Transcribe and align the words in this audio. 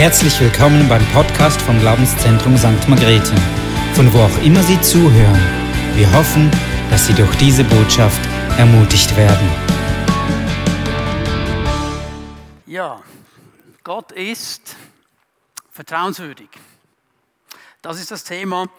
Herzlich 0.00 0.40
willkommen 0.40 0.88
beim 0.88 1.04
Podcast 1.12 1.60
vom 1.60 1.78
Glaubenszentrum 1.78 2.56
St. 2.56 2.88
Margrethe, 2.88 3.34
von 3.92 4.10
wo 4.14 4.20
auch 4.20 4.42
immer 4.42 4.62
Sie 4.62 4.80
zuhören. 4.80 5.38
Wir 5.94 6.10
hoffen, 6.14 6.50
dass 6.88 7.06
Sie 7.06 7.12
durch 7.12 7.36
diese 7.36 7.64
Botschaft 7.64 8.18
ermutigt 8.56 9.14
werden. 9.14 9.46
Ja, 12.64 13.02
Gott 13.84 14.10
ist 14.12 14.74
vertrauenswürdig. 15.70 16.48
Das 17.82 18.00
ist 18.00 18.10
das 18.10 18.24
Thema 18.24 18.70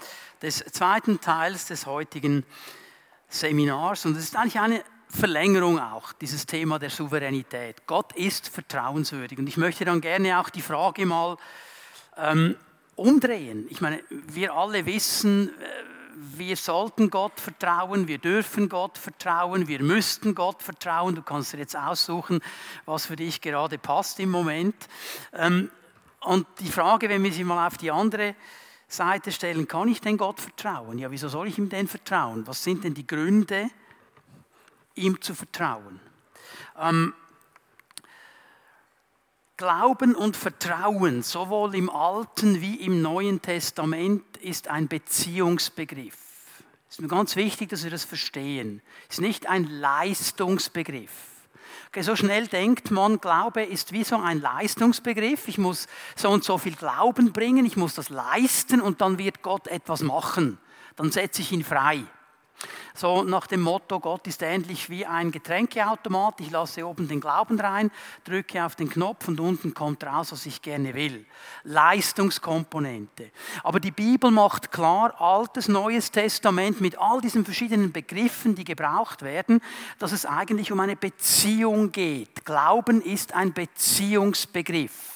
des 0.41 0.65
zweiten 0.71 1.21
Teils 1.21 1.67
des 1.67 1.85
heutigen 1.85 2.43
Seminars 3.29 4.07
und 4.07 4.17
es 4.17 4.23
ist 4.23 4.35
eigentlich 4.35 4.59
eine 4.59 4.83
Verlängerung 5.12 5.80
auch, 5.80 6.14
dieses 6.14 6.46
Thema 6.46 6.80
der 6.80 6.89
Souveränität. 6.89 7.86
Gott 7.86 8.14
ist 8.16 8.48
vertrauenswürdig. 8.48 9.38
Und 9.38 9.47
ich 9.47 9.57
möchte 9.57 9.86
dann 9.86 10.02
gerne 10.02 10.39
auch 10.39 10.50
die 10.50 10.61
Frage 10.61 11.06
mal 11.06 11.38
ähm, 12.18 12.56
umdrehen. 12.96 13.68
Ich 13.69 13.82
meine, 13.82 14.02
wir 14.10 14.54
alle 14.54 14.86
wissen, 14.86 15.50
äh, 15.50 15.52
wir 16.38 16.55
sollten 16.55 17.10
Gott 17.10 17.39
vertrauen, 17.39 18.07
wir 18.07 18.18
dürfen 18.18 18.69
Gott 18.69 18.97
vertrauen, 18.97 19.68
wir 19.68 19.82
müssten 19.82 20.36
Gott 20.36 20.61
vertrauen. 20.61 21.16
Du 21.16 21.21
kannst 21.21 21.54
dir 21.54 21.57
jetzt 21.57 21.75
aussuchen, 21.75 22.41
was 22.86 23.05
für 23.05 23.16
dich 23.16 23.41
gerade 23.41 23.78
passt 23.78 24.19
im 24.19 24.30
Moment. 24.32 24.75
Ähm, 25.33 25.69
und 26.21 26.46
die 26.60 26.71
Frage, 26.71 27.10
wenn 27.10 27.24
wir 27.24 27.33
sie 27.33 27.43
mal 27.43 27.68
auf 27.68 27.78
die 27.78 27.91
andere 27.91 28.36
Seite 28.88 29.32
stellen, 29.32 29.68
kann 29.68 29.88
ich 29.88 30.02
denn 30.02 30.18
Gott 30.18 30.39
vertrauen? 30.39 31.00
Ja, 31.00 31.10
wieso 31.10 31.28
soll 31.30 31.47
ich 31.47 31.57
ihm 31.57 31.69
denn 31.69 31.88
vertrauen? 31.88 32.45
Was 32.45 32.64
sind 32.64 32.83
denn 32.83 32.94
die 32.94 33.08
Gründe, 33.08 33.69
ihm 34.95 35.22
zu 35.22 35.33
vertrauen. 35.33 36.00
Ähm, 36.80 37.13
Glauben 39.58 40.16
und 40.16 40.36
Vertrauen, 40.36 41.21
sowohl 41.21 41.75
im 41.75 41.89
Alten 41.91 42.61
wie 42.61 42.77
im 42.77 43.03
Neuen 43.03 43.43
Testament, 43.43 44.38
ist 44.38 44.67
ein 44.67 44.88
Beziehungsbegriff. 44.88 46.17
Es 46.89 46.95
ist 46.95 47.01
mir 47.01 47.07
ganz 47.07 47.35
wichtig, 47.35 47.69
dass 47.69 47.83
wir 47.83 47.91
das 47.91 48.03
verstehen. 48.03 48.81
Es 49.07 49.17
ist 49.17 49.21
nicht 49.21 49.47
ein 49.47 49.66
Leistungsbegriff. 49.66 51.11
Okay, 51.89 52.01
so 52.01 52.16
schnell 52.16 52.47
denkt 52.47 52.89
man, 52.89 53.21
Glaube 53.21 53.63
ist 53.63 53.91
wie 53.91 54.03
so 54.03 54.16
ein 54.17 54.41
Leistungsbegriff. 54.41 55.47
Ich 55.47 55.57
muss 55.57 55.88
so 56.16 56.29
und 56.31 56.44
so 56.44 56.57
viel 56.57 56.75
Glauben 56.75 57.31
bringen, 57.31 57.66
ich 57.66 57.77
muss 57.77 57.94
das 57.94 58.09
leisten 58.09 58.81
und 58.81 59.01
dann 59.01 59.19
wird 59.19 59.44
Gott 59.44 59.67
etwas 59.67 60.01
machen. 60.01 60.57
Dann 60.95 61.11
setze 61.11 61.41
ich 61.41 61.51
ihn 61.51 61.63
frei. 61.63 62.03
So 63.02 63.23
nach 63.23 63.47
dem 63.47 63.61
Motto, 63.61 63.99
Gott 63.99 64.27
ist 64.27 64.44
ähnlich 64.44 64.88
wie 64.88 65.07
ein 65.07 65.31
Getränkeautomat. 65.31 66.39
Ich 66.39 66.52
lasse 66.52 66.85
oben 66.85 67.07
den 67.07 67.19
Glauben 67.19 67.59
rein, 67.59 67.89
drücke 68.23 68.63
auf 68.63 68.75
den 68.75 68.91
Knopf 68.91 69.27
und 69.27 69.39
unten 69.39 69.73
kommt 69.73 70.03
raus, 70.03 70.31
was 70.31 70.45
ich 70.45 70.61
gerne 70.61 70.94
will. 70.94 71.25
Leistungskomponente. 71.63 73.31
Aber 73.63 73.79
die 73.79 73.89
Bibel 73.89 74.29
macht 74.29 74.72
klar, 74.72 75.19
altes, 75.19 75.67
neues 75.67 76.11
Testament 76.11 76.79
mit 76.79 76.99
all 76.99 77.22
diesen 77.22 77.44
verschiedenen 77.44 77.91
Begriffen, 77.91 78.53
die 78.53 78.66
gebraucht 78.66 79.23
werden, 79.23 79.61
dass 79.97 80.11
es 80.11 80.27
eigentlich 80.27 80.72
um 80.72 80.79
eine 80.79 80.95
Beziehung 80.95 81.91
geht. 81.91 82.45
Glauben 82.45 83.02
ist 83.02 83.33
ein 83.33 83.52
Beziehungsbegriff. 83.52 85.10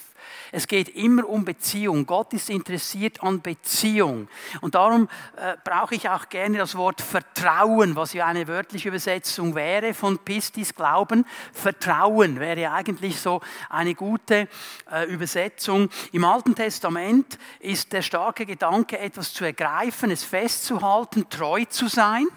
Es 0.51 0.67
geht 0.67 0.89
immer 0.89 1.27
um 1.27 1.45
Beziehung. 1.45 2.05
Gott 2.05 2.33
ist 2.33 2.49
interessiert 2.49 3.21
an 3.23 3.41
Beziehung. 3.41 4.27
Und 4.61 4.75
darum 4.75 5.09
äh, 5.37 5.55
brauche 5.63 5.95
ich 5.95 6.09
auch 6.09 6.29
gerne 6.29 6.57
das 6.57 6.75
Wort 6.75 7.01
Vertrauen, 7.01 7.95
was 7.95 8.13
ja 8.13 8.25
eine 8.25 8.47
wörtliche 8.47 8.89
Übersetzung 8.89 9.55
wäre 9.55 9.93
von 9.93 10.19
Pistis 10.19 10.75
Glauben. 10.75 11.25
Vertrauen 11.53 12.39
wäre 12.39 12.71
eigentlich 12.71 13.19
so 13.19 13.41
eine 13.69 13.95
gute 13.95 14.47
äh, 14.91 15.05
Übersetzung. 15.05 15.89
Im 16.11 16.25
Alten 16.25 16.55
Testament 16.55 17.37
ist 17.59 17.93
der 17.93 18.01
starke 18.01 18.45
Gedanke, 18.45 18.99
etwas 18.99 19.33
zu 19.33 19.45
ergreifen, 19.45 20.11
es 20.11 20.23
festzuhalten, 20.23 21.29
treu 21.29 21.65
zu 21.65 21.87
sein 21.87 22.27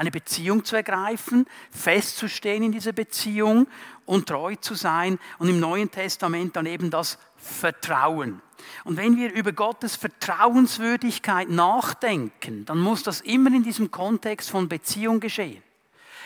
eine 0.00 0.10
Beziehung 0.10 0.64
zu 0.64 0.76
ergreifen, 0.76 1.46
festzustehen 1.70 2.62
in 2.62 2.72
dieser 2.72 2.92
Beziehung 2.92 3.66
und 4.06 4.30
treu 4.30 4.56
zu 4.56 4.74
sein 4.74 5.18
und 5.38 5.50
im 5.50 5.60
Neuen 5.60 5.90
Testament 5.90 6.56
dann 6.56 6.64
eben 6.64 6.90
das 6.90 7.18
Vertrauen. 7.36 8.40
Und 8.84 8.96
wenn 8.96 9.18
wir 9.18 9.30
über 9.30 9.52
Gottes 9.52 9.96
Vertrauenswürdigkeit 9.96 11.50
nachdenken, 11.50 12.64
dann 12.64 12.78
muss 12.78 13.02
das 13.02 13.20
immer 13.20 13.54
in 13.54 13.62
diesem 13.62 13.90
Kontext 13.90 14.48
von 14.48 14.70
Beziehung 14.70 15.20
geschehen. 15.20 15.62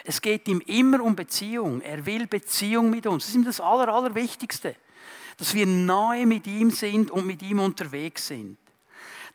Es 0.05 0.23
geht 0.23 0.47
ihm 0.47 0.61
immer 0.67 1.03
um 1.03 1.17
Beziehung. 1.17 1.81
Er 1.81 2.07
will 2.07 2.29
Beziehung 2.29 2.91
mit 2.91 3.09
uns. 3.09 3.25
Das 3.25 3.31
ist 3.31 3.34
ihm 3.34 3.45
das 3.45 3.61
Aller, 3.61 3.93
Allerwichtigste. 3.93 4.77
Dass 5.37 5.53
wir 5.53 5.67
nahe 5.67 6.27
mit 6.27 6.47
ihm 6.47 6.71
sind 6.71 7.11
und 7.11 7.27
mit 7.27 7.43
ihm 7.43 7.59
unterwegs 7.59 8.29
sind. 8.29 8.57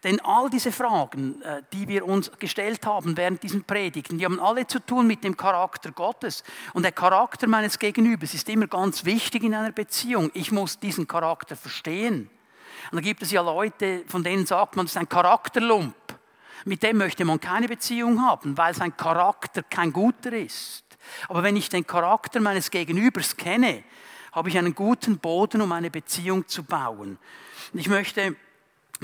Denn 0.03 0.21
all 0.21 0.49
diese 0.49 0.71
Fragen, 0.71 1.41
äh, 1.41 1.61
die 1.73 1.87
wir 1.87 2.05
uns 2.05 2.31
gestellt 2.39 2.85
haben 2.85 3.17
während 3.17 3.43
diesen 3.43 3.65
Predigten, 3.65 4.17
die 4.17 4.25
haben 4.25 4.39
alle 4.39 4.65
zu 4.65 4.79
tun 4.79 5.07
mit 5.07 5.23
dem 5.23 5.35
Charakter 5.35 5.91
Gottes. 5.91 6.43
Und 6.73 6.83
der 6.83 6.93
Charakter 6.93 7.47
meines 7.47 7.77
Gegenübers 7.79 8.33
ist 8.33 8.47
immer 8.47 8.67
ganz 8.67 9.03
wichtig 9.03 9.43
in 9.43 9.53
einer 9.53 9.73
Beziehung. 9.73 10.31
Ich 10.33 10.51
muss 10.51 10.79
diesen 10.79 11.05
Charakter 11.05 11.57
verstehen. 11.57 12.29
Und 12.91 12.95
da 12.95 13.01
gibt 13.01 13.21
es 13.23 13.31
ja 13.31 13.41
Leute, 13.41 14.03
von 14.07 14.23
denen 14.23 14.45
sagt 14.45 14.77
man, 14.77 14.85
das 14.85 14.93
ist 14.93 14.97
ein 14.97 15.09
Charakterlump. 15.09 15.95
Mit 16.63 16.81
dem 16.83 16.97
möchte 16.97 17.25
man 17.25 17.39
keine 17.39 17.67
Beziehung 17.67 18.21
haben, 18.21 18.57
weil 18.57 18.73
sein 18.73 18.95
Charakter 18.95 19.63
kein 19.63 19.91
guter 19.91 20.31
ist. 20.31 20.85
Aber 21.27 21.43
wenn 21.43 21.57
ich 21.57 21.69
den 21.69 21.85
Charakter 21.85 22.39
meines 22.39 22.71
Gegenübers 22.71 23.35
kenne, 23.35 23.83
habe 24.31 24.49
ich 24.49 24.57
einen 24.57 24.75
guten 24.75 25.17
Boden, 25.17 25.61
um 25.61 25.71
eine 25.71 25.89
Beziehung 25.89 26.47
zu 26.47 26.63
bauen. 26.63 27.17
Und 27.73 27.79
ich 27.79 27.89
möchte 27.89 28.35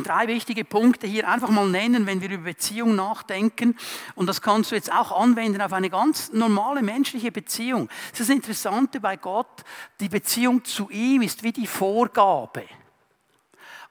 drei 0.04 0.28
wichtige 0.28 0.66
Punkte 0.66 1.08
hier 1.08 1.28
einfach 1.28 1.50
mal 1.50 1.68
nennen, 1.68 2.06
wenn 2.06 2.22
wir 2.22 2.30
über 2.30 2.44
Beziehung 2.44 2.96
nachdenken. 2.96 3.78
Und 4.16 4.28
das 4.28 4.42
kannst 4.42 4.72
du 4.72 4.76
jetzt 4.76 4.92
auch 4.92 5.12
anwenden 5.12 5.62
auf 5.62 5.74
eine 5.74 5.90
ganz 5.90 6.32
normale 6.34 6.82
menschliche 6.82 7.32
Beziehung. 7.32 7.88
Das 8.12 8.22
ist 8.22 8.30
das 8.30 8.36
Interessante 8.36 9.00
bei 9.00 9.16
Gott. 9.16 9.64
Die 10.00 10.10
Beziehung 10.10 10.64
zu 10.64 10.90
ihm 10.90 11.22
ist 11.22 11.44
wie 11.44 11.54
die 11.54 11.68
Vorgabe. 11.68 12.64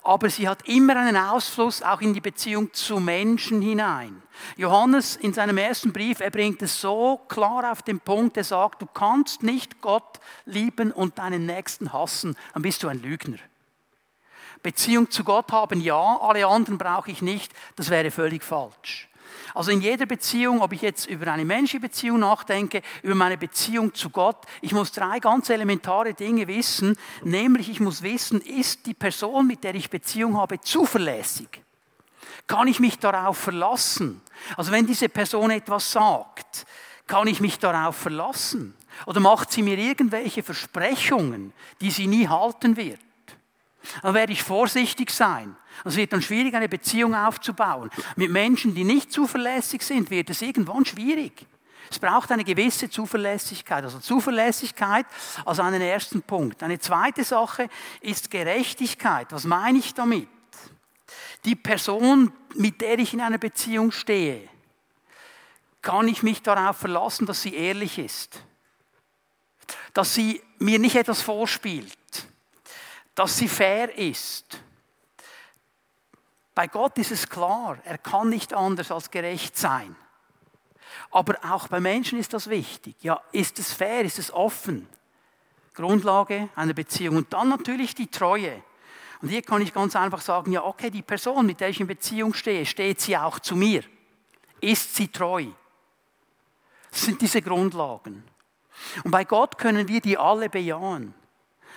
Aber 0.02 0.28
sie 0.28 0.46
hat 0.46 0.68
immer 0.68 0.96
einen 0.96 1.16
Ausfluss 1.16 1.80
auch 1.80 2.02
in 2.02 2.12
die 2.12 2.20
Beziehung 2.20 2.74
zu 2.74 3.00
Menschen 3.00 3.62
hinein. 3.62 4.22
Johannes 4.56 5.16
in 5.16 5.32
seinem 5.32 5.56
ersten 5.56 5.94
Brief, 5.94 6.20
er 6.20 6.30
bringt 6.30 6.60
es 6.60 6.78
so 6.78 7.22
klar 7.28 7.72
auf 7.72 7.80
den 7.80 8.00
Punkt, 8.00 8.36
er 8.36 8.44
sagt, 8.44 8.82
du 8.82 8.86
kannst 8.86 9.42
nicht 9.42 9.80
Gott 9.80 10.20
lieben 10.44 10.92
und 10.92 11.18
deinen 11.18 11.46
Nächsten 11.46 11.94
hassen, 11.94 12.36
dann 12.52 12.62
bist 12.62 12.82
du 12.82 12.88
ein 12.88 13.00
Lügner. 13.00 13.38
Beziehung 14.64 15.10
zu 15.10 15.22
Gott 15.24 15.52
haben, 15.52 15.80
ja, 15.80 16.18
alle 16.20 16.46
anderen 16.46 16.78
brauche 16.78 17.10
ich 17.10 17.22
nicht, 17.22 17.52
das 17.76 17.90
wäre 17.90 18.10
völlig 18.10 18.42
falsch. 18.42 19.08
Also 19.54 19.70
in 19.70 19.82
jeder 19.82 20.06
Beziehung, 20.06 20.62
ob 20.62 20.72
ich 20.72 20.80
jetzt 20.80 21.06
über 21.06 21.30
eine 21.30 21.44
menschliche 21.44 21.80
Beziehung 21.80 22.20
nachdenke, 22.20 22.82
über 23.02 23.14
meine 23.14 23.36
Beziehung 23.36 23.94
zu 23.94 24.08
Gott, 24.08 24.38
ich 24.62 24.72
muss 24.72 24.90
drei 24.90 25.20
ganz 25.20 25.50
elementare 25.50 26.14
Dinge 26.14 26.48
wissen, 26.48 26.96
nämlich 27.22 27.68
ich 27.68 27.78
muss 27.78 28.02
wissen, 28.02 28.40
ist 28.40 28.86
die 28.86 28.94
Person, 28.94 29.46
mit 29.46 29.62
der 29.62 29.74
ich 29.74 29.90
Beziehung 29.90 30.38
habe, 30.38 30.58
zuverlässig? 30.60 31.60
Kann 32.46 32.66
ich 32.66 32.80
mich 32.80 32.98
darauf 32.98 33.36
verlassen? 33.36 34.22
Also 34.56 34.72
wenn 34.72 34.86
diese 34.86 35.10
Person 35.10 35.50
etwas 35.50 35.92
sagt, 35.92 36.66
kann 37.06 37.28
ich 37.28 37.40
mich 37.40 37.58
darauf 37.58 37.96
verlassen? 37.96 38.74
Oder 39.06 39.20
macht 39.20 39.52
sie 39.52 39.62
mir 39.62 39.76
irgendwelche 39.76 40.42
Versprechungen, 40.42 41.52
die 41.82 41.90
sie 41.90 42.06
nie 42.06 42.26
halten 42.28 42.76
wird? 42.76 42.98
Dann 44.02 44.14
werde 44.14 44.32
ich 44.32 44.42
vorsichtig 44.42 45.10
sein. 45.10 45.56
Es 45.84 45.96
wird 45.96 46.12
dann 46.12 46.22
schwierig, 46.22 46.54
eine 46.54 46.68
Beziehung 46.68 47.14
aufzubauen. 47.14 47.90
Mit 48.16 48.30
Menschen, 48.30 48.74
die 48.74 48.84
nicht 48.84 49.12
zuverlässig 49.12 49.82
sind, 49.82 50.10
wird 50.10 50.30
es 50.30 50.42
irgendwann 50.42 50.84
schwierig. 50.84 51.46
Es 51.90 51.98
braucht 51.98 52.32
eine 52.32 52.44
gewisse 52.44 52.88
Zuverlässigkeit. 52.88 53.84
Also 53.84 53.98
Zuverlässigkeit 53.98 55.06
als 55.44 55.60
einen 55.60 55.82
ersten 55.82 56.22
Punkt. 56.22 56.62
Eine 56.62 56.78
zweite 56.78 57.24
Sache 57.24 57.68
ist 58.00 58.30
Gerechtigkeit. 58.30 59.28
Was 59.30 59.44
meine 59.44 59.78
ich 59.78 59.94
damit? 59.94 60.28
Die 61.44 61.56
Person, 61.56 62.32
mit 62.54 62.80
der 62.80 62.98
ich 62.98 63.12
in 63.12 63.20
einer 63.20 63.38
Beziehung 63.38 63.92
stehe, 63.92 64.48
kann 65.82 66.08
ich 66.08 66.22
mich 66.22 66.40
darauf 66.42 66.78
verlassen, 66.78 67.26
dass 67.26 67.42
sie 67.42 67.54
ehrlich 67.54 67.98
ist. 67.98 68.42
Dass 69.92 70.14
sie 70.14 70.40
mir 70.58 70.78
nicht 70.78 70.96
etwas 70.96 71.20
vorspielt 71.20 71.98
dass 73.14 73.36
sie 73.36 73.48
fair 73.48 73.96
ist. 73.96 74.60
Bei 76.54 76.66
Gott 76.68 76.98
ist 76.98 77.10
es 77.10 77.28
klar, 77.28 77.78
er 77.84 77.98
kann 77.98 78.28
nicht 78.28 78.52
anders 78.52 78.90
als 78.90 79.10
gerecht 79.10 79.56
sein. 79.56 79.96
Aber 81.10 81.36
auch 81.48 81.68
bei 81.68 81.80
Menschen 81.80 82.18
ist 82.18 82.32
das 82.32 82.48
wichtig. 82.48 82.96
Ja, 83.00 83.20
ist 83.32 83.58
es 83.58 83.72
fair, 83.72 84.02
ist 84.02 84.18
es 84.18 84.32
offen? 84.32 84.88
Grundlage 85.74 86.48
einer 86.54 86.74
Beziehung. 86.74 87.16
Und 87.16 87.32
dann 87.32 87.48
natürlich 87.48 87.94
die 87.94 88.06
Treue. 88.06 88.62
Und 89.20 89.28
hier 89.28 89.42
kann 89.42 89.62
ich 89.62 89.72
ganz 89.72 89.96
einfach 89.96 90.20
sagen, 90.20 90.52
ja, 90.52 90.62
okay, 90.62 90.90
die 90.90 91.02
Person, 91.02 91.46
mit 91.46 91.60
der 91.60 91.68
ich 91.68 91.80
in 91.80 91.86
Beziehung 91.86 92.34
stehe, 92.34 92.64
steht 92.66 93.00
sie 93.00 93.16
auch 93.16 93.40
zu 93.40 93.56
mir? 93.56 93.82
Ist 94.60 94.94
sie 94.94 95.08
treu? 95.08 95.46
Das 96.90 97.02
sind 97.02 97.20
diese 97.20 97.42
Grundlagen. 97.42 98.22
Und 99.02 99.10
bei 99.10 99.24
Gott 99.24 99.58
können 99.58 99.88
wir 99.88 100.00
die 100.00 100.16
alle 100.16 100.48
bejahen. 100.48 101.14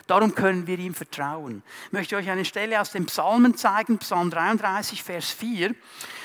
Darum 0.06 0.36
können 0.36 0.68
wir 0.68 0.78
ihm 0.80 0.94
vertrauen. 0.94 1.64
Ich 1.88 1.92
möchte 1.92 2.16
euch 2.16 2.30
eine 2.30 2.46
Stelle 2.46 2.80
aus 2.80 2.92
dem 2.92 3.08
Psalmen 3.08 3.58
zeigen, 3.58 3.98
Psalm 3.98 4.30
33, 4.30 5.04
Vers 5.04 5.32
4. 5.32 5.74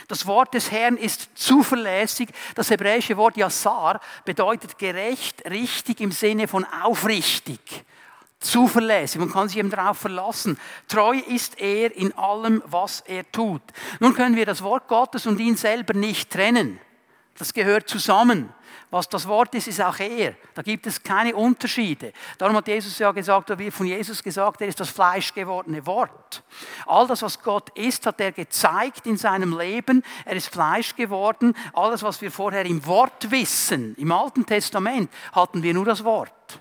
Das 0.08 0.26
Wort 0.26 0.54
des 0.54 0.70
Herrn 0.70 0.96
ist 0.96 1.30
zuverlässig. 1.34 2.28
Das 2.54 2.70
hebräische 2.70 3.16
Wort 3.16 3.36
Yassar 3.36 4.00
bedeutet 4.24 4.78
gerecht, 4.78 5.48
richtig 5.48 6.00
im 6.00 6.12
Sinne 6.12 6.48
von 6.48 6.66
aufrichtig. 6.82 7.84
Zuverlässig, 8.38 9.20
man 9.20 9.30
kann 9.30 9.48
sich 9.48 9.58
eben 9.58 9.70
darauf 9.70 9.98
verlassen. 9.98 10.58
Treu 10.88 11.16
ist 11.16 11.60
er 11.60 11.96
in 11.96 12.12
allem, 12.18 12.62
was 12.66 13.00
er 13.06 13.30
tut. 13.30 13.62
Nun 14.00 14.14
können 14.14 14.34
wir 14.36 14.46
das 14.46 14.62
Wort 14.62 14.88
Gottes 14.88 15.26
und 15.26 15.38
ihn 15.38 15.56
selber 15.56 15.94
nicht 15.94 16.30
trennen. 16.30 16.80
Das 17.38 17.54
gehört 17.54 17.88
zusammen. 17.88 18.52
Was 18.92 19.08
das 19.08 19.26
Wort 19.26 19.54
ist, 19.54 19.68
ist 19.68 19.80
auch 19.80 19.98
er. 19.98 20.34
Da 20.52 20.60
gibt 20.60 20.86
es 20.86 21.02
keine 21.02 21.34
Unterschiede. 21.34 22.12
Darum 22.36 22.56
hat 22.56 22.68
Jesus 22.68 22.98
ja 22.98 23.10
gesagt, 23.10 23.50
oder 23.50 23.58
wird 23.58 23.72
von 23.72 23.86
Jesus 23.86 24.22
gesagt, 24.22 24.60
er 24.60 24.68
ist 24.68 24.80
das 24.80 24.90
fleischgewordene 24.90 25.86
Wort. 25.86 26.42
All 26.84 27.06
das, 27.06 27.22
was 27.22 27.42
Gott 27.42 27.70
ist, 27.70 28.04
hat 28.04 28.20
er 28.20 28.32
gezeigt 28.32 29.06
in 29.06 29.16
seinem 29.16 29.58
Leben. 29.58 30.04
Er 30.26 30.36
ist 30.36 30.48
Fleisch 30.50 30.94
geworden. 30.94 31.56
Alles, 31.72 32.02
was 32.02 32.20
wir 32.20 32.30
vorher 32.30 32.66
im 32.66 32.84
Wort 32.84 33.30
wissen, 33.30 33.94
im 33.96 34.12
Alten 34.12 34.44
Testament, 34.44 35.10
hatten 35.32 35.62
wir 35.62 35.72
nur 35.72 35.86
das 35.86 36.04
Wort. 36.04 36.60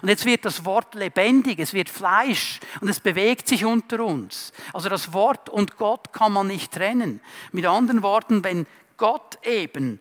Und 0.00 0.08
jetzt 0.08 0.26
wird 0.26 0.44
das 0.44 0.64
Wort 0.64 0.94
lebendig, 0.94 1.58
es 1.58 1.74
wird 1.74 1.88
Fleisch 1.88 2.60
und 2.80 2.88
es 2.88 3.00
bewegt 3.00 3.48
sich 3.48 3.64
unter 3.64 4.04
uns. 4.04 4.52
Also 4.72 4.88
das 4.88 5.12
Wort 5.12 5.48
und 5.48 5.76
Gott 5.76 6.12
kann 6.12 6.32
man 6.32 6.46
nicht 6.46 6.70
trennen. 6.70 7.20
Mit 7.50 7.66
anderen 7.66 8.04
Worten, 8.04 8.44
wenn 8.44 8.64
Gott 8.96 9.44
eben 9.44 9.98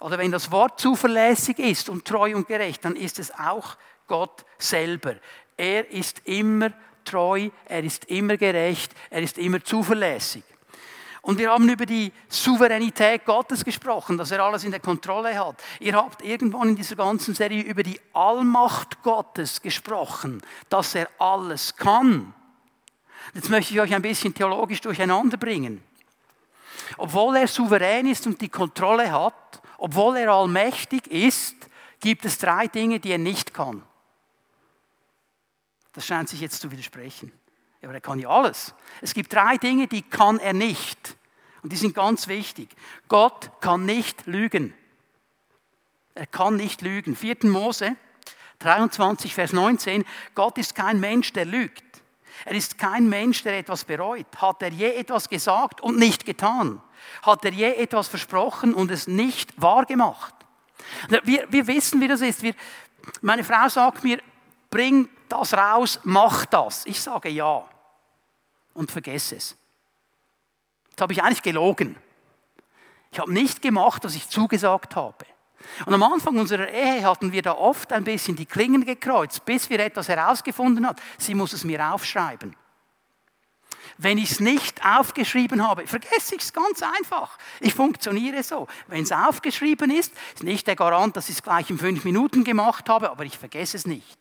oder 0.00 0.18
wenn 0.18 0.30
das 0.30 0.50
Wort 0.50 0.80
zuverlässig 0.80 1.58
ist 1.58 1.88
und 1.88 2.04
treu 2.04 2.34
und 2.36 2.46
gerecht, 2.46 2.84
dann 2.84 2.96
ist 2.96 3.18
es 3.18 3.32
auch 3.32 3.76
Gott 4.06 4.44
selber. 4.58 5.16
Er 5.56 5.90
ist 5.90 6.22
immer 6.24 6.72
treu, 7.04 7.50
er 7.64 7.82
ist 7.82 8.04
immer 8.06 8.36
gerecht, 8.36 8.92
er 9.10 9.22
ist 9.22 9.38
immer 9.38 9.62
zuverlässig. 9.62 10.44
Und 11.20 11.38
wir 11.38 11.50
haben 11.50 11.68
über 11.68 11.84
die 11.84 12.12
Souveränität 12.28 13.24
Gottes 13.24 13.64
gesprochen, 13.64 14.16
dass 14.16 14.30
er 14.30 14.42
alles 14.42 14.64
in 14.64 14.70
der 14.70 14.80
Kontrolle 14.80 15.38
hat. 15.38 15.62
Ihr 15.80 15.94
habt 15.94 16.22
irgendwann 16.22 16.70
in 16.70 16.76
dieser 16.76 16.96
ganzen 16.96 17.34
Serie 17.34 17.62
über 17.64 17.82
die 17.82 18.00
Allmacht 18.14 19.02
Gottes 19.02 19.60
gesprochen, 19.60 20.40
dass 20.68 20.94
er 20.94 21.08
alles 21.18 21.76
kann. 21.76 22.34
Jetzt 23.34 23.50
möchte 23.50 23.74
ich 23.74 23.80
euch 23.80 23.94
ein 23.94 24.02
bisschen 24.02 24.32
theologisch 24.32 24.80
durcheinander 24.80 25.36
bringen. 25.36 25.82
Obwohl 26.96 27.36
er 27.36 27.48
souverän 27.48 28.06
ist 28.06 28.26
und 28.26 28.40
die 28.40 28.48
Kontrolle 28.48 29.10
hat, 29.12 29.60
obwohl 29.78 30.16
er 30.18 30.32
allmächtig 30.32 31.06
ist, 31.06 31.54
gibt 32.00 32.24
es 32.24 32.36
drei 32.36 32.66
Dinge, 32.66 33.00
die 33.00 33.12
er 33.12 33.18
nicht 33.18 33.54
kann. 33.54 33.82
Das 35.94 36.04
scheint 36.04 36.28
sich 36.28 36.40
jetzt 36.40 36.60
zu 36.60 36.70
widersprechen. 36.70 37.32
Aber 37.82 37.94
er 37.94 38.00
kann 38.00 38.18
ja 38.18 38.28
alles. 38.28 38.74
Es 39.00 39.14
gibt 39.14 39.32
drei 39.32 39.56
Dinge, 39.56 39.86
die 39.86 40.02
kann 40.02 40.38
er 40.38 40.52
nicht. 40.52 41.16
Und 41.62 41.72
die 41.72 41.76
sind 41.76 41.94
ganz 41.94 42.28
wichtig. 42.28 42.68
Gott 43.08 43.50
kann 43.60 43.86
nicht 43.86 44.26
lügen. 44.26 44.74
Er 46.14 46.26
kann 46.26 46.56
nicht 46.56 46.82
lügen. 46.82 47.16
4. 47.16 47.36
Mose 47.44 47.96
23, 48.58 49.32
Vers 49.34 49.52
19. 49.52 50.04
Gott 50.34 50.58
ist 50.58 50.74
kein 50.74 50.98
Mensch, 50.98 51.32
der 51.32 51.44
lügt. 51.44 51.84
Er 52.44 52.52
ist 52.52 52.78
kein 52.78 53.08
Mensch, 53.08 53.42
der 53.42 53.58
etwas 53.58 53.84
bereut. 53.84 54.26
Hat 54.36 54.62
er 54.62 54.70
je 54.70 54.94
etwas 54.94 55.28
gesagt 55.28 55.80
und 55.80 55.98
nicht 55.98 56.24
getan? 56.24 56.80
Hat 57.22 57.44
er 57.44 57.52
je 57.52 57.74
etwas 57.74 58.08
versprochen 58.08 58.74
und 58.74 58.90
es 58.90 59.06
nicht 59.06 59.60
wahrgemacht? 59.60 60.34
Wir, 61.24 61.46
wir 61.50 61.66
wissen, 61.66 62.00
wie 62.00 62.08
das 62.08 62.20
ist. 62.20 62.42
Wir, 62.42 62.54
meine 63.20 63.44
Frau 63.44 63.68
sagt 63.68 64.04
mir, 64.04 64.20
bring 64.70 65.08
das 65.28 65.54
raus, 65.54 66.00
mach 66.04 66.46
das. 66.46 66.86
Ich 66.86 67.00
sage 67.00 67.28
ja 67.28 67.68
und 68.74 68.90
vergesse 68.90 69.36
es. 69.36 69.56
Jetzt 70.90 71.00
habe 71.00 71.12
ich 71.12 71.22
eigentlich 71.22 71.42
gelogen. 71.42 71.96
Ich 73.10 73.18
habe 73.18 73.32
nicht 73.32 73.62
gemacht, 73.62 74.04
was 74.04 74.14
ich 74.14 74.28
zugesagt 74.28 74.96
habe. 74.96 75.24
Und 75.86 75.94
am 75.94 76.02
Anfang 76.02 76.38
unserer 76.38 76.68
Ehe 76.68 77.04
hatten 77.04 77.32
wir 77.32 77.42
da 77.42 77.52
oft 77.52 77.92
ein 77.92 78.04
bisschen 78.04 78.36
die 78.36 78.46
Klingen 78.46 78.84
gekreuzt, 78.84 79.44
bis 79.44 79.70
wir 79.70 79.80
etwas 79.80 80.08
herausgefunden 80.08 80.86
haben. 80.86 80.98
Sie 81.18 81.34
muss 81.34 81.52
es 81.52 81.64
mir 81.64 81.92
aufschreiben. 81.92 82.56
Wenn 84.00 84.18
ich 84.18 84.30
es 84.30 84.40
nicht 84.40 84.84
aufgeschrieben 84.84 85.66
habe, 85.66 85.86
vergesse 85.86 86.36
ich 86.36 86.42
es 86.42 86.52
ganz 86.52 86.82
einfach. 86.82 87.36
Ich 87.58 87.74
funktioniere 87.74 88.44
so. 88.44 88.68
Wenn 88.86 89.02
es 89.02 89.10
aufgeschrieben 89.10 89.90
ist, 89.90 90.12
ist 90.34 90.44
nicht 90.44 90.68
der 90.68 90.76
Garant, 90.76 91.16
dass 91.16 91.28
ich 91.28 91.36
es 91.36 91.42
gleich 91.42 91.68
in 91.68 91.78
fünf 91.78 92.04
Minuten 92.04 92.44
gemacht 92.44 92.88
habe, 92.88 93.10
aber 93.10 93.24
ich 93.24 93.36
vergesse 93.36 93.76
es 93.76 93.86
nicht. 93.86 94.18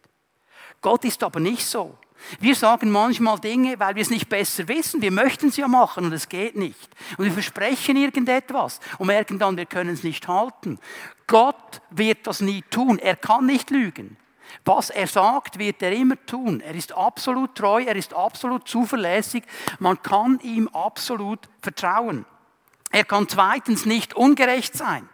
Gott 0.81 1.05
ist 1.05 1.23
aber 1.23 1.39
nicht 1.39 1.65
so. 1.65 1.95
Wir 2.39 2.55
sagen 2.55 2.91
manchmal 2.91 3.39
Dinge, 3.39 3.79
weil 3.79 3.95
wir 3.95 4.01
es 4.01 4.09
nicht 4.09 4.29
besser 4.29 4.67
wissen. 4.67 5.01
Wir 5.01 5.11
möchten 5.11 5.47
es 5.47 5.57
ja 5.57 5.67
machen 5.67 6.05
und 6.05 6.13
es 6.13 6.29
geht 6.29 6.55
nicht. 6.55 6.89
Und 7.17 7.25
wir 7.25 7.31
versprechen 7.31 7.95
irgendetwas 7.95 8.79
und 8.97 9.07
merken 9.07 9.39
dann, 9.39 9.57
wir 9.57 9.65
können 9.65 9.93
es 9.93 10.03
nicht 10.03 10.27
halten. 10.27 10.79
Gott 11.27 11.81
wird 11.89 12.27
das 12.27 12.41
nie 12.41 12.63
tun. 12.69 12.99
Er 12.99 13.15
kann 13.15 13.45
nicht 13.45 13.69
lügen. 13.69 14.17
Was 14.65 14.89
er 14.89 15.07
sagt, 15.07 15.59
wird 15.59 15.81
er 15.81 15.91
immer 15.91 16.15
tun. 16.25 16.61
Er 16.61 16.75
ist 16.75 16.91
absolut 16.93 17.55
treu, 17.55 17.83
er 17.83 17.95
ist 17.95 18.13
absolut 18.13 18.67
zuverlässig. 18.67 19.43
Man 19.79 20.01
kann 20.01 20.39
ihm 20.41 20.67
absolut 20.69 21.39
vertrauen. 21.61 22.25
Er 22.91 23.03
kann 23.03 23.27
zweitens 23.27 23.85
nicht 23.85 24.13
ungerecht 24.13 24.75
sein. 24.75 25.09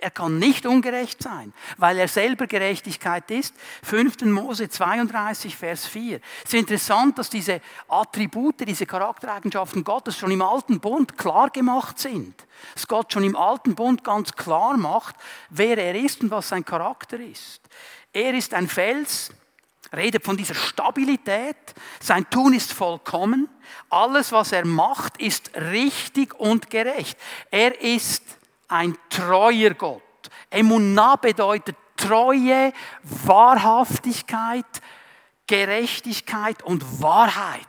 Er 0.00 0.12
kann 0.12 0.38
nicht 0.38 0.64
ungerecht 0.64 1.20
sein, 1.20 1.52
weil 1.76 1.98
er 1.98 2.06
selber 2.06 2.46
Gerechtigkeit 2.46 3.28
ist. 3.32 3.52
5. 3.82 4.22
Mose 4.26 4.68
32, 4.68 5.56
Vers 5.56 5.86
4. 5.86 6.20
Es 6.44 6.54
ist 6.54 6.60
interessant, 6.60 7.18
dass 7.18 7.28
diese 7.28 7.60
Attribute, 7.88 8.60
diese 8.60 8.86
Charaktereigenschaften 8.86 9.82
Gottes 9.82 10.16
schon 10.16 10.30
im 10.30 10.40
Alten 10.40 10.78
Bund 10.78 11.18
klar 11.18 11.50
gemacht 11.50 11.98
sind. 11.98 12.46
Dass 12.74 12.86
Gott 12.86 13.12
schon 13.12 13.24
im 13.24 13.34
Alten 13.34 13.74
Bund 13.74 14.04
ganz 14.04 14.32
klar 14.32 14.76
macht, 14.76 15.16
wer 15.50 15.76
er 15.76 15.96
ist 15.96 16.20
und 16.20 16.30
was 16.30 16.48
sein 16.48 16.64
Charakter 16.64 17.18
ist. 17.18 17.60
Er 18.12 18.34
ist 18.34 18.54
ein 18.54 18.68
Fels, 18.68 19.30
redet 19.92 20.24
von 20.24 20.36
dieser 20.36 20.54
Stabilität. 20.54 21.56
Sein 22.00 22.30
Tun 22.30 22.52
ist 22.52 22.72
vollkommen. 22.72 23.48
Alles, 23.90 24.30
was 24.30 24.52
er 24.52 24.64
macht, 24.64 25.20
ist 25.20 25.50
richtig 25.56 26.38
und 26.38 26.70
gerecht. 26.70 27.18
Er 27.50 27.80
ist 27.80 28.37
ein 28.68 28.96
treuer 29.08 29.70
Gott. 29.70 30.02
Emunah 30.50 31.16
bedeutet 31.16 31.76
Treue, 31.96 32.72
Wahrhaftigkeit, 33.02 34.64
Gerechtigkeit 35.46 36.62
und 36.62 37.02
Wahrheit. 37.02 37.66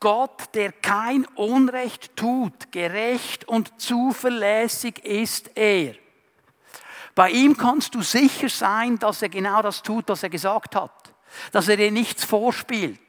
Gott, 0.00 0.54
der 0.54 0.72
kein 0.72 1.24
Unrecht 1.34 2.16
tut, 2.16 2.72
gerecht 2.72 3.46
und 3.48 3.80
zuverlässig 3.80 5.04
ist 5.04 5.50
er. 5.56 5.94
Bei 7.14 7.30
ihm 7.30 7.56
kannst 7.56 7.94
du 7.94 8.02
sicher 8.02 8.48
sein, 8.48 8.98
dass 8.98 9.22
er 9.22 9.28
genau 9.28 9.62
das 9.62 9.82
tut, 9.82 10.04
was 10.08 10.22
er 10.22 10.30
gesagt 10.30 10.74
hat. 10.74 11.14
Dass 11.52 11.68
er 11.68 11.76
dir 11.76 11.90
nichts 11.90 12.24
vorspielt. 12.24 13.00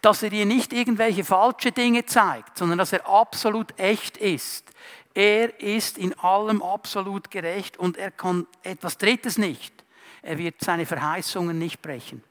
Dass 0.00 0.22
er 0.22 0.30
dir 0.30 0.46
nicht 0.46 0.72
irgendwelche 0.72 1.24
falsche 1.24 1.70
Dinge 1.70 2.06
zeigt, 2.06 2.58
sondern 2.58 2.78
dass 2.78 2.92
er 2.92 3.08
absolut 3.08 3.78
echt 3.78 4.16
ist. 4.16 4.70
Er 5.16 5.62
ist 5.62 5.96
in 5.96 6.12
allem 6.18 6.62
absolut 6.62 7.30
gerecht 7.30 7.78
und 7.78 7.96
er 7.96 8.10
kann 8.10 8.46
etwas 8.62 8.98
Drittes 8.98 9.38
nicht. 9.38 9.72
Er 10.20 10.36
wird 10.36 10.56
seine 10.60 10.84
Verheißungen 10.84 11.58
nicht 11.58 11.80
brechen. 11.80 12.22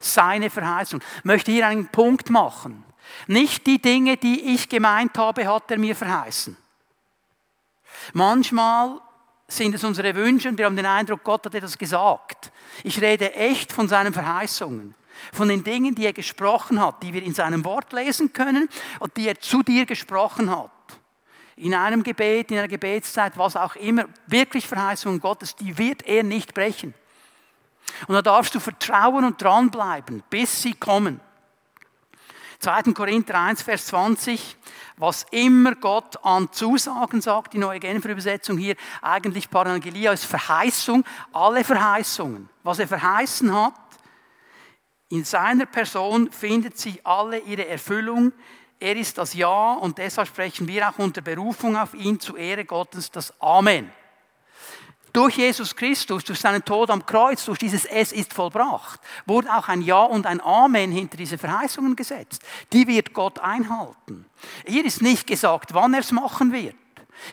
Seine 0.00 0.48
Verheißung. 0.48 1.02
Ich 1.18 1.24
möchte 1.24 1.52
hier 1.52 1.66
einen 1.66 1.88
Punkt 1.88 2.30
machen. 2.30 2.82
Nicht 3.26 3.66
die 3.66 3.78
Dinge, 3.78 4.16
die 4.16 4.54
ich 4.54 4.70
gemeint 4.70 5.18
habe, 5.18 5.46
hat 5.46 5.70
er 5.70 5.78
mir 5.78 5.94
verheißen. 5.94 6.56
Manchmal 8.14 9.02
sind 9.46 9.74
es 9.74 9.84
unsere 9.84 10.14
Wünsche 10.14 10.48
und 10.48 10.56
wir 10.56 10.64
haben 10.64 10.76
den 10.76 10.86
Eindruck, 10.86 11.22
Gott 11.22 11.44
hat 11.44 11.54
etwas 11.56 11.76
gesagt. 11.76 12.50
Ich 12.84 13.02
rede 13.02 13.34
echt 13.34 13.70
von 13.70 13.86
seinen 13.86 14.14
Verheißungen, 14.14 14.94
von 15.34 15.48
den 15.48 15.62
Dingen, 15.62 15.94
die 15.94 16.06
er 16.06 16.14
gesprochen 16.14 16.80
hat, 16.80 17.02
die 17.02 17.12
wir 17.12 17.22
in 17.22 17.34
seinem 17.34 17.66
Wort 17.66 17.92
lesen 17.92 18.32
können 18.32 18.70
und 18.98 19.14
die 19.18 19.28
er 19.28 19.38
zu 19.38 19.62
dir 19.62 19.84
gesprochen 19.84 20.50
hat. 20.50 20.70
In 21.58 21.74
einem 21.74 22.02
Gebet, 22.02 22.50
in 22.50 22.58
einer 22.58 22.68
Gebetszeit, 22.68 23.36
was 23.36 23.56
auch 23.56 23.76
immer, 23.76 24.04
wirklich 24.26 24.66
Verheißungen 24.66 25.20
Gottes, 25.20 25.56
die 25.56 25.76
wird 25.76 26.06
er 26.06 26.22
nicht 26.22 26.54
brechen. 26.54 26.94
Und 28.06 28.14
da 28.14 28.22
darfst 28.22 28.54
du 28.54 28.60
vertrauen 28.60 29.24
und 29.24 29.42
dranbleiben, 29.42 30.22
bis 30.30 30.62
sie 30.62 30.74
kommen. 30.74 31.20
2. 32.60 32.92
Korinther 32.92 33.38
1, 33.38 33.62
Vers 33.62 33.86
20, 33.86 34.56
was 34.96 35.26
immer 35.30 35.76
Gott 35.76 36.24
an 36.24 36.50
Zusagen 36.52 37.20
sagt, 37.20 37.54
die 37.54 37.58
neue 37.58 37.78
Genfer 37.78 38.10
Übersetzung 38.10 38.58
hier, 38.58 38.74
eigentlich 39.00 39.48
Parangelia 39.48 40.12
ist 40.12 40.24
Verheißung, 40.24 41.04
alle 41.32 41.62
Verheißungen. 41.62 42.48
Was 42.64 42.80
er 42.80 42.88
verheißen 42.88 43.54
hat, 43.54 43.74
in 45.10 45.24
seiner 45.24 45.66
Person 45.66 46.30
findet 46.30 46.78
sich 46.78 47.06
alle 47.06 47.38
ihre 47.38 47.66
Erfüllung. 47.66 48.32
Er 48.80 48.96
ist 48.96 49.18
das 49.18 49.34
Ja 49.34 49.72
und 49.74 49.98
deshalb 49.98 50.28
sprechen 50.28 50.68
wir 50.68 50.88
auch 50.88 50.98
unter 50.98 51.20
Berufung 51.20 51.76
auf 51.76 51.94
ihn 51.94 52.20
zu 52.20 52.36
Ehre 52.36 52.64
Gottes 52.64 53.10
das 53.10 53.32
Amen. 53.40 53.92
Durch 55.12 55.36
Jesus 55.36 55.74
Christus, 55.74 56.22
durch 56.22 56.38
seinen 56.38 56.64
Tod 56.64 56.90
am 56.90 57.04
Kreuz, 57.04 57.44
durch 57.46 57.58
dieses 57.58 57.84
Es 57.86 58.12
ist 58.12 58.32
vollbracht, 58.34 59.00
wurde 59.26 59.52
auch 59.52 59.68
ein 59.68 59.82
Ja 59.82 60.02
und 60.02 60.26
ein 60.26 60.40
Amen 60.40 60.92
hinter 60.92 61.16
diese 61.16 61.38
Verheißungen 61.38 61.96
gesetzt. 61.96 62.42
Die 62.72 62.86
wird 62.86 63.14
Gott 63.14 63.40
einhalten. 63.40 64.26
Hier 64.66 64.84
ist 64.84 65.02
nicht 65.02 65.26
gesagt, 65.26 65.74
wann 65.74 65.94
er 65.94 66.00
es 66.00 66.12
machen 66.12 66.52
wird. 66.52 66.76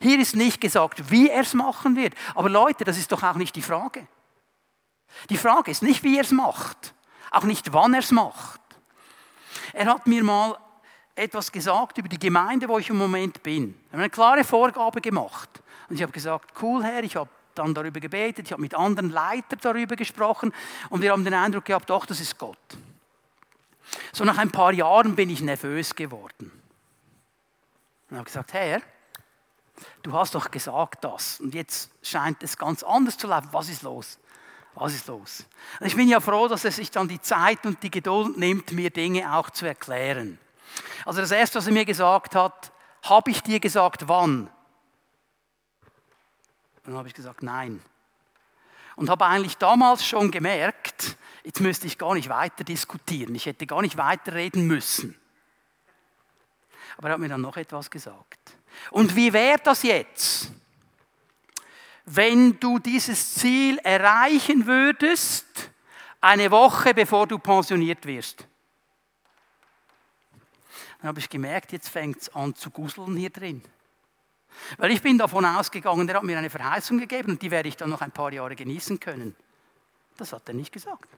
Hier 0.02 0.20
ist 0.20 0.36
nicht 0.36 0.62
gesagt, 0.62 1.12
wie 1.12 1.30
er 1.30 1.42
es 1.42 1.54
machen 1.54 1.96
wird. 1.96 2.14
Aber 2.34 2.50
Leute, 2.50 2.86
das 2.86 2.98
ist 2.98 3.12
doch 3.12 3.22
auch 3.22 3.36
nicht 3.36 3.56
die 3.56 3.62
Frage. 3.62 4.08
Die 5.30 5.38
Frage 5.38 5.70
ist 5.70 5.84
nicht, 5.84 6.04
wie 6.04 6.18
er 6.18 6.24
es 6.24 6.32
macht, 6.32 6.94
auch 7.30 7.44
nicht, 7.44 7.72
wann 7.72 7.94
er 7.94 8.00
es 8.00 8.12
macht. 8.12 8.62
Er 9.74 9.86
hat 9.86 10.08
mir 10.08 10.24
mal 10.24 10.58
etwas 11.15 11.51
gesagt 11.51 11.98
über 11.98 12.10
die 12.10 12.19
Gemeinde, 12.19 12.67
wo 12.67 12.77
ich 12.77 12.89
im 12.89 12.98
Moment 12.98 13.41
bin. 13.41 13.75
Er 13.89 13.93
hat 13.93 14.00
eine 14.00 14.10
klare 14.10 14.43
Vorgabe 14.43 15.01
gemacht. 15.01 15.50
Und 15.89 15.95
ich 15.95 16.01
habe 16.01 16.12
gesagt, 16.12 16.51
cool 16.62 16.84
Herr, 16.84 17.03
ich 17.03 17.15
habe 17.15 17.29
dann 17.55 17.74
darüber 17.74 18.00
gebetet, 18.00 18.48
ich 18.48 18.51
habe 18.51 18.62
mit 18.62 18.75
anderen 18.75 19.10
Leitern 19.10 19.60
darüber 19.62 19.95
gesprochen 19.95 20.53
und 20.89 21.01
wir 21.01 21.12
haben 21.12 21.24
den 21.24 21.34
Eindruck 21.34 21.65
gehabt, 21.65 21.89
doch, 21.89 22.05
das 22.05 22.19
ist 22.19 22.38
Gott. 22.38 22.57
So 24.12 24.25
nach 24.25 24.38
ein 24.38 24.51
paar 24.51 24.74
Jahren 24.74 25.15
bin 25.15 25.29
ich 25.29 25.41
nervös 25.41 25.95
geworden. 25.95 26.51
Und 28.10 28.17
habe 28.17 28.25
gesagt, 28.25 28.53
Herr, 28.53 28.81
du 30.03 30.12
hast 30.12 30.36
doch 30.36 30.51
gesagt 30.51 31.03
das 31.03 31.39
und 31.39 31.53
jetzt 31.53 31.91
scheint 32.01 32.43
es 32.43 32.57
ganz 32.57 32.84
anders 32.84 33.17
zu 33.17 33.27
laufen. 33.27 33.50
Was 33.51 33.69
ist 33.69 33.84
los? 33.84 34.19
Was 34.74 34.93
ist 34.93 35.07
los? 35.07 35.45
Und 35.79 35.88
ich 35.88 35.95
bin 35.95 36.10
ja 36.10 36.19
froh, 36.19 36.50
dass 36.50 36.65
er 36.65 36.72
sich 36.72 36.91
dann 36.91 37.07
die 37.07 37.22
Zeit 37.22 37.65
und 37.65 37.81
die 37.81 37.91
Geduld 37.91 38.38
nimmt, 38.38 38.74
mir 38.74 38.89
Dinge 38.89 39.34
auch 39.34 39.50
zu 39.50 39.65
erklären. 39.65 40.38
Also 41.05 41.22
das 41.22 41.31
Erste, 41.31 41.60
was 41.60 41.67
er 41.67 41.74
mir 41.74 41.86
gesagt 41.86 42.36
hat, 42.36 42.72
habe 43.03 43.31
ich 43.31 43.41
dir 43.41 43.60
gesagt, 43.60 44.07
wann? 44.07 44.50
Und 46.77 46.91
dann 46.91 46.98
habe 46.98 47.07
ich 47.07 47.13
gesagt, 47.13 47.43
nein. 47.43 47.81
Und 48.95 49.10
habe 49.10 49.25
eigentlich 49.25 49.57
damals 49.57 50.05
schon 50.05 50.31
gemerkt, 50.31 51.17
jetzt 51.43 51.60
müsste 51.60 51.88
ich 51.88 51.98
gar 51.98 52.13
nicht 52.13 52.29
weiter 52.29 52.63
diskutieren, 52.63 53.36
ich 53.36 53.45
hätte 53.45 53.67
gar 53.67 53.81
nicht 53.81 53.98
weiterreden 53.98 54.67
müssen. 54.67 55.19
Aber 56.98 57.10
er 57.10 57.13
hat 57.13 57.19
mir 57.19 57.29
dann 57.29 57.41
noch 57.41 57.57
etwas 57.57 57.89
gesagt. 57.89 58.39
Und 58.91 59.15
wie 59.15 59.34
wäre 59.34 59.60
das 59.63 59.84
jetzt, 59.84 60.51
wenn 62.05 62.60
du 62.60 62.79
dieses 62.79 63.36
Ziel 63.36 63.77
erreichen 63.79 64.65
würdest, 64.65 65.72
eine 66.22 66.51
Woche 66.51 66.93
bevor 66.93 67.27
du 67.27 67.38
pensioniert 67.39 68.05
wirst? 68.05 68.48
Dann 71.00 71.10
habe 71.10 71.20
ich 71.20 71.30
gemerkt, 71.30 71.72
jetzt 71.72 71.90
fängt 71.90 72.22
es 72.22 72.36
an 72.36 72.56
zu 72.56 72.70
guseln 72.70 73.16
hier 73.16 73.30
drin. 73.30 73.62
Weil 74.78 74.92
ich 74.92 75.02
bin 75.02 75.18
davon 75.18 75.46
ausgegangen, 75.46 76.08
er 76.08 76.16
hat 76.16 76.24
mir 76.24 76.38
eine 76.38 76.50
Verheißung 76.50 76.98
gegeben 76.98 77.34
und 77.34 77.42
die 77.42 77.52
werde 77.52 77.70
ich 77.70 77.78
dann 77.78 77.90
noch 77.90 78.02
ein 78.02 78.12
paar 78.12 78.32
Jahre 78.32 78.56
genießen 78.56 79.00
können. 79.00 79.36
Das 80.18 80.34
hat 80.34 80.48
er 80.48 80.54
nicht 80.54 80.72
gesagt. 80.72 81.10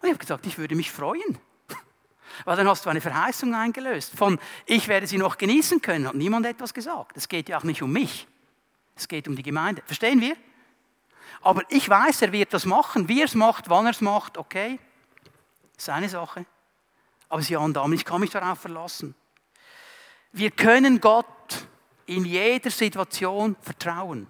Und 0.00 0.04
ich 0.04 0.10
habe 0.10 0.18
gesagt, 0.18 0.46
ich 0.46 0.58
würde 0.58 0.74
mich 0.74 0.90
freuen. 0.90 1.38
Weil 2.44 2.56
dann 2.56 2.68
hast 2.68 2.84
du 2.84 2.90
eine 2.90 3.00
Verheißung 3.00 3.54
eingelöst. 3.54 4.16
Von 4.16 4.38
ich 4.66 4.88
werde 4.88 5.06
sie 5.06 5.18
noch 5.18 5.38
genießen 5.38 5.80
können, 5.80 6.08
hat 6.08 6.14
niemand 6.14 6.46
etwas 6.46 6.74
gesagt. 6.74 7.16
Es 7.16 7.28
geht 7.28 7.48
ja 7.48 7.58
auch 7.58 7.64
nicht 7.64 7.82
um 7.82 7.92
mich. 7.92 8.26
Es 8.96 9.08
geht 9.08 9.28
um 9.28 9.36
die 9.36 9.42
Gemeinde. 9.42 9.82
Verstehen 9.86 10.20
wir? 10.20 10.36
Aber 11.42 11.62
ich 11.68 11.88
weiß, 11.88 12.22
er 12.22 12.32
wird 12.32 12.52
das 12.52 12.64
machen. 12.64 13.08
Wie 13.08 13.20
er 13.20 13.26
es 13.26 13.34
macht, 13.34 13.68
wann 13.68 13.86
er 13.86 13.90
es 13.90 14.00
macht, 14.00 14.38
okay. 14.38 14.78
Seine 15.76 16.08
Sache. 16.08 16.46
Aber 17.28 17.42
sie 17.42 17.54
Damen, 17.54 17.92
ich 17.92 18.04
kann 18.04 18.20
mich 18.20 18.30
darauf 18.30 18.60
verlassen. 18.60 19.14
Wir 20.32 20.50
können 20.50 21.00
Gott 21.00 21.26
in 22.06 22.24
jeder 22.24 22.70
Situation 22.70 23.56
vertrauen. 23.60 24.28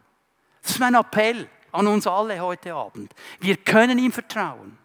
Das 0.62 0.72
ist 0.72 0.78
mein 0.80 0.94
Appell 0.94 1.48
an 1.72 1.86
uns 1.86 2.06
alle 2.06 2.40
heute 2.40 2.74
Abend. 2.74 3.12
Wir 3.40 3.56
können 3.56 3.98
ihm 3.98 4.12
vertrauen. 4.12 4.78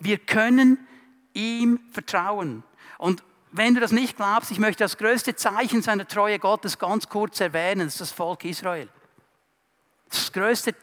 Wir 0.00 0.18
können 0.18 0.86
ihm 1.32 1.80
vertrauen. 1.92 2.62
Und 2.98 3.22
wenn 3.52 3.74
du 3.74 3.80
das 3.80 3.92
nicht 3.92 4.16
glaubst, 4.16 4.50
ich 4.50 4.58
möchte 4.58 4.84
das 4.84 4.98
größte 4.98 5.34
Zeichen 5.34 5.82
seiner 5.82 6.06
Treue 6.06 6.38
Gottes 6.38 6.78
ganz 6.78 7.08
kurz 7.08 7.40
erwähnen, 7.40 7.86
das 7.86 7.94
ist 7.94 8.00
das 8.00 8.12
Volk 8.12 8.44
Israel. 8.44 8.88
Das 10.10 10.32
größte 10.32 10.74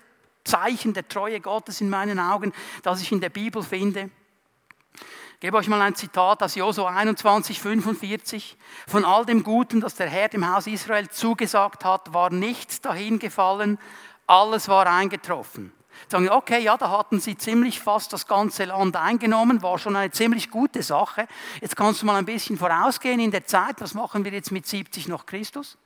Zeichen 0.43 0.93
der 0.93 1.07
Treue 1.07 1.39
Gottes 1.39 1.81
in 1.81 1.89
meinen 1.89 2.19
Augen, 2.19 2.51
das 2.81 3.01
ich 3.01 3.11
in 3.11 3.21
der 3.21 3.29
Bibel 3.29 3.63
finde. 3.63 4.09
Gebe 5.43 5.57
euch 5.57 5.67
mal 5.67 5.81
ein 5.81 5.93
Zitat 5.93 6.41
aus 6.41 6.55
Josua 6.55 6.95
21, 6.95 7.59
45. 7.59 8.55
Von 8.87 9.03
all 9.03 9.25
dem 9.25 9.43
Guten, 9.43 9.81
das 9.81 9.93
der 9.95 10.07
Herr 10.07 10.29
dem 10.29 10.49
Haus 10.49 10.67
Israel 10.67 11.09
zugesagt 11.09 11.83
hat, 11.83 12.13
war 12.13 12.29
nichts 12.29 12.79
dahin 12.79 13.19
gefallen, 13.19 13.77
alles 14.25 14.69
war 14.69 14.87
eingetroffen. 14.87 15.73
Sagen, 16.07 16.29
okay, 16.29 16.63
ja, 16.63 16.77
da 16.77 16.89
hatten 16.91 17.19
sie 17.19 17.35
ziemlich 17.35 17.81
fast 17.81 18.13
das 18.13 18.25
ganze 18.25 18.63
Land 18.63 18.95
eingenommen, 18.95 19.61
war 19.61 19.77
schon 19.79 19.97
eine 19.97 20.11
ziemlich 20.11 20.49
gute 20.49 20.81
Sache. 20.81 21.27
Jetzt 21.59 21.75
kannst 21.75 22.01
du 22.01 22.05
mal 22.05 22.15
ein 22.15 22.25
bisschen 22.25 22.57
vorausgehen 22.57 23.19
in 23.19 23.31
der 23.31 23.45
Zeit, 23.45 23.81
was 23.81 23.93
machen 23.93 24.23
wir 24.23 24.31
jetzt 24.31 24.53
mit 24.53 24.65
70 24.65 25.09
nach 25.09 25.25
Christus? 25.25 25.77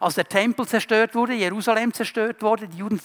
Als 0.00 0.14
der 0.14 0.28
Tempel 0.28 0.66
zerstört 0.66 1.14
wurde, 1.14 1.34
Jerusalem 1.34 1.92
zerstört 1.92 2.42
wurde, 2.42 2.68
die 2.68 2.78
Juden 2.78 3.00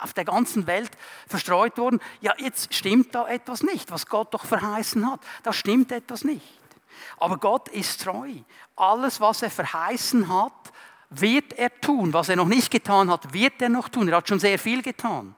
auf 0.00 0.12
der 0.12 0.24
ganzen 0.24 0.66
Welt 0.66 0.90
verstreut 1.26 1.78
wurden, 1.78 2.00
ja, 2.20 2.34
jetzt 2.38 2.74
stimmt 2.74 3.14
da 3.14 3.26
etwas 3.26 3.62
nicht, 3.62 3.90
was 3.90 4.06
Gott 4.06 4.34
doch 4.34 4.44
verheißen 4.44 5.10
hat. 5.10 5.20
Da 5.42 5.52
stimmt 5.52 5.92
etwas 5.92 6.24
nicht. 6.24 6.60
Aber 7.18 7.38
Gott 7.38 7.68
ist 7.68 8.02
treu. 8.02 8.30
Alles, 8.76 9.20
was 9.20 9.42
er 9.42 9.50
verheißen 9.50 10.28
hat, 10.28 10.52
wird 11.10 11.52
er 11.54 11.70
tun. 11.80 12.12
Was 12.12 12.28
er 12.28 12.36
noch 12.36 12.46
nicht 12.46 12.70
getan 12.70 13.10
hat, 13.10 13.32
wird 13.32 13.60
er 13.62 13.68
noch 13.68 13.88
tun. 13.88 14.08
Er 14.08 14.16
hat 14.16 14.28
schon 14.28 14.40
sehr 14.40 14.58
viel 14.58 14.82
getan. 14.82 15.34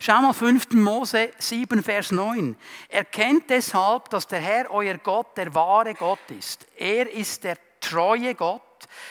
Schau 0.00 0.20
mal 0.20 0.32
5. 0.32 0.72
Mose 0.72 1.30
7, 1.38 1.82
Vers 1.82 2.12
9. 2.12 2.56
Erkennt 2.88 3.50
deshalb, 3.50 4.10
dass 4.10 4.26
der 4.26 4.40
Herr, 4.40 4.70
euer 4.70 4.98
Gott, 4.98 5.36
der 5.36 5.54
wahre 5.54 5.94
Gott 5.94 6.18
ist. 6.36 6.66
Er 6.76 7.10
ist 7.12 7.44
der 7.44 7.56
treue 7.80 8.34
Gott, 8.34 8.62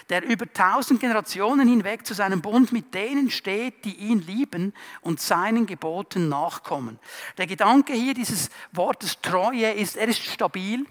der 0.09 0.23
über 0.23 0.51
tausend 0.51 0.99
Generationen 0.99 1.67
hinweg 1.67 2.05
zu 2.05 2.13
seinem 2.13 2.41
Bund 2.41 2.71
mit 2.71 2.93
denen 2.93 3.29
steht, 3.29 3.85
die 3.85 3.95
ihn 3.95 4.19
lieben 4.19 4.73
und 5.01 5.19
seinen 5.19 5.65
Geboten 5.65 6.29
nachkommen. 6.29 6.99
Der 7.37 7.47
Gedanke 7.47 7.93
hier 7.93 8.13
dieses 8.13 8.49
Wortes 8.71 9.19
Treue 9.21 9.71
ist, 9.71 9.97
er 9.97 10.07
ist 10.07 10.23
stabil. 10.23 10.85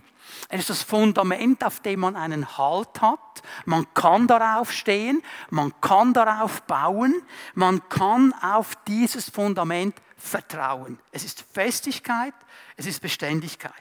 Er 0.48 0.58
ist 0.58 0.70
das 0.70 0.82
Fundament, 0.82 1.64
auf 1.64 1.80
dem 1.80 2.00
man 2.00 2.16
einen 2.16 2.58
Halt 2.58 3.00
hat. 3.00 3.42
Man 3.64 3.86
kann 3.94 4.26
darauf 4.26 4.72
stehen, 4.72 5.22
man 5.50 5.72
kann 5.80 6.12
darauf 6.12 6.62
bauen, 6.62 7.22
man 7.54 7.88
kann 7.88 8.34
auf 8.42 8.74
dieses 8.86 9.30
Fundament 9.30 9.96
vertrauen. 10.16 10.98
Es 11.12 11.24
ist 11.24 11.44
Festigkeit, 11.52 12.34
es 12.76 12.86
ist 12.86 13.00
Beständigkeit. 13.00 13.72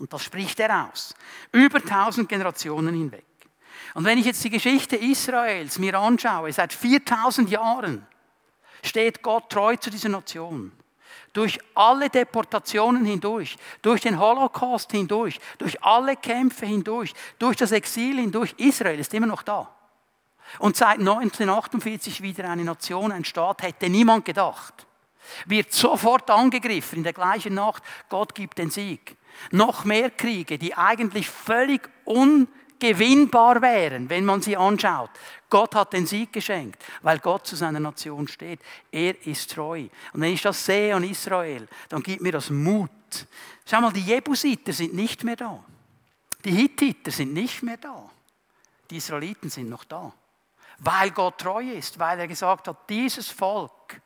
Und 0.00 0.12
das 0.14 0.24
spricht 0.24 0.58
er 0.60 0.88
aus. 0.88 1.14
Über 1.52 1.80
tausend 1.84 2.28
Generationen 2.28 2.94
hinweg. 2.94 3.26
Und 3.92 4.04
wenn 4.04 4.16
ich 4.16 4.24
jetzt 4.24 4.42
die 4.42 4.50
Geschichte 4.50 4.96
Israels 4.96 5.78
mir 5.78 5.94
anschaue, 5.94 6.50
seit 6.52 6.72
4000 6.72 7.50
Jahren 7.50 8.06
steht 8.82 9.22
Gott 9.22 9.50
treu 9.50 9.76
zu 9.76 9.90
dieser 9.90 10.08
Nation. 10.08 10.72
Durch 11.34 11.58
alle 11.74 12.08
Deportationen 12.08 13.04
hindurch, 13.04 13.56
durch 13.82 14.00
den 14.00 14.18
Holocaust 14.18 14.90
hindurch, 14.90 15.38
durch 15.58 15.82
alle 15.84 16.16
Kämpfe 16.16 16.64
hindurch, 16.64 17.12
durch 17.38 17.56
das 17.56 17.72
Exil 17.72 18.16
hindurch, 18.16 18.54
Israel 18.56 18.98
ist 18.98 19.12
immer 19.12 19.26
noch 19.26 19.42
da. 19.42 19.70
Und 20.58 20.76
seit 20.76 20.98
1948 20.98 22.22
wieder 22.22 22.48
eine 22.48 22.64
Nation, 22.64 23.12
ein 23.12 23.24
Staat, 23.24 23.62
hätte 23.62 23.90
niemand 23.90 24.24
gedacht. 24.24 24.86
Wird 25.44 25.72
sofort 25.72 26.30
angegriffen 26.30 26.98
in 26.98 27.04
der 27.04 27.12
gleichen 27.12 27.54
Nacht, 27.54 27.82
Gott 28.08 28.34
gibt 28.34 28.56
den 28.56 28.70
Sieg. 28.70 29.16
Noch 29.50 29.84
mehr 29.84 30.10
Kriege, 30.10 30.58
die 30.58 30.74
eigentlich 30.76 31.28
völlig 31.28 31.88
ungewinnbar 32.04 33.62
wären, 33.62 34.08
wenn 34.10 34.24
man 34.24 34.42
sie 34.42 34.56
anschaut. 34.56 35.10
Gott 35.48 35.74
hat 35.74 35.92
den 35.92 36.06
Sieg 36.06 36.32
geschenkt, 36.32 36.82
weil 37.02 37.18
Gott 37.18 37.46
zu 37.46 37.56
seiner 37.56 37.80
Nation 37.80 38.28
steht. 38.28 38.60
Er 38.92 39.26
ist 39.26 39.52
treu. 39.52 39.88
Und 40.12 40.20
wenn 40.20 40.32
ich 40.32 40.42
das 40.42 40.64
sehe 40.64 40.94
an 40.94 41.04
Israel, 41.04 41.66
dann 41.88 42.02
gibt 42.02 42.22
mir 42.22 42.32
das 42.32 42.50
Mut. 42.50 42.90
Schau 43.66 43.80
mal, 43.80 43.92
die 43.92 44.02
Jebusiter 44.02 44.72
sind 44.72 44.94
nicht 44.94 45.24
mehr 45.24 45.36
da. 45.36 45.62
Die 46.44 46.52
Hittiter 46.52 47.10
sind 47.10 47.34
nicht 47.34 47.62
mehr 47.62 47.76
da. 47.76 48.08
Die 48.90 48.96
Israeliten 48.96 49.50
sind 49.50 49.68
noch 49.68 49.84
da. 49.84 50.12
Weil 50.78 51.10
Gott 51.10 51.38
treu 51.38 51.62
ist, 51.62 51.98
weil 51.98 52.18
er 52.20 52.28
gesagt 52.28 52.68
hat, 52.68 52.88
dieses 52.88 53.28
Volk 53.28 54.00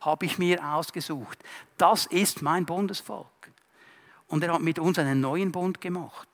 habe 0.00 0.26
ich 0.26 0.38
mir 0.38 0.64
ausgesucht. 0.64 1.38
Das 1.76 2.06
ist 2.06 2.42
mein 2.42 2.64
Bundesvolk. 2.64 3.26
Und 4.30 4.42
er 4.42 4.54
hat 4.54 4.62
mit 4.62 4.78
uns 4.78 4.98
einen 4.98 5.20
neuen 5.20 5.52
Bund 5.52 5.80
gemacht. 5.80 6.28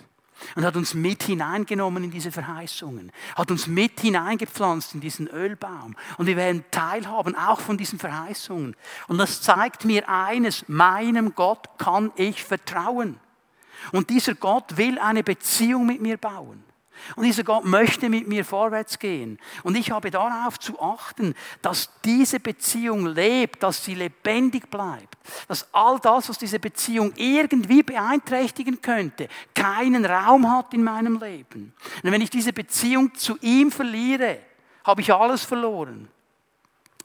Und 0.54 0.66
hat 0.66 0.76
uns 0.76 0.92
mit 0.92 1.22
hineingenommen 1.22 2.04
in 2.04 2.10
diese 2.10 2.30
Verheißungen, 2.30 3.10
hat 3.36 3.50
uns 3.50 3.66
mit 3.66 4.00
hineingepflanzt 4.00 4.94
in 4.94 5.00
diesen 5.00 5.28
Ölbaum. 5.28 5.96
Und 6.18 6.26
wir 6.26 6.36
werden 6.36 6.62
teilhaben 6.70 7.34
auch 7.34 7.60
von 7.60 7.78
diesen 7.78 7.98
Verheißungen. 7.98 8.76
Und 9.08 9.16
das 9.16 9.40
zeigt 9.40 9.86
mir 9.86 10.06
eines, 10.10 10.68
meinem 10.68 11.34
Gott 11.34 11.78
kann 11.78 12.12
ich 12.16 12.44
vertrauen. 12.44 13.18
Und 13.92 14.10
dieser 14.10 14.34
Gott 14.34 14.76
will 14.76 14.98
eine 14.98 15.22
Beziehung 15.22 15.86
mit 15.86 16.02
mir 16.02 16.18
bauen. 16.18 16.62
Und 17.14 17.24
dieser 17.24 17.44
Gott 17.44 17.64
möchte 17.64 18.08
mit 18.08 18.28
mir 18.28 18.44
vorwärts 18.44 18.98
gehen. 18.98 19.38
Und 19.62 19.76
ich 19.76 19.90
habe 19.90 20.10
darauf 20.10 20.58
zu 20.58 20.80
achten, 20.80 21.34
dass 21.62 21.90
diese 22.04 22.40
Beziehung 22.40 23.06
lebt, 23.06 23.62
dass 23.62 23.84
sie 23.84 23.94
lebendig 23.94 24.70
bleibt. 24.70 25.16
Dass 25.48 25.72
all 25.72 25.98
das, 26.00 26.28
was 26.28 26.38
diese 26.38 26.58
Beziehung 26.58 27.12
irgendwie 27.16 27.82
beeinträchtigen 27.82 28.80
könnte, 28.80 29.28
keinen 29.54 30.04
Raum 30.04 30.50
hat 30.50 30.74
in 30.74 30.84
meinem 30.84 31.18
Leben. 31.20 31.74
Und 32.02 32.12
wenn 32.12 32.20
ich 32.20 32.30
diese 32.30 32.52
Beziehung 32.52 33.14
zu 33.14 33.36
ihm 33.40 33.70
verliere, 33.70 34.38
habe 34.84 35.00
ich 35.00 35.12
alles 35.12 35.42
verloren. 35.42 36.08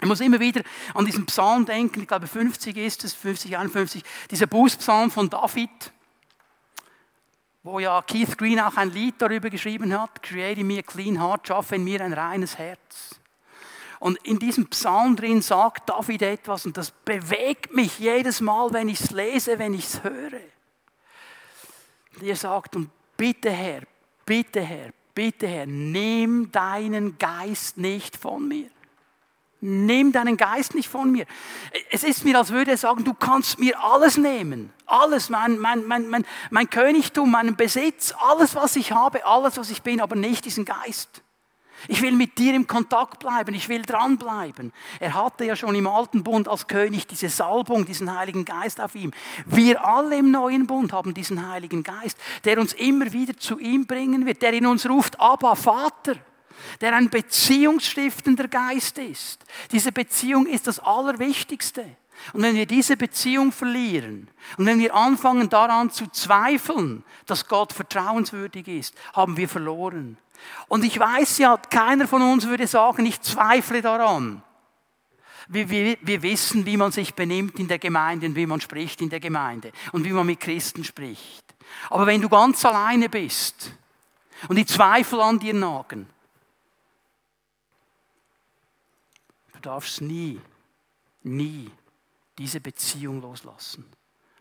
Ich 0.01 0.07
muss 0.07 0.19
immer 0.19 0.39
wieder 0.39 0.63
an 0.95 1.05
diesen 1.05 1.27
Psalm 1.27 1.65
denken, 1.65 2.01
ich 2.01 2.07
glaube 2.07 2.25
50 2.25 2.75
ist 2.75 3.03
es, 3.03 3.13
50, 3.13 3.55
51, 3.55 4.03
dieser 4.31 4.47
Bußpsalm 4.47 5.11
von 5.11 5.29
David 5.29 5.69
wo 7.63 7.79
ja 7.79 8.01
Keith 8.01 8.37
Green 8.37 8.59
auch 8.59 8.75
ein 8.77 8.91
Lied 8.91 9.15
darüber 9.19 9.49
geschrieben 9.49 9.97
hat, 9.99 10.23
Create 10.23 10.63
me 10.63 10.79
a 10.79 10.81
clean 10.81 11.21
heart, 11.21 11.47
schaffe 11.47 11.75
in 11.75 11.83
mir 11.83 12.01
ein 12.01 12.13
reines 12.13 12.57
Herz. 12.57 13.19
Und 13.99 14.17
in 14.25 14.39
diesem 14.39 14.67
Psalm 14.67 15.15
drin 15.15 15.43
sagt 15.43 15.89
David 15.89 16.23
etwas 16.23 16.65
und 16.65 16.75
das 16.75 16.89
bewegt 16.89 17.71
mich 17.71 17.99
jedes 17.99 18.41
Mal, 18.41 18.73
wenn 18.73 18.89
ich 18.89 18.99
es 18.99 19.11
lese, 19.11 19.59
wenn 19.59 19.75
ich 19.75 19.85
es 19.85 20.03
höre. 20.03 20.41
Er 22.19 22.35
sagt, 22.35 22.75
und 22.75 22.89
bitte 23.15 23.51
Herr, 23.51 23.83
bitte 24.25 24.61
Herr, 24.61 24.89
bitte 25.13 25.47
Herr, 25.47 25.67
nimm 25.67 26.51
deinen 26.51 27.19
Geist 27.19 27.77
nicht 27.77 28.17
von 28.17 28.47
mir. 28.47 28.71
Nimm 29.63 30.11
deinen 30.11 30.37
Geist 30.37 30.73
nicht 30.73 30.89
von 30.89 31.11
mir. 31.11 31.27
Es 31.91 32.03
ist 32.03 32.25
mir, 32.25 32.35
als 32.35 32.49
würde 32.49 32.71
er 32.71 32.77
sagen, 32.77 33.03
du 33.03 33.13
kannst 33.13 33.59
mir 33.59 33.79
alles 33.79 34.17
nehmen. 34.17 34.73
Alles, 34.87 35.29
mein, 35.29 35.59
mein, 35.59 35.85
mein, 35.85 36.09
mein, 36.09 36.25
mein 36.49 36.67
Königtum, 36.67 37.29
meinen 37.29 37.55
Besitz, 37.55 38.11
alles, 38.19 38.55
was 38.55 38.75
ich 38.75 38.91
habe, 38.91 39.23
alles, 39.23 39.57
was 39.57 39.69
ich 39.69 39.83
bin, 39.83 40.01
aber 40.01 40.15
nicht 40.15 40.45
diesen 40.45 40.65
Geist. 40.65 41.21
Ich 41.87 42.01
will 42.01 42.13
mit 42.13 42.39
dir 42.39 42.55
im 42.55 42.65
Kontakt 42.65 43.19
bleiben, 43.19 43.53
ich 43.53 43.69
will 43.69 43.83
dranbleiben. 43.83 44.73
Er 44.99 45.13
hatte 45.13 45.45
ja 45.45 45.55
schon 45.55 45.75
im 45.75 45.87
alten 45.87 46.23
Bund 46.23 46.47
als 46.47 46.67
König 46.67 47.05
diese 47.05 47.29
Salbung, 47.29 47.85
diesen 47.85 48.15
Heiligen 48.15 48.45
Geist 48.45 48.81
auf 48.81 48.95
ihm. 48.95 49.11
Wir 49.45 49.85
alle 49.85 50.17
im 50.17 50.31
neuen 50.31 50.65
Bund 50.65 50.91
haben 50.91 51.13
diesen 51.13 51.47
Heiligen 51.49 51.83
Geist, 51.83 52.17
der 52.45 52.59
uns 52.59 52.73
immer 52.73 53.13
wieder 53.13 53.37
zu 53.37 53.59
ihm 53.59 53.85
bringen 53.85 54.25
wird, 54.25 54.41
der 54.41 54.53
in 54.53 54.65
uns 54.65 54.89
ruft, 54.89 55.19
Abba, 55.19 55.55
Vater 55.55 56.15
der 56.81 56.95
ein 56.95 57.09
beziehungsstiftender 57.09 58.47
Geist 58.47 58.97
ist. 58.97 59.43
Diese 59.71 59.91
Beziehung 59.91 60.45
ist 60.45 60.67
das 60.67 60.79
Allerwichtigste. 60.79 61.85
Und 62.33 62.43
wenn 62.43 62.55
wir 62.55 62.65
diese 62.65 62.97
Beziehung 62.97 63.51
verlieren 63.51 64.27
und 64.57 64.65
wenn 64.65 64.79
wir 64.79 64.93
anfangen 64.93 65.49
daran 65.49 65.89
zu 65.89 66.07
zweifeln, 66.07 67.03
dass 67.25 67.47
Gott 67.47 67.73
vertrauenswürdig 67.73 68.67
ist, 68.67 68.95
haben 69.13 69.37
wir 69.37 69.49
verloren. 69.49 70.17
Und 70.67 70.83
ich 70.83 70.99
weiß 70.99 71.39
ja, 71.39 71.57
keiner 71.57 72.07
von 72.07 72.21
uns 72.21 72.47
würde 72.47 72.67
sagen, 72.67 73.05
ich 73.05 73.21
zweifle 73.21 73.81
daran. 73.81 74.43
Wir, 75.47 75.69
wir, 75.69 75.97
wir, 76.01 76.21
wissen, 76.21 76.65
wie 76.65 76.77
man 76.77 76.91
sich 76.91 77.13
benimmt 77.13 77.59
in 77.59 77.67
der 77.67 77.79
Gemeinde 77.79 78.27
und 78.27 78.35
wie 78.35 78.45
man 78.45 78.61
spricht 78.61 79.01
in 79.01 79.09
der 79.09 79.19
Gemeinde 79.19 79.71
und 79.91 80.05
wie 80.05 80.13
man 80.13 80.25
mit 80.25 80.39
Christen 80.39 80.83
spricht. 80.83 81.43
Aber 81.89 82.05
wenn 82.05 82.21
du 82.21 82.29
ganz 82.29 82.63
alleine 82.63 83.09
bist 83.09 83.73
und 84.47 84.55
die 84.55 84.65
Zweifel 84.65 85.19
an 85.19 85.39
dir 85.39 85.53
nagen, 85.53 86.07
Du 89.61 89.69
darfst 89.69 90.01
nie, 90.01 90.41
nie 91.21 91.69
diese 92.39 92.59
Beziehung 92.59 93.21
loslassen. 93.21 93.85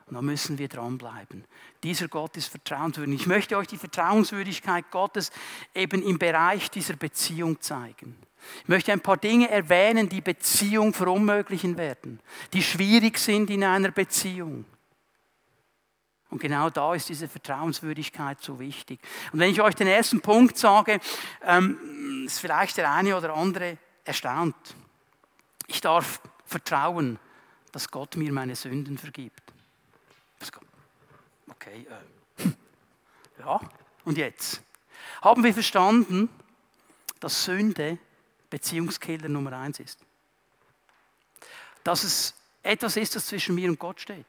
Und 0.06 0.14
da 0.14 0.22
müssen 0.22 0.56
wir 0.56 0.66
dranbleiben. 0.66 1.44
Dieser 1.82 2.08
Gott 2.08 2.38
ist 2.38 2.46
vertrauenswürdig. 2.46 3.20
Ich 3.20 3.26
möchte 3.26 3.58
euch 3.58 3.66
die 3.66 3.76
Vertrauenswürdigkeit 3.76 4.90
Gottes 4.90 5.30
eben 5.74 6.02
im 6.02 6.18
Bereich 6.18 6.70
dieser 6.70 6.96
Beziehung 6.96 7.60
zeigen. 7.60 8.16
Ich 8.62 8.68
möchte 8.68 8.92
ein 8.92 9.02
paar 9.02 9.18
Dinge 9.18 9.50
erwähnen, 9.50 10.08
die 10.08 10.22
Beziehung 10.22 10.94
verunmöglichen 10.94 11.76
werden, 11.76 12.20
die 12.54 12.62
schwierig 12.62 13.18
sind 13.18 13.50
in 13.50 13.62
einer 13.62 13.90
Beziehung. 13.90 14.64
Und 16.30 16.40
genau 16.40 16.70
da 16.70 16.94
ist 16.94 17.10
diese 17.10 17.28
Vertrauenswürdigkeit 17.28 18.40
so 18.40 18.58
wichtig. 18.58 19.00
Und 19.32 19.40
wenn 19.40 19.50
ich 19.50 19.60
euch 19.60 19.74
den 19.74 19.88
ersten 19.88 20.22
Punkt 20.22 20.56
sage, 20.56 20.98
ähm, 21.42 22.24
ist 22.24 22.38
vielleicht 22.38 22.78
der 22.78 22.90
eine 22.90 23.14
oder 23.14 23.34
andere 23.34 23.76
erstaunt. 24.04 24.56
Ich 25.70 25.80
darf 25.80 26.20
vertrauen, 26.44 27.20
dass 27.70 27.92
Gott 27.92 28.16
mir 28.16 28.32
meine 28.32 28.56
Sünden 28.56 28.98
vergibt. 28.98 29.40
Okay, 31.48 31.86
äh, 31.88 32.48
ja, 33.38 33.60
und 34.04 34.18
jetzt? 34.18 34.62
Haben 35.22 35.44
wir 35.44 35.54
verstanden, 35.54 36.28
dass 37.20 37.44
Sünde 37.44 37.98
Beziehungskiller 38.48 39.28
Nummer 39.28 39.52
eins 39.52 39.78
ist? 39.78 40.00
Dass 41.84 42.02
es 42.02 42.34
etwas 42.62 42.96
ist, 42.96 43.14
das 43.14 43.26
zwischen 43.26 43.54
mir 43.54 43.68
und 43.68 43.78
Gott 43.78 44.00
steht. 44.00 44.26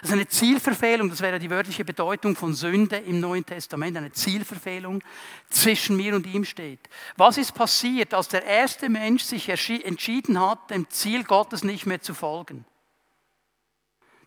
Das 0.00 0.10
ist 0.10 0.14
eine 0.14 0.28
Zielverfehlung, 0.28 1.10
das 1.10 1.20
wäre 1.20 1.38
die 1.38 1.50
wörtliche 1.50 1.84
Bedeutung 1.84 2.34
von 2.34 2.54
Sünde 2.54 2.96
im 2.96 3.20
Neuen 3.20 3.44
Testament, 3.44 3.96
eine 3.96 4.12
Zielverfehlung 4.12 5.02
zwischen 5.50 5.96
mir 5.96 6.16
und 6.16 6.26
ihm 6.26 6.44
steht. 6.44 6.80
Was 7.16 7.36
ist 7.38 7.52
passiert, 7.52 8.14
als 8.14 8.28
der 8.28 8.44
erste 8.44 8.88
Mensch 8.88 9.22
sich 9.22 9.48
entschieden 9.48 10.40
hat, 10.40 10.70
dem 10.70 10.88
Ziel 10.90 11.24
Gottes 11.24 11.62
nicht 11.62 11.86
mehr 11.86 12.00
zu 12.00 12.14
folgen? 12.14 12.64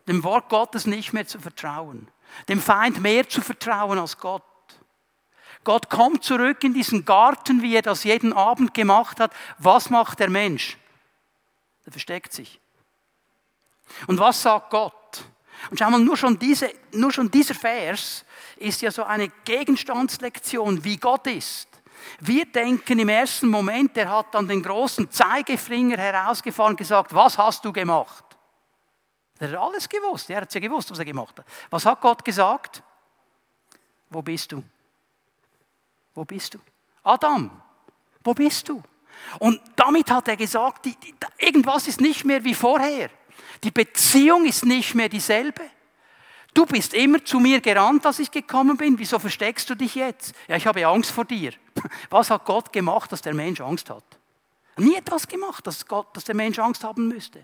Dem 0.07 0.23
Wort 0.23 0.49
Gottes 0.49 0.85
nicht 0.85 1.13
mehr 1.13 1.25
zu 1.25 1.39
vertrauen? 1.39 2.09
Dem 2.47 2.61
Feind 2.61 3.01
mehr 3.01 3.27
zu 3.27 3.41
vertrauen 3.41 3.97
als 3.97 4.17
Gott? 4.17 4.43
Gott 5.63 5.89
kommt 5.89 6.23
zurück 6.23 6.63
in 6.63 6.73
diesen 6.73 7.05
Garten, 7.05 7.61
wie 7.61 7.75
er 7.75 7.81
das 7.81 8.03
jeden 8.03 8.33
Abend 8.33 8.73
gemacht 8.73 9.19
hat. 9.19 9.33
Was 9.57 9.89
macht 9.89 10.19
der 10.19 10.29
Mensch? 10.29 10.77
Er 11.85 11.91
versteckt 11.91 12.33
sich. 12.33 12.61
Und 14.07 14.19
was 14.19 14.41
sagt 14.41 14.69
Gott? 14.69 15.25
Und 15.69 15.79
schau 15.79 15.89
mal, 15.89 15.99
nur 15.99 16.17
schon, 16.17 16.37
diese, 16.37 16.71
nur 16.91 17.11
schon 17.11 17.29
dieser 17.29 17.55
Vers 17.55 18.25
ist 18.57 18.81
ja 18.81 18.91
so 18.91 19.03
eine 19.03 19.29
Gegenstandslektion, 19.43 20.83
wie 20.83 20.97
Gott 20.97 21.27
ist. 21.27 21.67
Wir 22.19 22.45
denken 22.45 22.99
im 22.99 23.09
ersten 23.09 23.47
Moment, 23.47 23.97
er 23.97 24.09
hat 24.09 24.33
dann 24.33 24.47
den 24.47 24.61
großen 24.61 25.09
Zeigefinger 25.09 25.97
herausgefahren 25.97 26.73
und 26.73 26.77
gesagt, 26.77 27.13
was 27.13 27.37
hast 27.37 27.65
du 27.65 27.73
gemacht? 27.73 28.23
Er 29.39 29.49
hat 29.49 29.57
alles 29.57 29.89
gewusst, 29.89 30.29
er 30.29 30.41
hat 30.41 30.53
ja 30.53 30.61
gewusst, 30.61 30.91
was 30.91 30.99
er 30.99 31.05
gemacht 31.05 31.37
hat. 31.39 31.45
Was 31.69 31.85
hat 31.85 31.99
Gott 31.99 32.23
gesagt? 32.23 32.81
Wo 34.09 34.21
bist 34.21 34.51
du? 34.51 34.63
Wo 36.13 36.23
bist 36.23 36.53
du? 36.53 36.59
Adam, 37.03 37.61
wo 38.23 38.33
bist 38.33 38.69
du? 38.69 38.81
Und 39.39 39.61
damit 39.75 40.09
hat 40.11 40.27
er 40.27 40.37
gesagt, 40.37 40.87
irgendwas 41.37 41.87
ist 41.87 41.99
nicht 41.99 42.23
mehr 42.23 42.43
wie 42.43 42.53
vorher. 42.53 43.09
Die 43.65 43.71
Beziehung 43.71 44.45
ist 44.45 44.63
nicht 44.63 44.93
mehr 44.93 45.09
dieselbe. 45.09 45.63
Du 46.53 46.67
bist 46.67 46.93
immer 46.93 47.25
zu 47.25 47.39
mir 47.39 47.61
gerannt, 47.61 48.05
als 48.05 48.19
ich 48.19 48.29
gekommen 48.29 48.77
bin. 48.77 48.99
Wieso 48.99 49.17
versteckst 49.17 49.67
du 49.67 49.73
dich 49.73 49.95
jetzt? 49.95 50.35
Ja, 50.47 50.55
ich 50.55 50.67
habe 50.67 50.85
Angst 50.85 51.09
vor 51.09 51.25
dir. 51.25 51.51
Was 52.11 52.29
hat 52.29 52.45
Gott 52.45 52.71
gemacht, 52.71 53.11
dass 53.11 53.23
der 53.23 53.33
Mensch 53.33 53.59
Angst 53.61 53.89
hat? 53.89 54.03
Nie 54.77 54.97
etwas 54.97 55.27
gemacht, 55.27 55.65
dass, 55.65 55.87
Gott, 55.87 56.15
dass 56.15 56.25
der 56.25 56.35
Mensch 56.35 56.59
Angst 56.59 56.83
haben 56.83 57.07
müsste. 57.07 57.43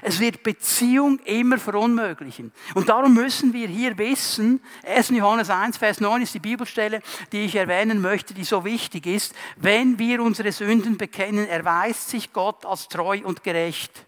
Es 0.00 0.18
wird 0.18 0.42
Beziehung 0.42 1.18
immer 1.26 1.58
verunmöglichen. 1.58 2.50
Und 2.72 2.88
darum 2.88 3.12
müssen 3.12 3.52
wir 3.52 3.68
hier 3.68 3.98
wissen, 3.98 4.62
1. 4.86 5.10
Johannes 5.10 5.50
1, 5.50 5.76
Vers 5.76 6.00
9 6.00 6.22
ist 6.22 6.32
die 6.32 6.38
Bibelstelle, 6.38 7.02
die 7.32 7.40
ich 7.44 7.54
erwähnen 7.54 8.00
möchte, 8.00 8.32
die 8.32 8.44
so 8.44 8.64
wichtig 8.64 9.04
ist. 9.04 9.34
Wenn 9.56 9.98
wir 9.98 10.22
unsere 10.22 10.52
Sünden 10.52 10.96
bekennen, 10.96 11.46
erweist 11.46 12.08
sich 12.08 12.32
Gott 12.32 12.64
als 12.64 12.88
treu 12.88 13.20
und 13.24 13.44
gerecht 13.44 14.06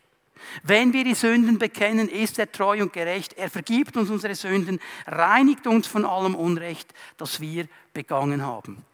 wenn 0.63 0.93
wir 0.93 1.05
die 1.05 1.15
Sünden 1.15 1.59
bekennen, 1.59 2.09
ist 2.09 2.39
er 2.39 2.51
treu 2.51 2.83
und 2.83 2.93
gerecht. 2.93 3.35
Er 3.35 3.51
vergibt 3.51 3.97
uns 3.97 4.11
unsere 4.11 4.35
Sünden, 4.35 4.81
reinigt 5.07 5.67
uns 5.67 5.87
von 5.87 6.05
allem 6.05 6.35
Unrecht, 6.35 6.93
das 7.17 7.41
wir 7.41 7.69
begangen 7.93 8.45
haben. 8.45 8.85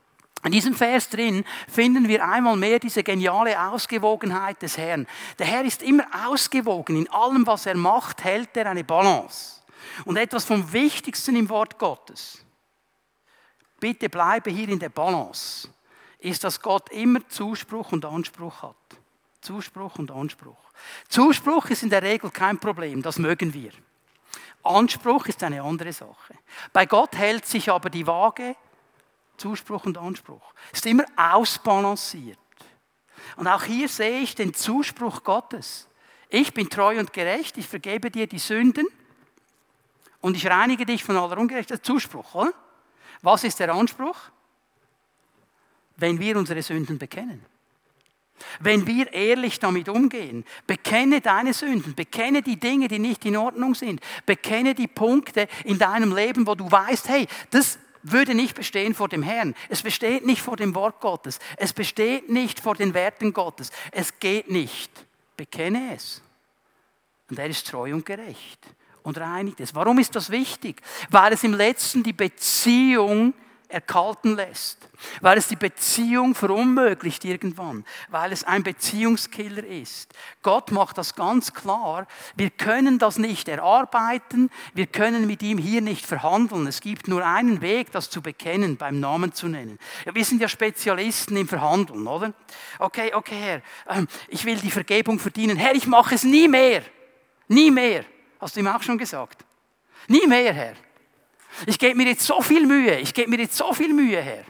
In 0.45 0.51
diesem 0.51 0.75
Vers 0.75 1.09
drin 1.09 1.45
finden 1.69 2.09
wir 2.09 2.27
einmal 2.27 2.57
mehr 2.57 2.81
diese 2.81 3.05
geniale 3.05 3.71
Ausgewogenheit 3.71 4.61
des 4.61 4.77
Herrn. 4.77 5.07
Der 5.39 5.47
Herr 5.47 5.65
ist 5.65 5.83
immer 5.83 6.05
ausgewogen. 6.27 6.97
In 6.97 7.11
allem, 7.11 7.47
was 7.47 7.67
er 7.67 7.77
macht, 7.77 8.25
hält 8.25 8.57
er 8.57 8.67
eine 8.69 8.83
Balance. 8.83 9.61
Und 10.05 10.17
etwas 10.17 10.45
vom 10.45 10.73
Wichtigsten 10.73 11.37
im 11.37 11.49
Wort 11.49 11.79
Gottes, 11.79 12.45
bitte 13.79 14.09
bleibe 14.09 14.51
hier 14.51 14.69
in 14.69 14.79
der 14.81 14.89
Balance, 14.89 15.69
ist, 16.19 16.43
dass 16.43 16.61
Gott 16.61 16.91
immer 16.91 17.27
Zuspruch 17.29 17.93
und 17.93 18.05
Anspruch 18.05 18.63
hat. 18.63 18.77
Zuspruch 19.43 19.99
und 19.99 20.11
Anspruch. 20.11 20.57
Zuspruch 21.09 21.67
ist 21.67 21.83
in 21.83 21.91
der 21.91 22.03
Regel 22.03 22.31
kein 22.31 22.59
Problem, 22.59 23.03
das 23.03 23.19
mögen 23.19 23.53
wir. 23.53 23.73
Anspruch 24.63 25.27
ist 25.27 25.43
eine 25.43 25.63
andere 25.63 25.93
Sache. 25.93 26.35
Bei 26.73 26.87
Gott 26.87 27.17
hält 27.17 27.45
sich 27.45 27.69
aber 27.69 27.91
die 27.91 28.07
Waage 28.07 28.57
Zuspruch 29.37 29.85
und 29.85 29.99
Anspruch. 29.99 30.55
Ist 30.73 30.87
immer 30.87 31.05
ausbalanciert. 31.17 32.39
Und 33.37 33.49
auch 33.49 33.65
hier 33.65 33.89
sehe 33.89 34.21
ich 34.21 34.37
den 34.37 34.55
Zuspruch 34.55 35.25
Gottes. 35.25 35.89
Ich 36.29 36.55
bin 36.55 36.71
treu 36.71 36.99
und 36.99 37.13
gerecht, 37.13 37.59
ich 37.59 37.67
vergebe 37.67 38.11
dir 38.11 38.29
die 38.29 38.39
Sünden 38.39 38.87
und 40.21 40.37
ich 40.37 40.47
reinige 40.47 40.87
dich 40.87 41.03
von 41.03 41.17
aller 41.17 41.39
Ungerechtigkeit. 41.39 41.85
Zuspruch, 41.85 42.35
oder? 42.35 42.55
Was 43.23 43.43
ist 43.43 43.59
der 43.59 43.75
Anspruch? 43.75 44.17
Wenn 45.97 46.21
wir 46.21 46.37
unsere 46.37 46.63
Sünden 46.63 46.99
bekennen. 46.99 47.45
Wenn 48.61 48.87
wir 48.87 49.13
ehrlich 49.13 49.61
damit 49.61 49.89
umgehen, 49.89 50.45
bekenne 50.67 51.21
deine 51.21 51.55
Sünden, 51.55 51.95
bekenne 51.95 52.43
die 52.43 52.59
Dinge, 52.59 52.89
die 52.89 52.99
nicht 52.99 53.25
in 53.25 53.37
Ordnung 53.37 53.75
sind, 53.75 54.01
bekenne 54.27 54.75
die 54.75 54.89
Punkte 54.89 55.49
in 55.65 55.79
deinem 55.79 56.15
Leben, 56.15 56.47
wo 56.47 56.55
du 56.55 56.71
weißt, 56.71 57.09
hey, 57.09 57.29
das 57.51 57.79
würde 58.03 58.35
nicht 58.35 58.55
bestehen 58.55 58.95
vor 58.95 59.09
dem 59.09 59.23
Herrn. 59.23 59.55
Es 59.69 59.83
besteht 59.83 60.27
nicht 60.27 60.43
vor 60.43 60.57
dem 60.57 60.75
Wort 60.75 61.01
Gottes. 61.01 61.39
Es 61.57 61.73
besteht 61.73 62.29
nicht 62.29 62.61
vor 62.61 62.75
den 62.75 62.95
Werten 62.95 63.33
Gottes. 63.33 63.71
Es 63.93 64.19
geht 64.19 64.51
nicht. 64.51 64.91
Bekenne 65.37 65.95
es. 65.95 66.21
Und 67.31 67.39
er 67.39 67.47
ist 67.47 67.67
treu 67.69 67.95
und 67.95 68.05
gerecht 68.05 68.59
und 69.03 69.19
reinigt 69.19 69.61
es. 69.61 69.75
Warum 69.75 69.99
ist 69.99 70.15
das 70.17 70.31
wichtig? 70.31 70.83
Weil 71.11 71.33
es 71.33 71.45
im 71.45 71.55
letzten 71.55 72.03
die 72.03 72.13
Beziehung 72.13 73.35
erkalten 73.73 74.37
lässt, 74.37 74.79
weil 75.21 75.39
es 75.39 75.49
die 75.49 75.57
Beziehung 75.57 76.35
verunmöglicht 76.35 77.25
irgendwann, 77.25 77.85
weil 78.09 78.33
es 78.33 78.45
ein 78.45 78.63
Beziehungskiller 78.63 79.65
ist. 79.65 80.13
Gott 80.43 80.71
macht 80.71 80.99
das 80.99 81.15
ganz 81.15 81.53
klar. 81.53 82.07
Wir 82.37 82.51
können 82.51 82.99
das 82.99 83.19
nicht 83.19 83.49
erarbeiten, 83.49 84.51
wir 84.75 84.87
können 84.87 85.27
mit 85.27 85.43
ihm 85.43 85.59
hier 85.59 85.81
nicht 85.81 86.07
verhandeln. 86.07 86.67
Es 86.67 86.81
gibt 86.81 87.09
nur 87.09 87.25
einen 87.25 87.61
Weg, 87.61 87.91
das 87.93 88.11
zu 88.11 88.23
bekennen, 88.23 88.77
beim 88.77 89.01
Namen 89.01 89.33
zu 89.33 89.49
nennen. 89.49 89.79
Wir 90.13 90.25
sind 90.25 90.41
ja 90.41 90.49
Spezialisten 90.49 91.37
im 91.37 91.49
Verhandeln, 91.49 92.07
oder? 92.07 92.33
Okay, 92.79 93.13
okay, 93.15 93.39
Herr, 93.39 93.97
ähm, 93.97 94.09
ich 94.29 94.45
will 94.45 94.57
die 94.57 94.71
Vergebung 94.71 95.19
verdienen. 95.19 95.57
Herr, 95.57 95.75
ich 95.75 95.87
mache 95.87 96.15
es 96.15 96.25
nie 96.25 96.49
mehr. 96.49 96.83
Nie 97.49 97.71
mehr. 97.71 98.05
Hast 98.41 98.57
du 98.57 98.61
ihm 98.61 98.67
auch 98.67 98.83
schon 98.83 98.99
gesagt? 98.99 99.45
Nie 100.09 100.27
mehr, 100.27 100.53
Herr. 100.53 100.75
Ich 101.67 101.79
gebe 101.79 101.97
mir 101.97 102.07
jetzt 102.07 102.27
so 102.27 102.41
viel 102.43 102.67
Mühe, 102.67 102.99
ich 102.99 103.15
gebe 103.15 103.31
mir 103.31 103.41
jetzt 103.41 103.57
so 103.57 103.73
viel 103.73 103.93
Mühe 103.93 104.21
her. 104.21 104.45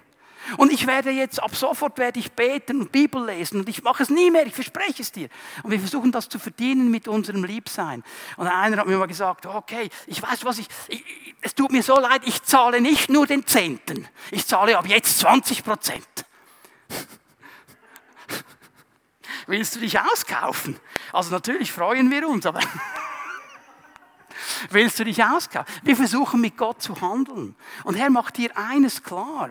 Und 0.56 0.72
ich 0.72 0.86
werde 0.86 1.10
jetzt, 1.10 1.42
ab 1.42 1.54
sofort 1.54 1.98
werde 1.98 2.18
ich 2.18 2.32
beten 2.32 2.80
und 2.80 2.92
Bibel 2.92 3.24
lesen 3.24 3.60
und 3.60 3.68
ich 3.68 3.82
mache 3.82 4.02
es 4.02 4.10
nie 4.10 4.30
mehr, 4.30 4.46
ich 4.46 4.54
verspreche 4.54 5.02
es 5.02 5.12
dir. 5.12 5.28
Und 5.62 5.70
wir 5.70 5.78
versuchen 5.78 6.10
das 6.10 6.28
zu 6.28 6.38
verdienen 6.38 6.90
mit 6.90 7.06
unserem 7.08 7.44
Liebsein. 7.44 8.02
Und 8.36 8.48
einer 8.48 8.76
hat 8.78 8.86
mir 8.86 8.98
mal 8.98 9.06
gesagt, 9.06 9.46
okay, 9.46 9.88
ich 10.06 10.20
weiß 10.22 10.44
was, 10.44 10.58
ich, 10.58 10.66
ich, 10.88 11.04
es 11.40 11.54
tut 11.54 11.70
mir 11.70 11.82
so 11.82 11.98
leid, 11.98 12.22
ich 12.24 12.42
zahle 12.42 12.80
nicht 12.80 13.08
nur 13.08 13.26
den 13.26 13.46
Zehnten, 13.46 14.08
ich 14.30 14.46
zahle 14.46 14.76
ab 14.76 14.86
jetzt 14.86 15.20
20 15.20 15.64
Prozent. 15.64 16.06
Willst 19.46 19.76
du 19.76 19.80
dich 19.80 19.98
auskaufen? 19.98 20.78
Also 21.12 21.30
natürlich 21.30 21.72
freuen 21.72 22.10
wir 22.10 22.28
uns, 22.28 22.46
aber 22.46 22.60
Willst 24.70 24.98
du 24.98 25.05
dich 25.05 25.22
auskaufen? 25.22 25.72
Wir 25.83 25.96
versuchen 25.96 26.40
mit 26.40 26.57
Gott 26.57 26.83
zu 26.83 27.00
handeln. 27.00 27.55
Und 27.85 27.94
Herr 27.94 28.11
macht 28.11 28.37
dir 28.37 28.57
eines 28.57 29.02
klar. 29.02 29.50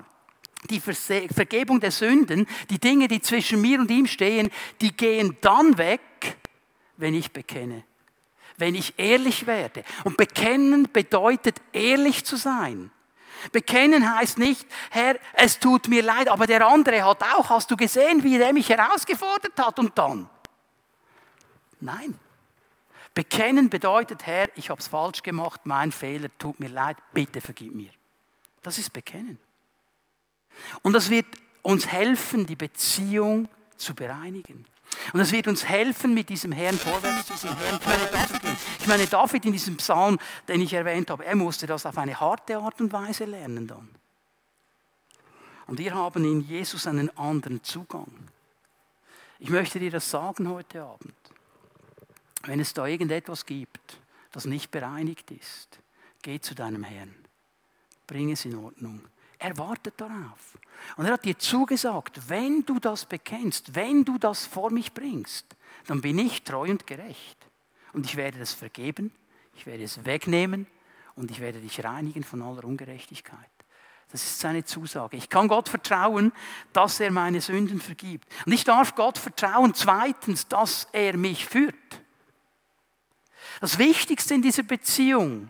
Die 0.69 0.79
Vergebung 0.79 1.79
der 1.79 1.91
Sünden, 1.91 2.47
die 2.69 2.79
Dinge, 2.79 3.07
die 3.07 3.21
zwischen 3.21 3.61
mir 3.61 3.79
und 3.79 3.89
ihm 3.89 4.05
stehen, 4.05 4.51
die 4.79 4.95
gehen 4.95 5.37
dann 5.41 5.77
weg, 5.77 6.37
wenn 6.97 7.15
ich 7.15 7.31
bekenne. 7.31 7.83
Wenn 8.57 8.75
ich 8.75 8.93
ehrlich 8.97 9.47
werde. 9.47 9.83
Und 10.03 10.17
bekennen 10.17 10.87
bedeutet 10.91 11.59
ehrlich 11.73 12.25
zu 12.25 12.35
sein. 12.35 12.91
Bekennen 13.51 14.15
heißt 14.15 14.37
nicht, 14.37 14.67
Herr, 14.91 15.17
es 15.33 15.57
tut 15.57 15.87
mir 15.87 16.03
leid, 16.03 16.29
aber 16.29 16.45
der 16.45 16.67
andere 16.67 17.03
hat 17.03 17.23
auch, 17.23 17.49
hast 17.49 17.71
du 17.71 17.75
gesehen, 17.75 18.23
wie 18.23 18.37
der 18.37 18.53
mich 18.53 18.69
herausgefordert 18.69 19.57
hat 19.57 19.79
und 19.79 19.97
dann? 19.97 20.29
Nein. 21.79 22.19
Bekennen 23.13 23.69
bedeutet, 23.69 24.25
Herr, 24.25 24.49
ich 24.55 24.69
habe 24.69 24.79
es 24.79 24.87
falsch 24.87 25.21
gemacht, 25.21 25.61
mein 25.65 25.91
Fehler, 25.91 26.29
tut 26.37 26.59
mir 26.59 26.69
leid, 26.69 26.97
bitte 27.13 27.41
vergib 27.41 27.75
mir. 27.75 27.91
Das 28.61 28.77
ist 28.77 28.93
Bekennen. 28.93 29.37
Und 30.81 30.93
das 30.93 31.09
wird 31.09 31.25
uns 31.61 31.87
helfen, 31.87 32.45
die 32.45 32.55
Beziehung 32.55 33.49
zu 33.75 33.93
bereinigen. 33.93 34.65
Und 35.13 35.19
das 35.19 35.31
wird 35.31 35.47
uns 35.47 35.67
helfen, 35.67 36.13
mit 36.13 36.29
diesem 36.29 36.51
Herrn 36.51 36.77
vorwärts 36.77 37.27
zu 37.27 37.33
diesem 37.33 37.57
Herrn 37.57 37.79
vorwärts 37.79 38.33
zu 38.33 38.39
gehen. 38.39 38.57
Ich 38.79 38.87
meine, 38.87 39.07
David 39.07 39.45
in 39.45 39.53
diesem 39.53 39.77
Psalm, 39.77 40.19
den 40.47 40.61
ich 40.61 40.73
erwähnt 40.73 41.09
habe, 41.09 41.25
er 41.25 41.35
musste 41.35 41.65
das 41.67 41.85
auf 41.85 41.97
eine 41.97 42.19
harte 42.19 42.57
Art 42.57 42.79
und 42.81 42.91
Weise 42.91 43.25
lernen 43.25 43.67
dann. 43.67 43.89
Und 45.67 45.79
wir 45.79 45.93
haben 45.93 46.25
in 46.25 46.41
Jesus 46.41 46.87
einen 46.87 47.15
anderen 47.17 47.63
Zugang. 47.63 48.11
Ich 49.39 49.49
möchte 49.49 49.79
dir 49.79 49.91
das 49.91 50.09
sagen 50.09 50.49
heute 50.49 50.83
Abend. 50.83 51.13
Wenn 52.43 52.59
es 52.59 52.73
da 52.73 52.85
irgendetwas 52.85 53.45
gibt, 53.45 53.99
das 54.31 54.45
nicht 54.45 54.71
bereinigt 54.71 55.31
ist, 55.31 55.79
geh 56.21 56.39
zu 56.39 56.55
deinem 56.55 56.83
Herrn. 56.83 57.13
Bring 58.07 58.31
es 58.31 58.45
in 58.45 58.55
Ordnung. 58.55 59.01
Er 59.37 59.57
wartet 59.57 59.95
darauf. 59.97 60.57
Und 60.97 61.05
er 61.05 61.13
hat 61.13 61.25
dir 61.25 61.37
zugesagt, 61.37 62.29
wenn 62.29 62.63
du 62.65 62.79
das 62.79 63.05
bekennst, 63.05 63.73
wenn 63.75 64.05
du 64.05 64.17
das 64.17 64.45
vor 64.45 64.71
mich 64.71 64.93
bringst, 64.93 65.55
dann 65.87 66.01
bin 66.01 66.19
ich 66.19 66.43
treu 66.43 66.69
und 66.69 66.85
gerecht. 66.85 67.37
Und 67.93 68.05
ich 68.05 68.15
werde 68.15 68.39
das 68.39 68.53
vergeben, 68.53 69.11
ich 69.55 69.65
werde 69.65 69.83
es 69.83 70.05
wegnehmen 70.05 70.67
und 71.15 71.31
ich 71.31 71.39
werde 71.39 71.59
dich 71.59 71.83
reinigen 71.83 72.23
von 72.23 72.41
aller 72.41 72.63
Ungerechtigkeit. 72.63 73.37
Das 74.11 74.23
ist 74.23 74.39
seine 74.39 74.65
Zusage. 74.65 75.17
Ich 75.17 75.29
kann 75.29 75.47
Gott 75.47 75.69
vertrauen, 75.69 76.33
dass 76.73 76.99
er 76.99 77.11
meine 77.11 77.39
Sünden 77.39 77.79
vergibt. 77.79 78.27
Und 78.45 78.51
ich 78.51 78.63
darf 78.63 78.93
Gott 78.95 79.17
vertrauen, 79.17 79.73
zweitens, 79.73 80.47
dass 80.47 80.87
er 80.91 81.15
mich 81.15 81.45
führt. 81.45 81.75
Das 83.59 83.77
Wichtigste 83.77 84.33
in 84.33 84.41
dieser 84.41 84.63
Beziehung 84.63 85.49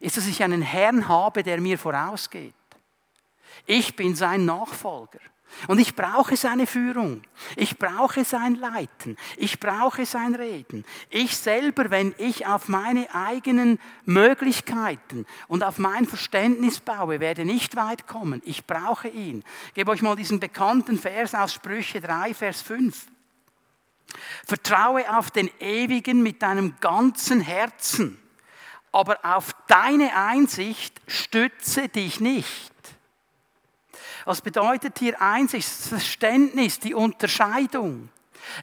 ist, 0.00 0.16
dass 0.16 0.26
ich 0.26 0.42
einen 0.42 0.62
Herrn 0.62 1.08
habe, 1.08 1.42
der 1.42 1.60
mir 1.60 1.78
vorausgeht. 1.78 2.54
Ich 3.66 3.96
bin 3.96 4.14
sein 4.14 4.44
Nachfolger. 4.44 5.20
Und 5.68 5.78
ich 5.78 5.94
brauche 5.94 6.36
seine 6.36 6.66
Führung. 6.66 7.22
Ich 7.56 7.78
brauche 7.78 8.24
sein 8.24 8.56
Leiten. 8.56 9.16
Ich 9.36 9.60
brauche 9.60 10.04
sein 10.04 10.34
Reden. 10.34 10.84
Ich 11.10 11.36
selber, 11.36 11.90
wenn 11.90 12.14
ich 12.18 12.46
auf 12.46 12.68
meine 12.68 13.14
eigenen 13.14 13.78
Möglichkeiten 14.04 15.26
und 15.48 15.62
auf 15.62 15.78
mein 15.78 16.06
Verständnis 16.06 16.80
baue, 16.80 17.20
werde 17.20 17.44
nicht 17.44 17.76
weit 17.76 18.06
kommen. 18.06 18.42
Ich 18.44 18.66
brauche 18.66 19.08
ihn. 19.08 19.44
Ich 19.68 19.74
gebe 19.74 19.90
euch 19.90 20.02
mal 20.02 20.16
diesen 20.16 20.40
bekannten 20.40 20.98
Vers 20.98 21.34
aus 21.34 21.54
Sprüche 21.54 22.00
3, 22.00 22.34
Vers 22.34 22.60
5. 22.60 23.06
Vertraue 24.46 25.16
auf 25.16 25.30
den 25.30 25.50
Ewigen 25.60 26.22
mit 26.22 26.42
deinem 26.42 26.76
ganzen 26.80 27.40
Herzen, 27.40 28.20
aber 28.92 29.18
auf 29.24 29.54
deine 29.66 30.16
Einsicht 30.16 31.00
stütze 31.06 31.88
dich 31.88 32.20
nicht. 32.20 32.72
Was 34.24 34.40
bedeutet 34.40 34.98
hier 34.98 35.20
Einsicht? 35.20 35.68
Das 35.68 35.88
Verständnis, 35.88 36.78
die 36.78 36.94
Unterscheidung. 36.94 38.08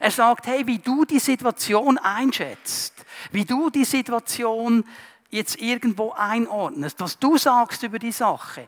Er 0.00 0.10
sagt, 0.10 0.46
hey, 0.46 0.66
wie 0.66 0.78
du 0.78 1.04
die 1.04 1.18
Situation 1.18 1.98
einschätzt, 1.98 2.94
wie 3.30 3.44
du 3.44 3.70
die 3.70 3.84
Situation 3.84 4.84
jetzt 5.30 5.60
irgendwo 5.60 6.12
einordnest, 6.12 7.00
was 7.00 7.18
du 7.18 7.36
sagst 7.36 7.82
über 7.82 7.98
die 7.98 8.12
Sache, 8.12 8.66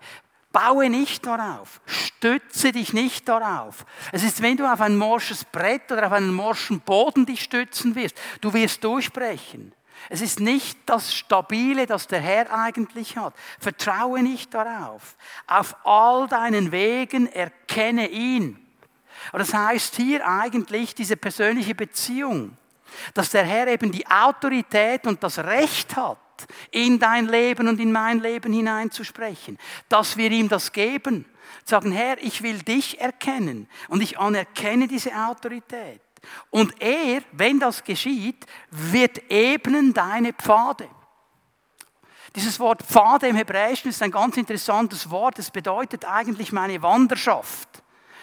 Baue 0.55 0.89
nicht 0.89 1.27
darauf. 1.27 1.81
Stütze 1.85 2.71
dich 2.71 2.93
nicht 2.93 3.29
darauf. 3.29 3.85
Es 4.13 4.23
ist, 4.23 4.41
wenn 4.41 4.57
du 4.57 4.73
auf 4.73 4.81
ein 4.81 4.97
morsches 4.97 5.45
Brett 5.45 5.91
oder 5.91 6.07
auf 6.07 6.13
einen 6.13 6.33
morschen 6.33 6.81
Boden 6.81 7.27
dich 7.27 7.43
stützen 7.43 7.97
wirst, 7.97 8.17
du 8.41 8.55
wirst 8.55 8.85
durchbrechen. 8.85 9.75
Es 10.11 10.21
ist 10.21 10.39
nicht 10.39 10.79
das 10.87 11.13
Stabile, 11.13 11.87
das 11.87 12.07
der 12.07 12.21
Herr 12.21 12.53
eigentlich 12.55 13.17
hat. 13.17 13.35
Vertraue 13.59 14.23
nicht 14.23 14.55
darauf. 14.55 15.17
Auf 15.49 15.75
all 15.85 16.29
deinen 16.29 16.71
Wegen 16.71 17.27
erkenne 17.27 18.09
ihn. 18.09 18.65
Und 19.33 19.41
das 19.41 19.53
heißt 19.53 19.97
hier 19.97 20.25
eigentlich 20.25 20.95
diese 20.95 21.17
persönliche 21.17 21.75
Beziehung, 21.75 22.57
dass 23.13 23.31
der 23.31 23.43
Herr 23.43 23.67
eben 23.67 23.91
die 23.91 24.07
Autorität 24.07 25.09
und 25.09 25.21
das 25.25 25.41
Recht 25.41 25.97
hat, 25.97 26.19
in 26.71 26.99
dein 26.99 27.27
Leben 27.27 27.69
und 27.69 27.81
in 27.81 27.93
mein 27.93 28.21
Leben 28.21 28.53
hineinzusprechen, 28.53 29.59
dass 29.89 30.17
wir 30.17 30.31
ihm 30.31 30.49
das 30.49 30.73
geben. 30.73 31.27
Sagen, 31.65 31.93
Herr, 31.93 32.23
ich 32.23 32.43
will 32.43 32.59
dich 32.63 33.01
erkennen 33.01 33.69
und 33.89 34.03
ich 34.03 34.19
anerkenne 34.19 34.89
diese 34.89 35.13
Autorität. 35.15 36.01
Und 36.51 36.81
er, 36.81 37.23
wenn 37.33 37.59
das 37.61 37.85
geschieht, 37.85 38.47
wird 38.71 39.31
ebnen 39.31 39.93
deine 39.93 40.33
Pfade. 40.33 40.89
Dieses 42.35 42.59
Wort 42.59 42.83
Pfade 42.83 43.29
im 43.29 43.37
Hebräischen 43.37 43.91
ist 43.91 44.03
ein 44.03 44.11
ganz 44.11 44.37
interessantes 44.37 45.09
Wort. 45.11 45.39
Es 45.39 45.51
bedeutet 45.51 46.05
eigentlich 46.05 46.51
meine 46.51 46.83
Wanderschaft, 46.83 47.69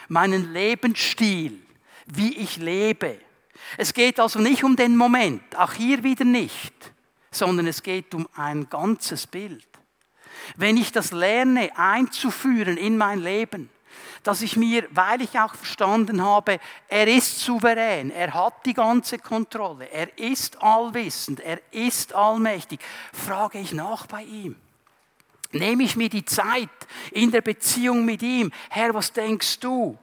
meinen 0.09 0.51
Lebensstil, 0.51 1.61
wie 2.07 2.35
ich 2.37 2.57
lebe. 2.57 3.19
Es 3.77 3.93
geht 3.93 4.19
also 4.19 4.39
nicht 4.39 4.63
um 4.63 4.75
den 4.75 4.97
Moment, 4.97 5.55
auch 5.55 5.73
hier 5.73 6.03
wieder 6.03 6.25
nicht 6.25 6.73
sondern 7.31 7.67
es 7.67 7.81
geht 7.81 8.13
um 8.13 8.27
ein 8.35 8.69
ganzes 8.69 9.25
Bild. 9.25 9.67
Wenn 10.55 10.77
ich 10.77 10.91
das 10.91 11.11
lerne 11.11 11.77
einzuführen 11.77 12.77
in 12.77 12.97
mein 12.97 13.19
Leben, 13.19 13.69
dass 14.23 14.41
ich 14.41 14.55
mir, 14.55 14.87
weil 14.91 15.21
ich 15.21 15.39
auch 15.39 15.55
verstanden 15.55 16.21
habe, 16.21 16.59
er 16.87 17.07
ist 17.07 17.39
souverän, 17.39 18.11
er 18.11 18.33
hat 18.33 18.65
die 18.65 18.73
ganze 18.73 19.17
Kontrolle, 19.17 19.89
er 19.91 20.17
ist 20.17 20.61
allwissend, 20.61 21.39
er 21.39 21.59
ist 21.71 22.13
allmächtig, 22.13 22.79
frage 23.13 23.59
ich 23.59 23.73
nach 23.73 24.05
bei 24.05 24.23
ihm. 24.23 24.55
Nehme 25.51 25.83
ich 25.83 25.95
mir 25.95 26.09
die 26.09 26.23
Zeit 26.23 26.69
in 27.11 27.31
der 27.31 27.41
Beziehung 27.41 28.05
mit 28.05 28.21
ihm. 28.21 28.51
Herr, 28.69 28.93
was 28.93 29.11
denkst 29.11 29.59
du? 29.59 29.97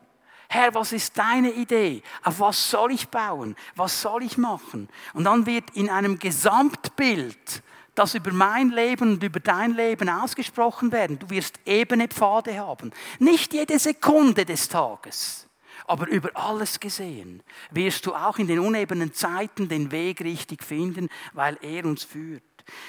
Herr, 0.48 0.74
was 0.74 0.92
ist 0.92 1.16
deine 1.18 1.52
Idee? 1.52 2.02
Auf 2.22 2.40
was 2.40 2.70
soll 2.70 2.92
ich 2.92 3.08
bauen? 3.08 3.54
Was 3.76 4.00
soll 4.00 4.22
ich 4.22 4.38
machen? 4.38 4.88
Und 5.12 5.24
dann 5.24 5.44
wird 5.44 5.70
in 5.74 5.90
einem 5.90 6.18
Gesamtbild 6.18 7.62
das 7.94 8.14
über 8.14 8.32
mein 8.32 8.70
Leben 8.70 9.14
und 9.14 9.22
über 9.22 9.40
dein 9.40 9.74
Leben 9.74 10.08
ausgesprochen 10.08 10.92
werden. 10.92 11.18
Du 11.18 11.28
wirst 11.30 11.58
ebene 11.66 12.08
Pfade 12.08 12.58
haben. 12.58 12.92
Nicht 13.18 13.52
jede 13.52 13.78
Sekunde 13.78 14.44
des 14.44 14.68
Tages, 14.68 15.48
aber 15.86 16.06
über 16.06 16.30
alles 16.34 16.78
gesehen 16.78 17.42
wirst 17.70 18.06
du 18.06 18.14
auch 18.14 18.38
in 18.38 18.46
den 18.46 18.60
unebenen 18.60 19.12
Zeiten 19.12 19.68
den 19.68 19.90
Weg 19.90 20.20
richtig 20.22 20.62
finden, 20.62 21.08
weil 21.32 21.58
er 21.60 21.84
uns 21.84 22.04
führt. 22.04 22.42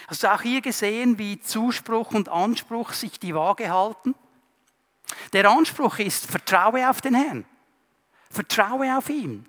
Hast 0.07 0.23
du 0.23 0.31
auch 0.31 0.41
hier 0.41 0.61
gesehen, 0.61 1.17
wie 1.17 1.39
Zuspruch 1.39 2.11
und 2.11 2.29
Anspruch 2.29 2.93
sich 2.93 3.19
die 3.19 3.33
Waage 3.33 3.71
halten? 3.71 4.13
Der 5.33 5.49
Anspruch 5.49 5.99
ist, 5.99 6.25
vertraue 6.25 6.89
auf 6.89 7.01
den 7.01 7.15
Herrn. 7.15 7.45
Vertraue 8.29 8.97
auf 8.97 9.09
ihn. 9.09 9.45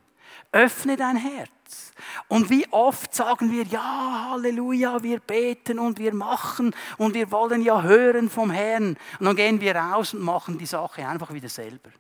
Öffne 0.53 0.97
dein 0.97 1.17
Herz. 1.17 1.93
Und 2.29 2.51
wie 2.51 2.67
oft 2.73 3.15
sagen 3.15 3.53
wir, 3.53 3.65
ja, 3.65 4.31
Halleluja, 4.31 5.03
wir 5.03 5.21
beten 5.21 5.79
und 5.79 5.99
wir 5.99 6.15
machen 6.15 6.75
und 6.99 7.15
wir 7.15 7.31
wollen 7.31 7.63
ja 7.63 7.83
hören 7.83 8.31
vom 8.31 8.51
Herrn. 8.51 8.97
Und 9.19 9.27
dann 9.27 9.37
gehen 9.37 9.61
wir 9.61 9.77
raus 9.77 10.15
und 10.15 10.23
machen 10.23 10.59
die 10.59 10.67
Sache 10.67 11.07
einfach 11.07 11.33
wieder 11.33 11.49
selber. 11.49 11.91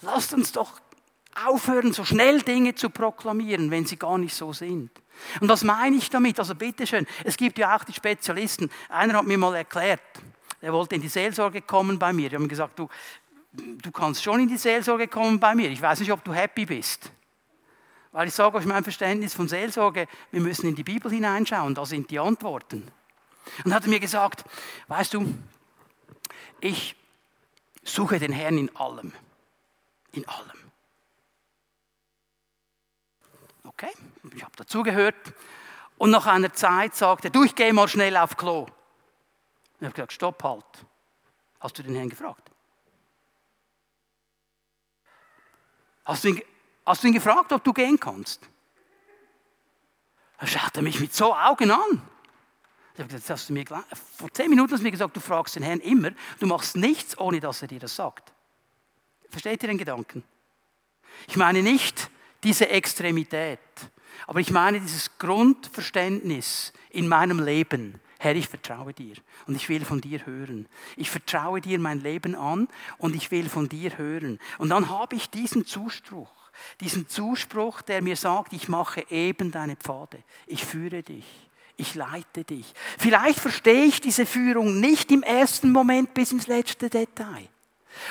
Lasst 0.00 0.32
uns 0.32 0.52
doch 0.52 0.80
aufhören, 1.46 1.92
so 1.92 2.04
schnell 2.04 2.42
Dinge 2.42 2.74
zu 2.74 2.90
proklamieren, 2.90 3.70
wenn 3.70 3.86
sie 3.86 3.96
gar 3.96 4.18
nicht 4.18 4.34
so 4.34 4.52
sind. 4.52 4.90
Und 5.40 5.48
was 5.48 5.64
meine 5.64 5.96
ich 5.96 6.10
damit? 6.10 6.38
Also 6.38 6.54
bitteschön, 6.54 7.06
es 7.24 7.36
gibt 7.36 7.58
ja 7.58 7.76
auch 7.76 7.84
die 7.84 7.92
Spezialisten. 7.92 8.70
Einer 8.88 9.14
hat 9.14 9.26
mir 9.26 9.38
mal 9.38 9.54
erklärt, 9.54 10.00
er 10.60 10.72
wollte 10.72 10.96
in 10.96 11.02
die 11.02 11.08
Seelsorge 11.08 11.62
kommen 11.62 11.98
bei 11.98 12.12
mir. 12.12 12.28
Die 12.28 12.36
haben 12.36 12.48
gesagt, 12.48 12.78
du, 12.78 12.88
du 13.52 13.90
kannst 13.90 14.22
schon 14.22 14.40
in 14.40 14.48
die 14.48 14.56
Seelsorge 14.56 15.08
kommen 15.08 15.38
bei 15.38 15.54
mir. 15.54 15.70
Ich 15.70 15.80
weiß 15.80 16.00
nicht, 16.00 16.12
ob 16.12 16.24
du 16.24 16.32
happy 16.32 16.66
bist. 16.66 17.10
Weil 18.12 18.28
ich 18.28 18.34
sage 18.34 18.56
euch 18.56 18.64
mein 18.64 18.82
Verständnis 18.82 19.34
von 19.34 19.48
Seelsorge, 19.48 20.08
wir 20.30 20.40
müssen 20.40 20.66
in 20.66 20.74
die 20.74 20.82
Bibel 20.82 21.10
hineinschauen, 21.10 21.74
da 21.74 21.84
sind 21.84 22.10
die 22.10 22.18
Antworten. 22.18 22.90
Und 23.64 23.74
hat 23.74 23.84
er 23.84 23.90
mir 23.90 24.00
gesagt, 24.00 24.44
weißt 24.88 25.14
du, 25.14 25.34
ich 26.60 26.96
suche 27.84 28.18
den 28.18 28.32
Herrn 28.32 28.58
in 28.58 28.74
allem. 28.76 29.12
In 30.12 30.26
allem. 30.26 30.67
Okay, 33.80 33.92
ich 34.34 34.42
habe 34.42 34.56
dazugehört. 34.56 35.14
Und 35.98 36.10
nach 36.10 36.26
einer 36.26 36.52
Zeit 36.52 36.96
sagte 36.96 37.28
er, 37.28 37.30
du, 37.30 37.44
ich 37.44 37.54
gehe 37.54 37.72
mal 37.72 37.86
schnell 37.86 38.16
auf 38.16 38.36
Klo. 38.36 38.62
Und 38.62 38.70
ich 39.78 39.84
habe 39.84 39.94
gesagt, 39.94 40.12
stopp 40.12 40.42
halt. 40.42 40.64
Hast 41.60 41.78
du 41.78 41.84
den 41.84 41.94
Herrn 41.94 42.08
gefragt? 42.08 42.50
Hast 46.04 46.24
du 46.24 46.28
ihn, 46.28 46.42
hast 46.84 47.04
du 47.04 47.08
ihn 47.08 47.14
gefragt, 47.14 47.52
ob 47.52 47.62
du 47.62 47.72
gehen 47.72 48.00
kannst? 48.00 48.48
Er 50.38 50.82
mich 50.82 50.98
mit 50.98 51.14
so 51.14 51.34
Augen 51.34 51.70
an. 51.70 52.02
Ich 52.94 53.00
habe 53.00 53.12
gesagt, 53.12 53.30
hast 53.30 53.48
du 53.48 53.52
mir 53.52 53.64
vor 53.64 54.32
zehn 54.32 54.50
Minuten 54.50 54.72
hast 54.72 54.80
du 54.80 54.84
mir 54.84 54.90
gesagt, 54.90 55.16
du 55.16 55.20
fragst 55.20 55.54
den 55.54 55.62
Herrn 55.62 55.80
immer, 55.80 56.10
du 56.40 56.46
machst 56.46 56.74
nichts, 56.76 57.16
ohne 57.16 57.38
dass 57.38 57.62
er 57.62 57.68
dir 57.68 57.78
das 57.78 57.94
sagt. 57.94 58.32
Versteht 59.30 59.62
ihr 59.62 59.68
den 59.68 59.78
Gedanken? 59.78 60.24
Ich 61.28 61.36
meine 61.36 61.62
nicht 61.62 62.10
diese 62.42 62.68
Extremität, 62.68 63.58
aber 64.26 64.40
ich 64.40 64.50
meine 64.50 64.80
dieses 64.80 65.18
Grundverständnis 65.18 66.72
in 66.90 67.08
meinem 67.08 67.40
Leben. 67.44 68.00
Herr, 68.18 68.34
ich 68.34 68.48
vertraue 68.48 68.92
dir 68.92 69.14
und 69.46 69.54
ich 69.54 69.68
will 69.68 69.84
von 69.84 70.00
dir 70.00 70.26
hören. 70.26 70.66
Ich 70.96 71.08
vertraue 71.08 71.60
dir 71.60 71.78
mein 71.78 72.00
Leben 72.00 72.34
an 72.34 72.68
und 72.98 73.14
ich 73.14 73.30
will 73.30 73.48
von 73.48 73.68
dir 73.68 73.96
hören. 73.96 74.40
Und 74.58 74.70
dann 74.70 74.88
habe 74.88 75.14
ich 75.14 75.30
diesen 75.30 75.66
Zuspruch, 75.66 76.32
diesen 76.80 77.08
Zuspruch, 77.08 77.80
der 77.82 78.02
mir 78.02 78.16
sagt, 78.16 78.52
ich 78.52 78.68
mache 78.68 79.06
eben 79.10 79.52
deine 79.52 79.76
Pfade, 79.76 80.22
ich 80.46 80.64
führe 80.64 81.02
dich. 81.02 81.24
Ich 81.80 81.94
leite 81.94 82.42
dich. 82.42 82.74
Vielleicht 82.98 83.38
verstehe 83.38 83.84
ich 83.84 84.00
diese 84.00 84.26
Führung 84.26 84.80
nicht 84.80 85.12
im 85.12 85.22
ersten 85.22 85.70
Moment 85.70 86.12
bis 86.12 86.32
ins 86.32 86.48
letzte 86.48 86.90
Detail. 86.90 87.48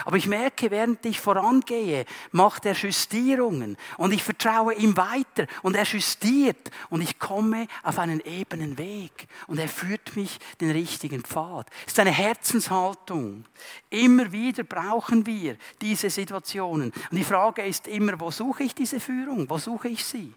Aber 0.06 0.18
ich 0.18 0.28
merke, 0.28 0.72
während 0.72 1.06
ich 1.06 1.20
vorangehe, 1.20 2.06
macht 2.32 2.66
er 2.66 2.74
Justierungen 2.74 3.78
und 3.98 4.14
ich 4.14 4.24
vertraue 4.24 4.74
ihm 4.74 4.98
weiter 4.98 5.48
und 5.62 5.76
er 5.76 5.86
justiert 5.86 6.72
und 6.90 7.02
ich 7.02 7.20
komme 7.20 7.68
auf 7.84 8.00
einen 8.00 8.20
ebenen 8.22 8.78
Weg 8.78 9.28
und 9.48 9.60
er 9.60 9.68
führt 9.68 10.16
mich 10.16 10.40
den 10.60 10.72
richtigen 10.72 11.24
Pfad. 11.24 11.70
Es 11.86 11.94
ist 11.94 12.00
eine 12.00 12.12
Herzenshaltung. 12.12 13.46
Immer 13.90 14.32
wieder 14.32 14.64
brauchen 14.64 15.26
wir 15.26 15.58
diese 15.82 16.10
Situationen. 16.10 16.92
Und 17.12 17.18
die 17.18 17.24
Frage 17.24 17.64
ist 17.64 17.88
immer, 17.88 18.20
wo 18.20 18.32
suche 18.32 18.64
ich 18.64 18.76
diese 18.76 19.00
Führung? 19.00 19.50
Wo 19.50 19.58
suche 19.58 19.90
ich 19.90 20.04
sie? 20.04 20.34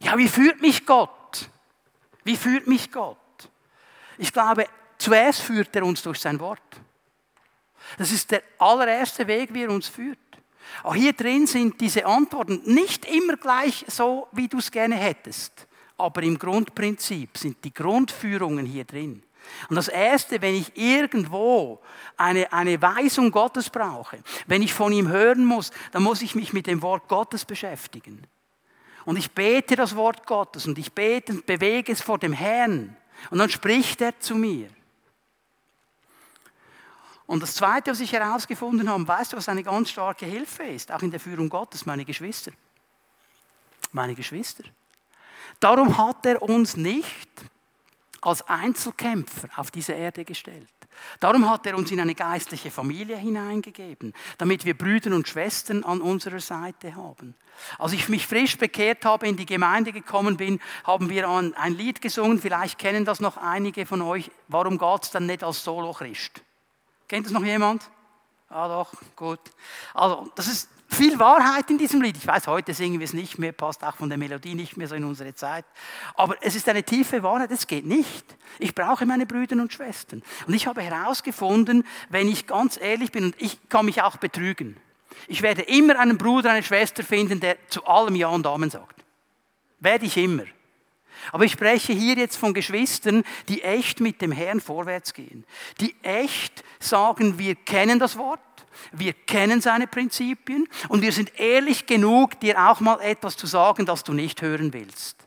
Ja, 0.00 0.16
wie 0.18 0.28
führt 0.28 0.60
mich 0.60 0.84
Gott? 0.84 1.50
Wie 2.24 2.36
führt 2.36 2.66
mich 2.66 2.90
Gott? 2.90 3.18
Ich 4.18 4.32
glaube, 4.32 4.66
zuerst 4.98 5.40
führt 5.40 5.74
er 5.76 5.84
uns 5.84 6.02
durch 6.02 6.20
sein 6.20 6.38
Wort. 6.40 6.60
Das 7.98 8.12
ist 8.12 8.30
der 8.30 8.42
allererste 8.58 9.26
Weg, 9.26 9.52
wie 9.52 9.64
er 9.64 9.70
uns 9.70 9.88
führt. 9.88 10.18
Auch 10.82 10.94
hier 10.94 11.12
drin 11.12 11.46
sind 11.46 11.80
diese 11.80 12.06
Antworten 12.06 12.60
nicht 12.64 13.04
immer 13.04 13.36
gleich 13.36 13.84
so, 13.88 14.28
wie 14.32 14.48
du 14.48 14.58
es 14.58 14.70
gerne 14.70 14.96
hättest. 14.96 15.66
Aber 15.96 16.22
im 16.22 16.38
Grundprinzip 16.38 17.38
sind 17.38 17.64
die 17.64 17.72
Grundführungen 17.72 18.66
hier 18.66 18.84
drin. 18.84 19.22
Und 19.68 19.76
das 19.76 19.88
Erste, 19.88 20.40
wenn 20.40 20.54
ich 20.54 20.72
irgendwo 20.74 21.80
eine, 22.16 22.52
eine 22.52 22.80
Weisung 22.80 23.30
Gottes 23.30 23.70
brauche, 23.70 24.18
wenn 24.46 24.62
ich 24.62 24.72
von 24.72 24.92
ihm 24.92 25.08
hören 25.08 25.44
muss, 25.44 25.70
dann 25.92 26.02
muss 26.02 26.22
ich 26.22 26.34
mich 26.34 26.52
mit 26.52 26.66
dem 26.66 26.82
Wort 26.82 27.08
Gottes 27.08 27.44
beschäftigen. 27.44 28.26
Und 29.04 29.18
ich 29.18 29.30
bete 29.32 29.76
das 29.76 29.96
Wort 29.96 30.26
Gottes 30.26 30.66
und 30.66 30.78
ich 30.78 30.92
bete 30.92 31.32
und 31.32 31.46
bewege 31.46 31.92
es 31.92 32.00
vor 32.00 32.18
dem 32.18 32.32
Herrn. 32.32 32.96
Und 33.30 33.38
dann 33.38 33.50
spricht 33.50 34.00
er 34.00 34.18
zu 34.18 34.34
mir. 34.34 34.68
Und 37.26 37.42
das 37.42 37.54
Zweite, 37.54 37.90
was 37.90 38.00
ich 38.00 38.12
herausgefunden 38.12 38.88
habe, 38.88 39.08
weißt 39.08 39.32
du, 39.32 39.36
was 39.36 39.48
eine 39.48 39.62
ganz 39.62 39.90
starke 39.90 40.26
Hilfe 40.26 40.64
ist, 40.64 40.92
auch 40.92 41.02
in 41.02 41.10
der 41.10 41.20
Führung 41.20 41.48
Gottes, 41.48 41.86
meine 41.86 42.04
Geschwister. 42.04 42.52
Meine 43.92 44.14
Geschwister. 44.14 44.64
Darum 45.60 45.96
hat 45.96 46.26
er 46.26 46.42
uns 46.42 46.76
nicht 46.76 47.30
als 48.20 48.46
Einzelkämpfer 48.48 49.48
auf 49.56 49.70
diese 49.70 49.92
Erde 49.92 50.24
gestellt. 50.24 50.68
Darum 51.20 51.48
hat 51.48 51.66
er 51.66 51.76
uns 51.76 51.90
in 51.90 52.00
eine 52.00 52.14
geistliche 52.14 52.70
Familie 52.70 53.16
hineingegeben, 53.16 54.12
damit 54.38 54.64
wir 54.64 54.76
Brüder 54.76 55.14
und 55.14 55.28
Schwestern 55.28 55.82
an 55.84 56.00
unserer 56.00 56.40
Seite 56.40 56.94
haben. 56.94 57.34
Als 57.78 57.92
ich 57.92 58.08
mich 58.08 58.26
frisch 58.26 58.56
bekehrt 58.56 59.04
habe, 59.04 59.28
in 59.28 59.36
die 59.36 59.46
Gemeinde 59.46 59.92
gekommen 59.92 60.36
bin, 60.36 60.60
haben 60.84 61.08
wir 61.08 61.28
ein 61.28 61.74
Lied 61.74 62.00
gesungen, 62.00 62.40
vielleicht 62.40 62.78
kennen 62.78 63.04
das 63.04 63.20
noch 63.20 63.36
einige 63.36 63.86
von 63.86 64.02
euch, 64.02 64.30
warum 64.48 64.80
es 65.00 65.10
dann 65.10 65.26
nicht 65.26 65.42
als 65.42 65.64
Solo-Christ? 65.64 66.42
Kennt 67.08 67.26
das 67.26 67.32
noch 67.32 67.44
jemand? 67.44 67.88
Ah 68.48 68.68
doch, 68.68 68.92
gut. 69.16 69.40
Also, 69.92 70.30
das 70.36 70.46
ist 70.46 70.68
viel 70.88 71.18
Wahrheit 71.18 71.70
in 71.70 71.78
diesem 71.78 72.00
Lied. 72.02 72.16
Ich 72.16 72.26
weiß, 72.26 72.46
heute 72.46 72.72
singen 72.72 73.00
wir 73.00 73.04
es 73.04 73.12
nicht 73.12 73.38
mehr, 73.38 73.52
passt 73.52 73.82
auch 73.84 73.96
von 73.96 74.08
der 74.08 74.18
Melodie 74.18 74.54
nicht 74.54 74.76
mehr 74.76 74.86
so 74.86 74.94
in 74.94 75.04
unsere 75.04 75.34
Zeit. 75.34 75.64
Aber 76.14 76.36
es 76.40 76.54
ist 76.54 76.68
eine 76.68 76.84
tiefe 76.84 77.22
Wahrheit, 77.22 77.50
es 77.50 77.66
geht 77.66 77.84
nicht. 77.84 78.24
Ich 78.58 78.74
brauche 78.74 79.06
meine 79.06 79.26
Brüder 79.26 79.56
und 79.56 79.72
Schwestern. 79.72 80.22
Und 80.46 80.54
ich 80.54 80.66
habe 80.66 80.82
herausgefunden, 80.82 81.84
wenn 82.10 82.28
ich 82.28 82.46
ganz 82.46 82.78
ehrlich 82.80 83.10
bin, 83.10 83.24
und 83.24 83.34
ich 83.38 83.68
kann 83.68 83.86
mich 83.86 84.02
auch 84.02 84.16
betrügen, 84.16 84.76
ich 85.26 85.42
werde 85.42 85.62
immer 85.62 85.98
einen 85.98 86.18
Bruder, 86.18 86.50
eine 86.50 86.62
Schwester 86.62 87.02
finden, 87.02 87.40
der 87.40 87.56
zu 87.68 87.84
allem 87.86 88.14
Ja 88.14 88.28
und 88.28 88.46
Amen 88.46 88.70
sagt. 88.70 89.04
Werde 89.80 90.06
ich 90.06 90.16
immer. 90.16 90.44
Aber 91.32 91.44
ich 91.44 91.52
spreche 91.52 91.92
hier 91.92 92.16
jetzt 92.16 92.36
von 92.36 92.54
Geschwistern, 92.54 93.24
die 93.48 93.62
echt 93.62 94.00
mit 94.00 94.20
dem 94.20 94.32
Herrn 94.32 94.60
vorwärts 94.60 95.14
gehen. 95.14 95.44
Die 95.80 95.94
echt 96.02 96.64
sagen, 96.80 97.38
wir 97.38 97.54
kennen 97.54 97.98
das 97.98 98.16
Wort, 98.16 98.40
wir 98.92 99.12
kennen 99.12 99.60
seine 99.60 99.86
Prinzipien 99.86 100.68
und 100.88 101.02
wir 101.02 101.12
sind 101.12 101.38
ehrlich 101.38 101.86
genug, 101.86 102.40
dir 102.40 102.70
auch 102.70 102.80
mal 102.80 103.00
etwas 103.00 103.36
zu 103.36 103.46
sagen, 103.46 103.86
das 103.86 104.04
du 104.04 104.12
nicht 104.12 104.42
hören 104.42 104.72
willst. 104.72 105.24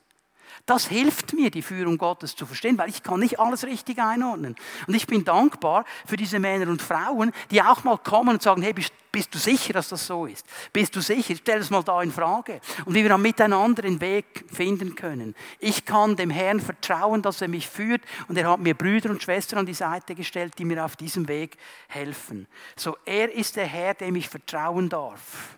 Das 0.67 0.85
hilft 0.85 1.31
mir, 1.31 1.49
die 1.49 1.61
Führung 1.61 1.97
Gottes 1.97 2.35
zu 2.35 2.45
verstehen, 2.45 2.77
weil 2.77 2.89
ich 2.89 3.01
kann 3.01 3.21
nicht 3.21 3.39
alles 3.39 3.63
richtig 3.63 3.99
einordnen. 3.99 4.53
Und 4.85 4.95
ich 4.95 5.07
bin 5.07 5.23
dankbar 5.23 5.85
für 6.05 6.17
diese 6.17 6.39
Männer 6.39 6.69
und 6.69 6.81
Frauen, 6.81 7.31
die 7.51 7.61
auch 7.61 7.85
mal 7.85 7.97
kommen 7.97 8.31
und 8.31 8.41
sagen, 8.41 8.61
hey, 8.61 8.73
bist, 8.73 8.91
bist 9.09 9.33
du 9.33 9.37
sicher, 9.37 9.71
dass 9.71 9.87
das 9.87 10.05
so 10.05 10.25
ist? 10.25 10.45
Bist 10.73 10.93
du 10.93 10.99
sicher? 10.99 11.35
Stell 11.37 11.61
es 11.61 11.69
mal 11.69 11.83
da 11.83 12.01
in 12.01 12.11
Frage. 12.11 12.59
Und 12.83 12.95
wie 12.95 13.01
wir 13.01 13.07
dann 13.07 13.21
miteinander 13.21 13.83
den 13.83 14.01
Weg 14.01 14.43
finden 14.51 14.95
können. 14.95 15.35
Ich 15.59 15.85
kann 15.85 16.17
dem 16.17 16.29
Herrn 16.29 16.59
vertrauen, 16.59 17.21
dass 17.21 17.41
er 17.41 17.47
mich 17.47 17.69
führt 17.69 18.01
und 18.27 18.37
er 18.37 18.51
hat 18.51 18.59
mir 18.59 18.73
Brüder 18.73 19.09
und 19.09 19.23
Schwestern 19.23 19.59
an 19.59 19.65
die 19.65 19.73
Seite 19.73 20.15
gestellt, 20.15 20.55
die 20.57 20.65
mir 20.65 20.83
auf 20.83 20.97
diesem 20.97 21.29
Weg 21.29 21.55
helfen. 21.87 22.45
So, 22.75 22.97
er 23.05 23.33
ist 23.33 23.55
der 23.55 23.67
Herr, 23.67 23.93
dem 23.93 24.17
ich 24.17 24.27
vertrauen 24.27 24.89
darf, 24.89 25.57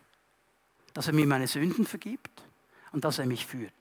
dass 0.93 1.07
er 1.07 1.13
mir 1.13 1.25
meine 1.25 1.47
Sünden 1.47 1.87
vergibt 1.87 2.43
und 2.91 3.03
dass 3.03 3.17
er 3.17 3.25
mich 3.25 3.47
führt 3.47 3.73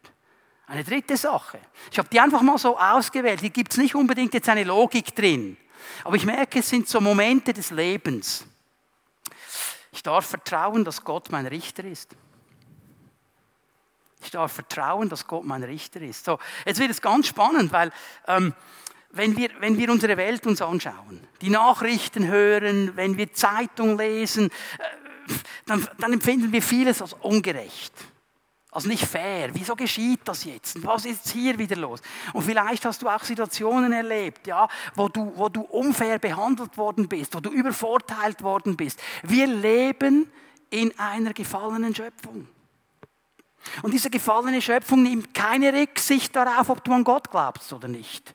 Eine 0.69 0.85
dritte 0.85 1.17
Sache. 1.17 1.59
Ich 1.91 1.99
habe 1.99 2.09
die 2.11 2.21
einfach 2.21 2.43
mal 2.43 2.59
so 2.59 2.79
ausgewählt. 2.79 3.41
Hier 3.41 3.51
gibt 3.51 3.73
es 3.73 3.79
nicht 3.79 3.95
unbedingt 3.95 4.35
jetzt 4.35 4.51
eine 4.51 4.65
Logik 4.65 5.15
drin. 5.15 5.57
Aber 6.05 6.17
ich 6.17 6.27
merke, 6.27 6.59
es 6.59 6.69
sind 6.69 6.87
so 6.87 7.01
Momente 7.01 7.55
des 7.55 7.71
Lebens. 7.71 8.45
Ich 9.93 10.03
darf 10.03 10.27
vertrauen, 10.27 10.85
dass 10.85 11.03
Gott 11.03 11.31
mein 11.31 11.47
Richter 11.47 11.85
ist. 11.85 12.15
Ich 14.23 14.31
darf 14.31 14.53
vertrauen, 14.53 15.09
dass 15.09 15.27
Gott 15.27 15.45
mein 15.45 15.63
Richter 15.63 16.03
ist. 16.03 16.27
So, 16.27 16.39
jetzt 16.67 16.79
wird 16.79 16.91
es 16.91 17.01
ganz 17.01 17.29
spannend, 17.29 17.73
weil 17.73 17.91
ähm, 18.27 18.53
wenn, 19.11 19.37
wir, 19.39 19.51
wenn 19.61 19.79
wir 19.79 19.91
unsere 19.91 20.19
Welt 20.19 20.47
uns 20.47 20.61
anschauen, 20.61 21.27
die 21.41 21.49
Nachrichten 21.49 22.27
hören, 22.27 22.95
wenn 22.95 23.17
wir 23.17 23.33
Zeitung 23.33 23.97
lesen, 23.97 24.51
äh, 24.51 25.33
dann, 25.65 25.89
dann 25.99 26.13
empfinden 26.13 26.53
wir 26.53 26.61
vieles 26.61 27.01
als 27.01 27.15
ungerecht. 27.15 27.95
Also 28.71 28.89
nicht 28.89 29.05
fair. 29.05 29.51
Wieso 29.55 29.75
geschieht 29.75 30.21
das 30.25 30.45
jetzt? 30.45 30.85
Was 30.85 31.07
ist 31.07 31.31
hier 31.31 31.59
wieder 31.59 31.77
los? 31.77 32.01
Und 32.35 32.43
vielleicht 32.43 32.85
hast 32.85 33.01
du 33.01 33.09
auch 33.09 33.25
Situationen 33.25 33.93
erlebt, 33.93 34.47
ja, 34.47 34.69
wo 34.95 35.09
du, 35.09 35.33
wo 35.37 35.49
du 35.49 35.63
unfair 35.63 36.19
behandelt 36.19 36.77
worden 36.77 37.09
bist, 37.09 37.35
wo 37.35 37.41
du 37.41 37.51
übervorteilt 37.51 38.43
worden 38.43 38.77
bist. 38.77 39.01
Wir 39.23 39.47
leben 39.47 40.31
in 40.71 40.97
einer 40.99 41.33
gefallenen 41.33 41.95
Schöpfung. 41.95 42.47
Und 43.83 43.93
diese 43.93 44.11
gefallene 44.11 44.61
Schöpfung 44.61 45.03
nimmt 45.03 45.33
keine 45.33 45.73
Rücksicht 45.73 46.37
darauf, 46.37 46.69
ob 46.69 46.85
du 46.85 46.93
an 46.93 47.05
Gott 47.05 47.31
glaubst 47.31 47.73
oder 47.73 47.89
nicht. 47.89 48.35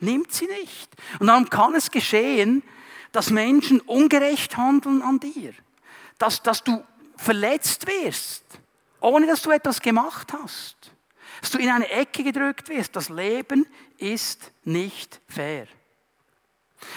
Nimmt 0.00 0.32
sie 0.32 0.46
nicht. 0.46 0.90
Und 1.18 1.26
darum 1.26 1.48
kann 1.48 1.74
es 1.74 1.90
geschehen, 1.90 2.62
dass 3.12 3.30
Menschen 3.30 3.80
ungerecht 3.80 4.56
handeln 4.56 5.02
an 5.02 5.18
dir. 5.18 5.52
Dass, 6.18 6.42
dass 6.42 6.62
du 6.62 6.84
verletzt 7.16 7.86
wirst, 7.86 8.44
ohne 9.00 9.26
dass 9.26 9.42
du 9.42 9.50
etwas 9.50 9.80
gemacht 9.80 10.32
hast. 10.32 10.92
Dass 11.40 11.50
du 11.50 11.58
in 11.58 11.70
eine 11.70 11.88
Ecke 11.90 12.22
gedrückt 12.22 12.68
wirst. 12.68 12.94
Das 12.96 13.08
Leben 13.08 13.66
ist 13.98 14.52
nicht 14.64 15.20
fair. 15.28 15.66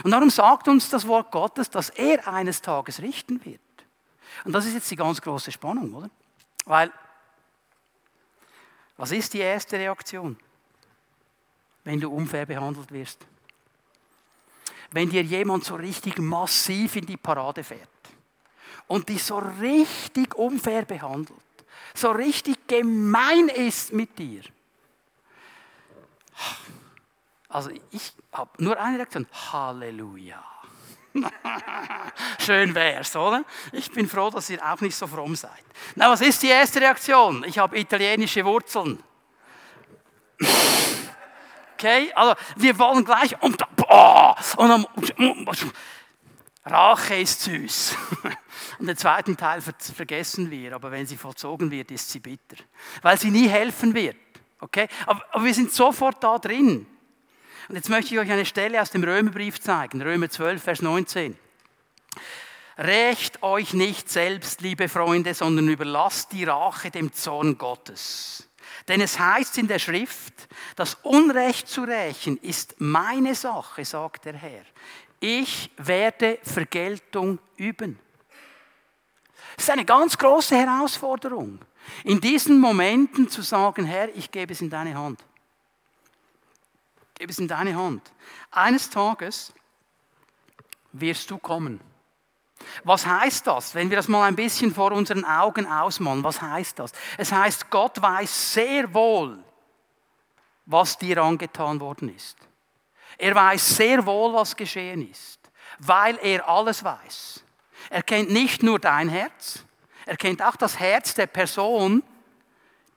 Und 0.04 0.12
darum 0.12 0.30
sagt 0.30 0.68
uns 0.68 0.90
das 0.90 1.08
Wort 1.08 1.32
Gottes, 1.32 1.70
dass 1.70 1.90
er 1.90 2.28
eines 2.28 2.62
Tages 2.62 3.02
richten 3.02 3.44
wird. 3.46 3.60
Und 4.44 4.54
das 4.54 4.66
ist 4.66 4.74
jetzt 4.74 4.92
die 4.92 4.96
ganz 4.96 5.22
große 5.22 5.52
Spannung, 5.52 5.94
oder? 5.94 6.10
Weil 6.66 6.92
was 8.98 9.12
ist 9.12 9.34
die 9.34 9.40
erste 9.40 9.78
Reaktion, 9.78 10.38
wenn 11.84 12.00
du 12.00 12.10
unfair 12.10 12.46
behandelt 12.46 12.92
wirst? 12.92 13.26
Wenn 14.92 15.10
dir 15.10 15.24
jemand 15.24 15.66
so 15.66 15.76
richtig 15.76 16.20
massiv 16.20 16.96
in 16.96 17.06
die 17.06 17.18
Parade 17.18 17.64
fährt 17.64 17.90
und 18.88 19.10
dich 19.10 19.24
so 19.24 19.40
richtig 19.40 20.36
unfair 20.36 20.86
behandelt, 20.86 21.43
so 21.94 22.12
richtig 22.12 22.68
gemein 22.68 23.50
ist 23.50 23.94
mit 23.94 24.18
dir. 24.18 24.42
Also 27.50 27.70
ich 27.92 28.14
habe 28.32 28.52
nur 28.58 28.80
eine 28.80 28.98
Reaktion. 28.98 29.28
Halleluja. 29.52 30.44
Schön 32.40 32.74
wär's, 32.74 33.16
oder? 33.16 33.46
Ich 33.72 33.92
bin 33.92 34.10
froh, 34.10 34.32
dass 34.32 34.50
ihr 34.50 34.64
auch 34.64 34.82
nicht 34.82 34.96
so 34.96 35.06
fromm 35.06 35.36
seid. 35.36 35.64
Na, 35.96 36.10
was 36.10 36.22
ist 36.22 36.42
die 36.42 36.48
erste 36.48 36.82
Reaktion? 36.82 37.44
Ich 37.44 37.60
habe 37.60 37.78
italienische 37.78 38.44
Wurzeln. 38.44 39.02
Okay, 41.84 42.14
also 42.16 42.34
wir 42.56 42.80
wollen 42.80 43.04
gleich 43.04 43.36
und, 43.42 43.62
oh, 43.90 44.34
und 44.56 44.70
dann, 44.70 44.88
Rache 46.66 47.16
ist 47.16 47.42
süß. 47.42 47.96
Und 48.80 48.88
den 48.88 48.98
zweiten 48.98 49.36
Teil 49.36 49.62
vergessen 49.62 50.50
wir, 50.50 50.74
aber 50.74 50.92
wenn 50.92 51.06
sie 51.06 51.18
vollzogen 51.18 51.70
wird, 51.72 51.92
ist 51.92 52.10
sie 52.10 52.20
bitter, 52.20 52.58
weil 53.02 53.20
sie 53.20 53.32
nie 53.32 53.48
helfen 53.48 53.94
wird. 53.94 54.16
Okay, 54.60 54.88
aber, 55.06 55.26
aber 55.32 55.44
wir 55.44 55.54
sind 55.54 55.74
sofort 55.74 56.24
da 56.24 56.40
drin. 56.40 56.86
Und 57.68 57.76
jetzt 57.76 57.90
möchte 57.90 58.14
ich 58.14 58.20
euch 58.20 58.32
eine 58.32 58.46
Stelle 58.46 58.82
aus 58.82 58.92
dem 58.92 59.04
Römerbrief 59.04 59.60
zeigen, 59.60 60.02
Römer 60.02 60.30
12, 60.30 60.64
Vers 60.64 60.82
19. 60.82 61.38
Rächt 62.78 63.44
euch 63.44 63.74
nicht 63.74 64.10
selbst, 64.10 64.62
liebe 64.62 64.90
Freunde, 64.90 65.34
sondern 65.34 65.68
überlasst 65.68 66.32
die 66.32 66.44
Rache 66.46 66.92
dem 66.92 67.14
Zorn 67.14 67.58
Gottes. 67.58 68.50
Denn 68.88 69.00
es 69.02 69.20
heißt 69.20 69.58
in 69.60 69.68
der 69.68 69.80
Schrift, 69.80 70.34
das 70.76 70.96
Unrecht 71.04 71.68
zu 71.68 71.84
rächen 71.84 72.38
ist 72.38 72.76
meine 72.80 73.36
Sache, 73.36 73.86
sagt 73.86 74.26
der 74.26 74.36
Herr. 74.36 74.64
Ich 75.26 75.72
werde 75.78 76.40
Vergeltung 76.44 77.40
üben. 77.56 77.98
Das 79.56 79.66
ist 79.66 79.70
eine 79.70 79.86
ganz 79.86 80.18
große 80.18 80.56
Herausforderung, 80.56 81.60
in 82.04 82.20
diesen 82.20 82.60
Momenten 82.60 83.30
zu 83.30 83.42
sagen, 83.42 83.86
Herr, 83.86 84.14
ich 84.16 84.32
gebe 84.32 84.52
es 84.52 84.60
in 84.60 84.70
deine 84.70 84.96
Hand 84.96 85.24
gebe 87.24 87.32
es 87.32 87.40
in 87.40 87.48
deine 87.48 87.74
Hand. 87.74 88.12
Eines 88.52 88.90
Tages 88.90 89.54
wirst 90.92 91.32
du 91.32 91.38
kommen. 91.38 91.80
Was 92.84 93.06
heißt 93.06 93.48
das, 93.48 93.76
wenn 93.76 93.90
wir 93.90 93.96
das 93.96 94.10
mal 94.10 94.26
ein 94.26 94.36
bisschen 94.36 94.74
vor 94.74 94.92
unseren 94.92 95.24
Augen 95.24 95.66
ausmalen? 95.66 96.22
Was 96.22 96.42
heißt 96.42 96.80
das? 96.80 96.92
Es 97.18 97.32
heißt, 97.32 97.70
Gott 97.70 98.02
weiß 98.02 98.54
sehr 98.56 98.94
wohl, 98.94 99.42
was 100.66 100.98
dir 100.98 101.24
angetan 101.24 101.80
worden 101.80 102.14
ist. 102.14 102.38
Er 103.18 103.36
weiß 103.36 103.76
sehr 103.76 104.06
wohl, 104.06 104.34
was 104.34 104.56
geschehen 104.56 105.10
ist, 105.10 105.40
weil 105.80 106.18
er 106.22 106.48
alles 106.48 106.84
weiß. 106.84 107.44
Er 107.90 108.04
kennt 108.04 108.32
nicht 108.32 108.64
nur 108.64 108.80
dein 108.80 109.10
Herz, 109.10 109.64
er 110.06 110.18
kennt 110.18 110.42
auch 110.42 110.56
das 110.56 110.80
Herz 110.80 111.14
der 111.14 111.28
Person, 111.28 112.04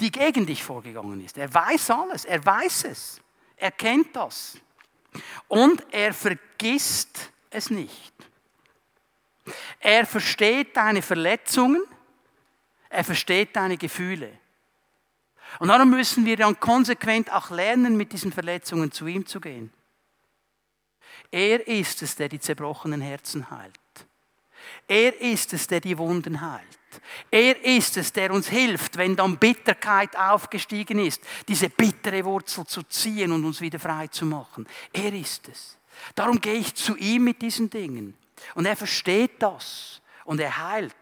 die 0.01 0.11
gegen 0.11 0.47
dich 0.47 0.63
vorgegangen 0.63 1.25
ist. 1.25 1.39
Er 1.39 1.53
weiß 1.53 1.91
alles, 1.91 2.25
er 2.25 2.45
weiß 2.45 2.85
es. 2.85 3.21
Er 3.57 3.71
kennt 3.71 4.15
das. 4.15 4.59
Und 5.49 5.85
er 5.93 6.13
vergisst 6.13 7.31
es 7.51 7.71
nicht. 7.71 8.13
Er 9.81 10.05
versteht 10.05 10.77
deine 10.77 11.03
Verletzungen, 11.03 11.83
er 12.89 13.05
versteht 13.05 13.55
deine 13.55 13.77
Gefühle. 13.77 14.39
Und 15.59 15.69
darum 15.69 15.91
müssen 15.91 16.27
wir 16.27 16.37
dann 16.37 16.59
konsequent 16.59 17.33
auch 17.33 17.51
lernen, 17.51 17.97
mit 17.97 18.13
diesen 18.13 18.33
Verletzungen 18.33 18.91
zu 18.91 19.07
ihm 19.07 19.25
zu 19.25 19.41
gehen. 19.41 19.73
Er 21.31 21.67
ist 21.67 22.03
es, 22.03 22.17
der 22.17 22.29
die 22.29 22.41
zerbrochenen 22.41 23.01
Herzen 23.01 23.51
heilt. 23.51 23.73
Er 24.89 25.21
ist 25.21 25.53
es, 25.53 25.67
der 25.67 25.81
die 25.81 25.97
Wunden 25.99 26.41
heilt. 26.41 26.63
Er 27.31 27.63
ist 27.65 27.97
es, 27.97 28.13
der 28.13 28.33
uns 28.33 28.49
hilft, 28.49 28.97
wenn 28.97 29.17
dann 29.17 29.39
Bitterkeit 29.39 30.17
aufgestiegen 30.17 30.99
ist, 30.99 31.23
diese 31.47 31.69
bittere 31.69 32.25
Wurzel 32.25 32.67
zu 32.67 32.83
ziehen 32.85 33.33
und 33.33 33.45
uns 33.45 33.61
wieder 33.61 33.79
frei 33.79 34.07
zu 34.09 34.25
machen. 34.25 34.67
Er 34.93 35.13
ist 35.13 35.49
es. 35.49 35.77
Darum 36.15 36.41
gehe 36.41 36.55
ich 36.55 36.75
zu 36.75 36.97
ihm 36.97 37.25
mit 37.25 37.43
diesen 37.43 37.71
Dingen. 37.71 38.17
Und 38.55 38.67
er 38.67 38.77
versteht 38.77 39.43
das 39.43 40.01
und 40.25 40.41
er 40.41 40.57
heilt. 40.57 40.95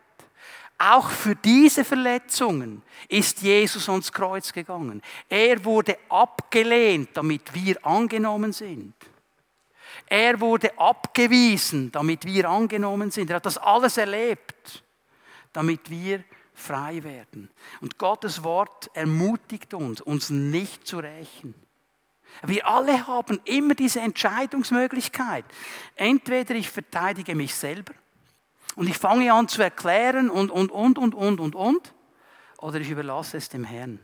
Auch 0.78 1.08
für 1.08 1.36
diese 1.36 1.84
Verletzungen 1.84 2.82
ist 3.08 3.42
Jesus 3.42 3.88
ans 3.88 4.12
Kreuz 4.12 4.52
gegangen. 4.52 5.02
Er 5.28 5.64
wurde 5.64 5.96
abgelehnt, 6.08 7.10
damit 7.14 7.54
wir 7.54 7.84
angenommen 7.86 8.52
sind. 8.52 8.94
Er 10.06 10.40
wurde 10.40 10.78
abgewiesen, 10.78 11.90
damit 11.92 12.24
wir 12.24 12.48
angenommen 12.48 13.10
sind. 13.10 13.30
Er 13.30 13.36
hat 13.36 13.46
das 13.46 13.58
alles 13.58 13.96
erlebt 13.96 14.84
damit 15.54 15.88
wir 15.88 16.22
frei 16.52 17.02
werden. 17.02 17.48
Und 17.80 17.96
Gottes 17.96 18.44
Wort 18.44 18.90
ermutigt 18.92 19.72
uns, 19.72 20.02
uns 20.02 20.28
nicht 20.28 20.86
zu 20.86 20.98
rächen. 20.98 21.54
Wir 22.42 22.68
alle 22.68 23.06
haben 23.06 23.40
immer 23.44 23.74
diese 23.74 24.00
Entscheidungsmöglichkeit. 24.00 25.44
Entweder 25.94 26.54
ich 26.56 26.68
verteidige 26.68 27.34
mich 27.34 27.54
selber 27.54 27.94
und 28.74 28.88
ich 28.88 28.98
fange 28.98 29.32
an 29.32 29.48
zu 29.48 29.62
erklären 29.62 30.28
und, 30.28 30.50
und, 30.50 30.70
und, 30.70 30.98
und, 30.98 31.14
und, 31.14 31.40
und, 31.40 31.54
und, 31.54 31.94
oder 32.58 32.80
ich 32.80 32.90
überlasse 32.90 33.36
es 33.36 33.48
dem 33.48 33.64
Herrn. 33.64 34.00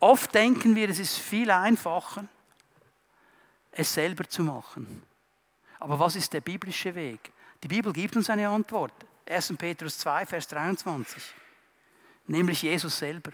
Oft 0.00 0.34
denken 0.34 0.74
wir, 0.74 0.88
es 0.88 0.98
ist 0.98 1.18
viel 1.18 1.50
einfacher, 1.50 2.26
es 3.72 3.92
selber 3.92 4.28
zu 4.28 4.42
machen. 4.42 5.02
Aber 5.80 5.98
was 5.98 6.14
ist 6.16 6.32
der 6.32 6.40
biblische 6.40 6.94
Weg? 6.94 7.32
Die 7.62 7.68
Bibel 7.68 7.92
gibt 7.92 8.16
uns 8.16 8.30
eine 8.30 8.48
Antwort. 8.48 8.92
1. 9.26 9.54
Petrus 9.56 9.98
2, 9.98 10.26
Vers 10.26 10.48
23. 10.48 11.22
Nämlich 12.26 12.62
Jesus 12.62 12.98
selber. 12.98 13.32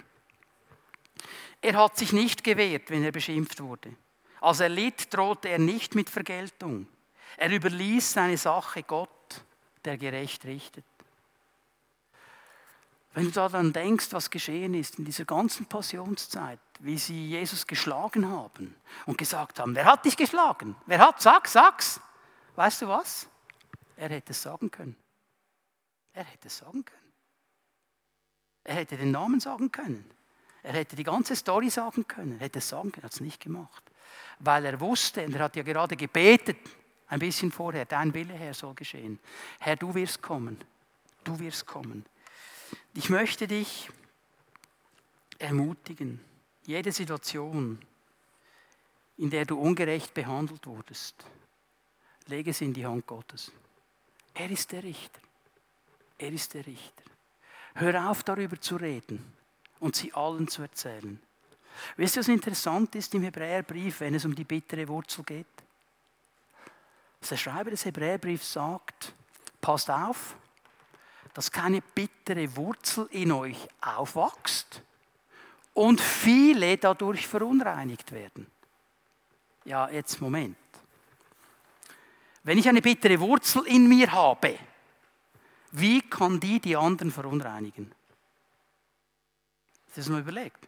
Er 1.61 1.76
hat 1.76 1.99
sich 1.99 2.12
nicht 2.12 2.45
gewehrt, 2.45 2.89
wenn 2.91 3.05
er 3.05 3.12
beschimpft 3.12 3.61
wurde. 3.61 3.95
Als 4.41 4.61
er 4.61 4.68
litt, 4.68 5.12
drohte 5.12 5.49
er 5.49 5.59
nicht 5.59 5.95
mit 5.95 6.09
Vergeltung. 6.09 6.86
Er 7.36 7.51
überließ 7.51 8.12
seine 8.12 8.36
Sache 8.36 8.82
Gott, 8.84 9.45
der 9.84 9.99
gerecht 9.99 10.45
richtet. 10.45 10.84
Wenn 13.14 13.24
du 13.24 13.30
daran 13.32 13.72
denkst, 13.72 14.09
was 14.12 14.30
geschehen 14.30 14.74
ist 14.74 14.99
in 14.99 15.05
dieser 15.05 15.24
ganzen 15.24 15.66
Passionszeit, 15.66 16.61
wie 16.81 16.99
sie 16.99 17.29
Jesus 17.29 17.66
geschlagen 17.66 18.29
haben 18.29 18.74
und 19.07 19.18
gesagt 19.18 19.59
haben, 19.59 19.74
wer 19.74 19.85
hat 19.85 20.05
dich 20.05 20.16
geschlagen? 20.16 20.76
Wer 20.87 20.99
hat? 20.99 21.20
Sag, 21.20 21.49
sag's. 21.49 22.01
Weißt 22.55 22.83
du 22.83 22.89
was? 22.89 23.29
Er 23.97 24.11
hätte 24.11 24.33
es 24.33 24.43
sagen 24.43 24.70
können. 24.70 24.97
Er 26.12 26.24
hätte 26.24 26.49
es 26.49 26.59
sagen 26.59 26.85
können. 26.85 27.12
Er 28.64 28.74
hätte 28.76 28.97
den 28.97 29.11
Namen 29.11 29.41
sagen 29.41 29.72
können. 29.72 30.11
Er 30.62 30.74
hätte 30.74 30.97
die 30.97 31.05
ganze 31.05 31.37
Story 31.37 31.70
sagen 31.70 32.07
können, 32.07 32.33
er 32.33 32.41
hätte 32.41 32.59
es 32.59 32.68
sagen 32.68 32.93
können, 32.93 33.05
hat 33.05 33.12
es 33.12 33.20
nicht 33.20 33.41
gemacht. 33.41 33.83
Weil 34.41 34.64
er 34.66 34.81
wusste, 34.81 35.24
und 35.24 35.35
er 35.35 35.45
hat 35.45 35.57
ja 35.57 35.62
gerade 35.62 35.97
gebetet, 35.97 36.59
ein 37.07 37.20
bisschen 37.20 37.51
vorher, 37.51 37.87
dein 37.87 38.12
Wille, 38.12 38.35
Herr, 38.35 38.53
soll 38.53 38.74
geschehen. 38.74 39.18
Herr, 39.61 39.76
du 39.76 39.95
wirst 39.95 40.20
kommen. 40.20 40.59
Du 41.24 41.39
wirst 41.39 41.66
kommen. 41.66 42.05
Ich 42.93 43.09
möchte 43.09 43.47
dich 43.47 43.89
ermutigen, 45.39 46.20
jede 46.69 46.93
Situation, 46.93 47.79
in 49.16 49.31
der 49.31 49.47
du 49.47 49.59
ungerecht 49.59 50.12
behandelt 50.12 50.66
wurdest, 50.66 51.25
lege 52.27 52.51
es 52.51 52.61
in 52.61 52.75
die 52.75 52.85
Hand 52.85 53.07
Gottes. 53.07 53.51
Er 54.35 54.51
ist 54.51 54.71
der 54.71 54.83
Richter. 54.83 55.21
Er 56.19 56.31
ist 56.31 56.53
der 56.53 56.66
Richter. 56.66 57.05
Hör 57.75 58.11
auf, 58.11 58.23
darüber 58.23 58.61
zu 58.61 58.77
reden 58.77 59.33
und 59.81 59.97
sie 59.97 60.12
allen 60.12 60.47
zu 60.47 60.61
erzählen. 60.61 61.19
Wisst 61.97 62.16
ihr, 62.16 62.21
was 62.21 62.29
interessant 62.29 62.95
ist 62.97 63.14
im 63.14 63.23
Hebräerbrief, 63.23 64.01
wenn 64.01 64.14
es 64.14 64.27
um 64.27 64.35
die 64.35 64.45
bittere 64.45 64.87
Wurzel 64.89 65.25
geht? 65.25 65.47
Der 67.31 67.37
Schreiber 67.39 67.71
des 67.71 67.87
Hebräerbriefs 67.87 68.53
sagt, 68.53 69.14
passt 69.62 69.91
auf, 69.91 70.37
dass 71.33 71.51
keine 71.51 71.81
bittere 71.81 72.55
Wurzel 72.57 73.09
in 73.11 73.33
euch 73.33 73.69
aufwächst 73.81 74.83
und 75.79 76.01
viele 76.01 76.76
dadurch 76.76 77.29
verunreinigt 77.29 78.11
werden. 78.11 78.49
Ja, 79.64 79.89
jetzt 79.89 80.20
Moment. 80.20 80.57
Wenn 82.43 82.59
ich 82.59 82.68
eine 82.68 82.83
bittere 82.83 83.20
Wurzel 83.20 83.64
in 83.64 83.89
mir 83.89 84.11
habe, 84.11 84.59
wie 85.70 86.01
kann 86.03 86.41
die 86.41 86.59
die 86.59 86.76
anderen 86.76 87.12
verunreinigen? 87.12 87.93
Das 89.87 89.99
ist 89.99 90.09
mal 90.09 90.20
überlegt. 90.20 90.66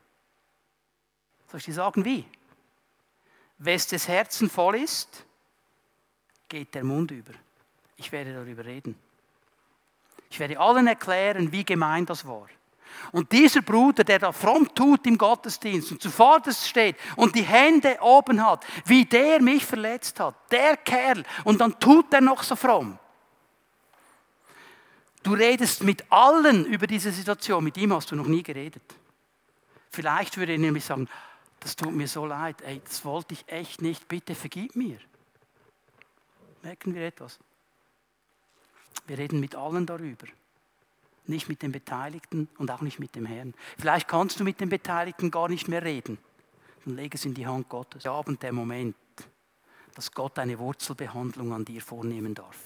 Soll 1.49 1.59
ich 1.59 1.65
dir 1.65 1.75
sagen, 1.75 2.05
wie? 2.05 2.25
Wes 3.59 3.89
des 3.89 4.07
Herzen 4.07 4.49
voll 4.49 4.77
ist, 4.77 5.25
geht 6.49 6.73
der 6.73 6.85
Mund 6.85 7.11
über. 7.11 7.33
Ich 7.97 8.13
werde 8.13 8.33
darüber 8.33 8.65
reden. 8.65 8.95
Ich 10.31 10.39
werde 10.39 10.61
allen 10.61 10.87
erklären, 10.87 11.51
wie 11.51 11.65
gemein 11.65 12.07
das 12.07 12.25
war. 12.25 12.47
Und 13.13 13.33
dieser 13.33 13.63
Bruder, 13.63 14.05
der 14.05 14.19
da 14.19 14.33
fromm 14.33 14.73
tut 14.75 15.07
im 15.07 15.19
Gottesdienst 15.19 15.93
und 15.93 16.03
zuvorderst 16.03 16.69
steht 16.69 16.97
und 17.17 17.35
die 17.35 17.43
Hände 17.43 17.99
oben 18.01 18.45
hat, 18.45 18.65
wie 18.85 19.05
der 19.05 19.43
mich 19.43 19.65
verletzt 19.65 20.21
hat, 20.21 20.35
der 20.51 20.77
Kerl, 20.77 21.25
und 21.45 21.61
dann 21.61 21.79
tut 21.81 22.13
er 22.13 22.21
noch 22.21 22.43
so 22.43 22.57
fromm. 22.57 22.99
Du 25.23 25.35
redest 25.35 25.83
mit 25.83 26.11
allen 26.11 26.65
über 26.65 26.87
diese 26.87 27.13
Situation, 27.13 27.63
mit 27.65 27.77
ihm 27.77 27.93
hast 27.93 28.11
du 28.11 28.17
noch 28.17 28.27
nie 28.27 28.43
geredet. 28.43 28.83
Vielleicht 29.91 30.37
würde 30.37 30.53
er 30.53 30.59
nämlich 30.59 30.85
sagen, 30.85 31.09
das 31.59 31.77
tut 31.77 31.93
mir 31.93 32.09
so 32.09 32.25
leid, 32.25 32.63
ey, 32.63 32.81
das 32.85 33.05
wollte 33.05 33.35
ich 33.35 33.47
echt 33.49 33.83
nicht, 33.83 34.09
bitte 34.09 34.35
vergib 34.35 34.77
mir. 34.77 34.99
Merken 36.63 36.95
wir 36.95 37.07
etwas? 37.07 37.39
Wir 39.07 39.19
reden 39.19 39.41
mit 39.41 39.55
allen 39.55 39.87
darüber. 39.87 40.27
Nicht 41.27 41.49
mit 41.49 41.63
den 41.63 41.73
Beteiligten 41.73 42.49
und 42.59 42.71
auch 42.71 42.81
nicht 42.81 42.99
mit 42.99 43.15
dem 43.15 43.27
Herrn. 43.27 43.55
Vielleicht 43.79 44.09
kannst 44.09 44.41
du 44.41 44.45
mit 44.45 44.61
den 44.61 44.69
Beteiligten 44.69 45.31
gar 45.31 45.49
nicht 45.49 45.69
mehr 45.69 45.83
reden. 45.83 46.19
Dann 46.85 46.97
leg 46.97 47.15
es 47.15 47.25
in 47.25 47.35
die 47.35 47.47
Hand 47.47 47.69
Gottes. 47.69 48.03
Der 48.03 48.13
Abend, 48.13 48.43
der 48.43 48.53
Moment, 48.53 48.97
dass 49.95 50.13
Gott 50.13 50.39
eine 50.39 50.59
Wurzelbehandlung 50.59 51.53
an 51.53 51.65
dir 51.65 51.83
vornehmen 51.83 52.35
darf 52.35 52.57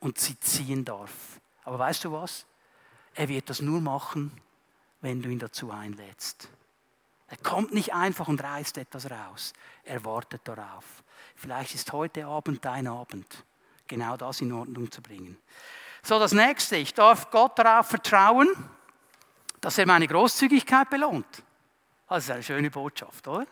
und 0.00 0.18
sie 0.18 0.38
ziehen 0.40 0.84
darf. 0.84 1.40
Aber 1.64 1.78
weißt 1.78 2.04
du 2.04 2.12
was? 2.12 2.46
Er 3.14 3.28
wird 3.28 3.48
das 3.50 3.62
nur 3.62 3.80
machen, 3.80 4.32
wenn 5.00 5.22
du 5.22 5.28
ihn 5.28 5.38
dazu 5.38 5.70
einlädst. 5.70 6.48
Er 7.28 7.36
kommt 7.38 7.72
nicht 7.72 7.94
einfach 7.94 8.28
und 8.28 8.42
reißt 8.42 8.78
etwas 8.78 9.10
raus. 9.10 9.52
Er 9.84 10.04
wartet 10.04 10.42
darauf. 10.44 11.02
Vielleicht 11.34 11.74
ist 11.74 11.92
heute 11.92 12.26
Abend 12.26 12.64
dein 12.64 12.86
Abend, 12.86 13.44
genau 13.86 14.16
das 14.16 14.40
in 14.40 14.52
Ordnung 14.52 14.90
zu 14.90 15.00
bringen. 15.00 15.38
So, 16.04 16.18
das 16.18 16.32
nächste. 16.32 16.76
Ich 16.76 16.94
darf 16.94 17.30
Gott 17.30 17.58
darauf 17.58 17.86
vertrauen, 17.88 18.48
dass 19.60 19.78
er 19.78 19.86
meine 19.86 20.08
Großzügigkeit 20.08 20.90
belohnt. 20.90 21.42
Das 22.08 22.24
ist 22.24 22.30
eine 22.30 22.42
schöne 22.42 22.70
Botschaft, 22.70 23.26
oder? 23.28 23.46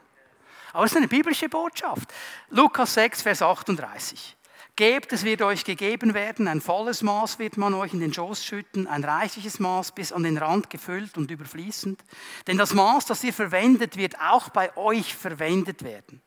Aber 0.72 0.84
es 0.84 0.90
ist 0.92 0.96
eine 0.96 1.08
biblische 1.08 1.48
Botschaft. 1.48 2.12
Lukas 2.50 2.94
6, 2.94 3.22
Vers 3.22 3.42
38. 3.42 4.36
Gebt, 4.80 5.12
es 5.12 5.24
wird 5.24 5.42
euch 5.42 5.66
gegeben 5.66 6.14
werden, 6.14 6.48
ein 6.48 6.62
volles 6.62 7.02
Maß 7.02 7.38
wird 7.38 7.58
man 7.58 7.74
euch 7.74 7.92
in 7.92 8.00
den 8.00 8.14
Schoß 8.14 8.42
schütten, 8.42 8.86
ein 8.86 9.04
reichliches 9.04 9.60
Maß 9.60 9.92
bis 9.92 10.10
an 10.10 10.22
den 10.22 10.38
Rand 10.38 10.70
gefüllt 10.70 11.18
und 11.18 11.30
überfließend. 11.30 12.02
Denn 12.46 12.56
das 12.56 12.72
Maß, 12.72 13.04
das 13.04 13.22
ihr 13.22 13.34
verwendet, 13.34 13.98
wird 13.98 14.18
auch 14.18 14.48
bei 14.48 14.74
euch 14.78 15.14
verwendet 15.14 15.84
werden. 15.84 16.22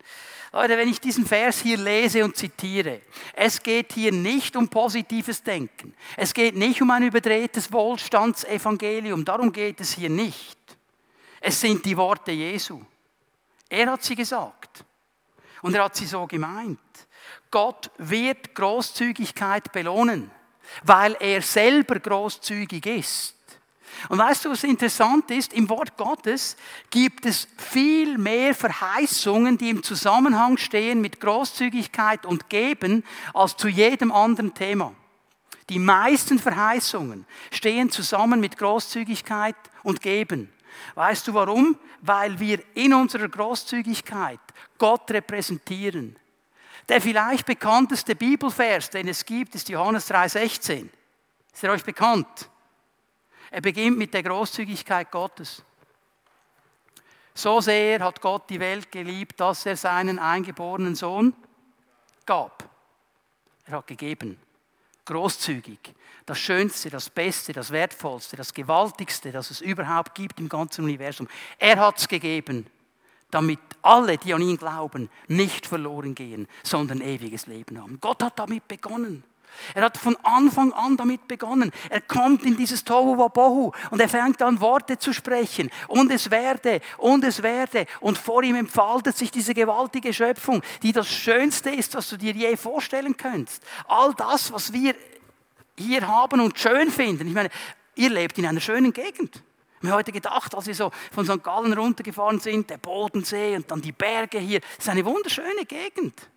Leute, 0.52 0.78
wenn 0.78 0.88
ich 0.88 1.02
diesen 1.02 1.26
Vers 1.26 1.62
hier 1.62 1.80
lese 1.80 2.24
und 2.24 2.38
zitiere, 2.38 3.02
es 3.34 3.64
geht 3.64 3.94
hier 3.94 4.12
nicht 4.12 4.56
um 4.56 4.70
positives 4.70 5.42
Denken. 5.42 5.96
Es 6.16 6.32
geht 6.32 6.56
nicht 6.56 6.80
um 6.80 6.92
ein 6.92 7.02
überdrehtes 7.02 7.72
Wohlstandsevangelium. 7.72 9.26
Darum 9.26 9.52
geht 9.52 9.82
es 9.82 9.94
hier 9.94 10.12
nicht. 10.12 10.60
Es 11.42 11.60
sind 11.60 11.84
die 11.84 11.98
Worte 11.98 12.32
Jesu. 12.32 12.84
Er 13.68 13.94
hat 13.94 14.04
sie 14.04 14.14
gesagt. 14.14 14.86
Und 15.64 15.74
er 15.74 15.86
hat 15.86 15.96
sie 15.96 16.06
so 16.06 16.28
gemeint. 16.28 16.78
Gott 17.54 17.92
wird 18.00 18.56
Großzügigkeit 18.56 19.72
belohnen, 19.72 20.32
weil 20.84 21.16
er 21.20 21.40
selber 21.44 22.00
großzügig 22.00 22.84
ist. 22.88 23.36
Und 24.10 24.18
weißt 24.18 24.46
du, 24.46 24.50
was 24.50 24.64
interessant 24.64 25.30
ist? 25.30 25.54
Im 25.54 25.70
Wort 25.70 25.96
Gottes 25.96 26.58
gibt 26.90 27.28
es 27.28 27.48
viel 27.58 28.18
mehr 28.18 28.56
Verheißungen, 28.56 29.60
die 29.60 29.70
im 29.70 29.84
Zusammenhang 29.84 30.58
stehen 30.58 31.00
mit 31.00 31.20
Großzügigkeit 31.20 32.26
und 32.26 32.50
Geben, 32.50 33.04
als 33.36 33.56
zu 33.56 33.68
jedem 33.68 34.12
anderen 34.12 34.56
Thema. 34.56 34.96
Die 35.70 35.78
meisten 35.78 36.40
Verheißungen 36.40 37.28
stehen 37.52 37.92
zusammen 37.92 38.40
mit 38.40 38.58
Großzügigkeit 38.58 39.56
und 39.84 40.02
Geben. 40.02 40.52
Weißt 40.96 41.28
du 41.28 41.36
warum? 41.36 41.78
Weil 42.02 42.40
wir 42.40 42.64
in 42.74 42.96
unserer 42.96 43.30
Großzügigkeit 43.30 44.40
Gott 44.80 45.12
repräsentieren. 45.12 46.18
Der 46.90 47.02
vielleicht 47.02 47.46
bekannteste 47.46 48.16
Bibelvers, 48.16 48.90
den 48.90 49.08
es 49.08 49.26
gibt, 49.26 49.56
ist 49.56 49.70
Johannes 49.70 50.10
3,16. 50.10 50.90
Ist 51.54 51.64
er 51.64 51.72
euch 51.72 51.84
bekannt? 51.84 52.50
Er 53.52 53.62
beginnt 53.62 53.98
mit 53.98 54.14
der 54.14 54.24
Großzügigkeit 54.24 55.12
Gottes. 55.12 55.64
So 57.36 57.62
sehr 57.62 58.00
hat 58.00 58.22
Gott 58.22 58.50
die 58.50 58.60
Welt 58.60 58.92
geliebt, 58.92 59.40
dass 59.40 59.66
er 59.66 59.78
seinen 59.78 60.20
eingeborenen 60.20 60.96
Sohn 60.96 61.34
gab. 62.26 62.70
Er 63.66 63.78
hat 63.78 63.88
gegeben. 63.88 64.40
Großzügig. 65.06 65.94
Das 66.26 66.40
Schönste, 66.40 66.90
das 66.90 67.10
Beste, 67.10 67.54
das 67.54 67.72
Wertvollste, 67.72 68.38
das 68.38 68.54
Gewaltigste, 68.54 69.32
das 69.32 69.52
es 69.52 69.62
überhaupt 69.62 70.16
gibt 70.16 70.40
im 70.40 70.48
ganzen 70.48 70.86
Universum. 70.86 71.28
Er 71.58 71.78
hat 71.78 71.98
es 71.98 72.08
gegeben, 72.08 72.68
damit 73.34 73.60
alle, 73.82 74.18
die 74.18 74.34
an 74.34 74.42
ihn 74.42 74.58
glauben, 74.58 75.10
nicht 75.28 75.66
verloren 75.66 76.16
gehen, 76.16 76.48
sondern 76.64 77.02
ewiges 77.02 77.48
Leben 77.48 77.82
haben. 77.82 78.00
Gott 78.00 78.24
hat 78.24 78.40
damit 78.40 78.68
begonnen. 78.68 79.24
Er 79.74 79.84
hat 79.84 79.98
von 79.98 80.18
Anfang 80.24 80.74
an 80.74 80.98
damit 80.98 81.28
begonnen. 81.28 81.72
Er 81.90 82.02
kommt 82.02 82.44
in 82.44 82.58
dieses 82.58 82.84
Tohu 82.84 83.18
Wabohu 83.18 83.72
und 83.92 84.00
er 84.00 84.10
fängt 84.10 84.42
an 84.42 84.60
Worte 84.60 84.98
zu 84.98 85.14
sprechen. 85.14 85.70
Und 85.88 86.12
es 86.12 86.32
werde, 86.32 86.82
und 86.98 87.24
es 87.24 87.44
werde. 87.44 87.86
Und 88.00 88.18
vor 88.18 88.44
ihm 88.44 88.56
entfaltet 88.56 89.16
sich 89.16 89.32
diese 89.32 89.54
gewaltige 89.54 90.14
Schöpfung, 90.14 90.62
die 90.82 90.92
das 90.92 91.08
Schönste 91.08 91.70
ist, 91.70 91.96
was 91.96 92.10
du 92.10 92.18
dir 92.18 92.34
je 92.34 92.56
vorstellen 92.58 93.16
könntest. 93.16 93.64
All 93.88 94.14
das, 94.16 94.52
was 94.52 94.74
wir 94.74 94.96
hier 95.78 96.08
haben 96.08 96.40
und 96.40 96.58
schön 96.58 96.92
finden. 96.92 97.28
Ich 97.28 97.34
meine, 97.34 97.50
ihr 97.96 98.10
lebt 98.10 98.38
in 98.38 98.46
einer 98.46 98.62
schönen 98.62 98.94
Gegend. 98.94 99.42
Ich 99.84 99.90
habe 99.90 99.98
heute 99.98 100.14
gedacht, 100.14 100.56
als 100.56 100.66
wir 100.66 100.76
so 100.76 100.92
von 101.12 101.26
St. 101.26 101.44
Gallen 101.44 101.74
runtergefahren 101.74 102.40
sind, 102.40 102.70
der 102.70 102.78
Bodensee 102.78 103.58
und 103.58 103.70
dann 103.70 103.82
die 103.82 103.92
Berge 103.92 104.40
hier. 104.40 104.62
Das 104.62 104.86
ist 104.86 104.90
eine 104.90 105.04
wunderschöne 105.04 105.66
Gegend. 105.66 106.30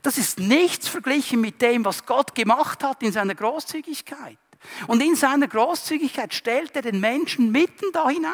Das 0.00 0.16
ist 0.16 0.40
nichts 0.40 0.88
verglichen 0.88 1.42
mit 1.42 1.60
dem, 1.60 1.84
was 1.84 2.06
Gott 2.06 2.34
gemacht 2.34 2.82
hat 2.82 3.02
in 3.02 3.12
seiner 3.12 3.34
Großzügigkeit. 3.34 4.38
Und 4.86 5.02
in 5.02 5.14
seiner 5.14 5.46
Großzügigkeit 5.46 6.32
stellt 6.32 6.74
er 6.74 6.80
den 6.80 7.00
Menschen 7.00 7.52
mitten 7.52 7.92
da 7.92 8.08
hinein. 8.08 8.32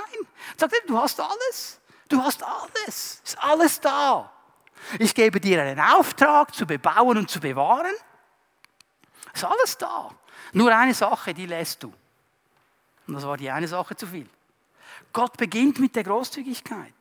Sagt 0.56 0.74
er, 0.74 0.86
du 0.86 0.96
hast 0.96 1.18
alles. 1.18 1.80
Du 2.08 2.22
hast 2.22 2.40
alles. 2.44 3.20
Ist 3.24 3.38
alles 3.42 3.80
da. 3.80 4.32
Ich 5.00 5.12
gebe 5.12 5.40
dir 5.40 5.60
einen 5.60 5.80
Auftrag 5.80 6.54
zu 6.54 6.66
bebauen 6.66 7.18
und 7.18 7.28
zu 7.28 7.40
bewahren. 7.40 7.94
Ist 9.34 9.44
alles 9.44 9.76
da. 9.76 10.10
Nur 10.52 10.72
eine 10.72 10.94
Sache, 10.94 11.34
die 11.34 11.46
lässt 11.46 11.82
du. 11.82 11.92
Und 13.06 13.14
das 13.14 13.24
war 13.24 13.36
die 13.36 13.50
eine 13.50 13.68
Sache 13.68 13.96
zu 13.96 14.06
viel. 14.06 14.28
Gott 15.12 15.36
beginnt 15.36 15.78
mit 15.78 15.96
der 15.96 16.04
Großzügigkeit. 16.04 16.94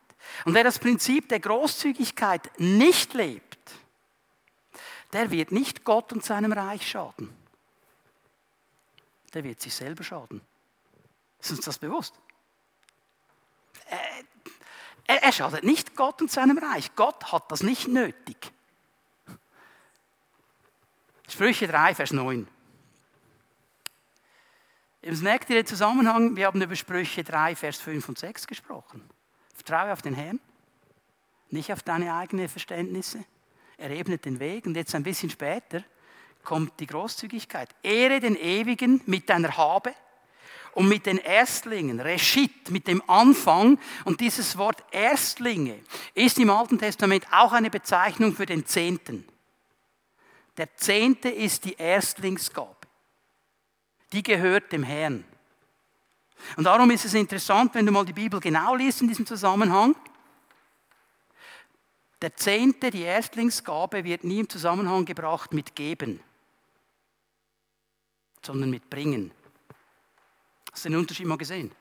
Und 0.44 0.54
wer 0.54 0.64
das 0.64 0.78
Prinzip 0.78 1.28
der 1.28 1.40
Großzügigkeit 1.40 2.58
nicht 2.58 3.14
lebt, 3.14 3.58
der 5.12 5.30
wird 5.30 5.52
nicht 5.52 5.84
Gott 5.84 6.12
und 6.12 6.24
seinem 6.24 6.52
Reich 6.52 6.88
schaden. 6.88 7.34
Der 9.34 9.44
wird 9.44 9.60
sich 9.60 9.74
selber 9.74 10.04
schaden. 10.04 10.40
Ist 11.40 11.50
uns 11.50 11.64
das 11.64 11.78
bewusst? 11.78 12.14
er 15.06 15.32
schadet 15.32 15.64
nicht 15.64 15.94
Gott 15.94 16.20
und 16.22 16.30
seinem 16.30 16.58
Reich. 16.58 16.94
Gott 16.94 17.32
hat 17.32 17.50
das 17.50 17.62
nicht 17.62 17.88
nötig. 17.88 18.52
Sprüche 21.28 21.66
3, 21.66 21.94
Vers 21.94 22.12
9. 22.12 22.46
Im 25.04 25.20
merkt 25.20 25.50
ihr 25.50 25.66
Zusammenhang, 25.66 26.36
wir 26.36 26.46
haben 26.46 26.62
über 26.62 26.76
Sprüche 26.76 27.24
3, 27.24 27.56
Vers 27.56 27.78
5 27.78 28.08
und 28.08 28.18
6 28.20 28.46
gesprochen. 28.46 29.02
Vertraue 29.52 29.92
auf 29.92 30.00
den 30.00 30.14
Herrn, 30.14 30.38
nicht 31.50 31.72
auf 31.72 31.82
deine 31.82 32.14
eigenen 32.14 32.48
Verständnisse. 32.48 33.24
Er 33.78 33.90
ebnet 33.90 34.24
den 34.24 34.38
Weg 34.38 34.64
und 34.64 34.76
jetzt 34.76 34.94
ein 34.94 35.02
bisschen 35.02 35.28
später 35.28 35.82
kommt 36.44 36.78
die 36.78 36.86
Großzügigkeit. 36.86 37.68
Ehre 37.82 38.20
den 38.20 38.36
Ewigen 38.36 39.00
mit 39.06 39.28
deiner 39.28 39.56
Habe 39.56 39.92
und 40.74 40.88
mit 40.88 41.06
den 41.06 41.18
Erstlingen, 41.18 41.98
Reshit, 41.98 42.70
mit 42.70 42.86
dem 42.86 43.02
Anfang. 43.10 43.80
Und 44.04 44.20
dieses 44.20 44.56
Wort 44.56 44.84
Erstlinge 44.92 45.80
ist 46.14 46.38
im 46.38 46.48
Alten 46.48 46.78
Testament 46.78 47.26
auch 47.32 47.52
eine 47.52 47.70
Bezeichnung 47.70 48.36
für 48.36 48.46
den 48.46 48.66
Zehnten. 48.66 49.26
Der 50.58 50.76
Zehnte 50.76 51.28
ist 51.28 51.64
die 51.64 51.74
Erstlingsgabe. 51.74 52.81
Die 54.12 54.22
gehört 54.22 54.72
dem 54.72 54.82
Herrn. 54.82 55.24
Und 56.56 56.64
darum 56.64 56.90
ist 56.90 57.04
es 57.04 57.14
interessant, 57.14 57.74
wenn 57.74 57.86
du 57.86 57.92
mal 57.92 58.04
die 58.04 58.12
Bibel 58.12 58.40
genau 58.40 58.74
liest 58.74 59.00
in 59.00 59.08
diesem 59.08 59.26
Zusammenhang. 59.26 59.94
Der 62.20 62.36
Zehnte, 62.36 62.90
die 62.90 63.02
Erstlingsgabe, 63.02 64.04
wird 64.04 64.24
nie 64.24 64.40
im 64.40 64.48
Zusammenhang 64.48 65.04
gebracht 65.04 65.52
mit 65.52 65.74
Geben, 65.74 66.20
sondern 68.42 68.70
mit 68.70 68.88
Bringen. 68.90 69.32
Hast 70.72 70.84
du 70.84 70.90
den 70.90 70.98
Unterschied 70.98 71.26
mal 71.26 71.38
gesehen? 71.38 71.72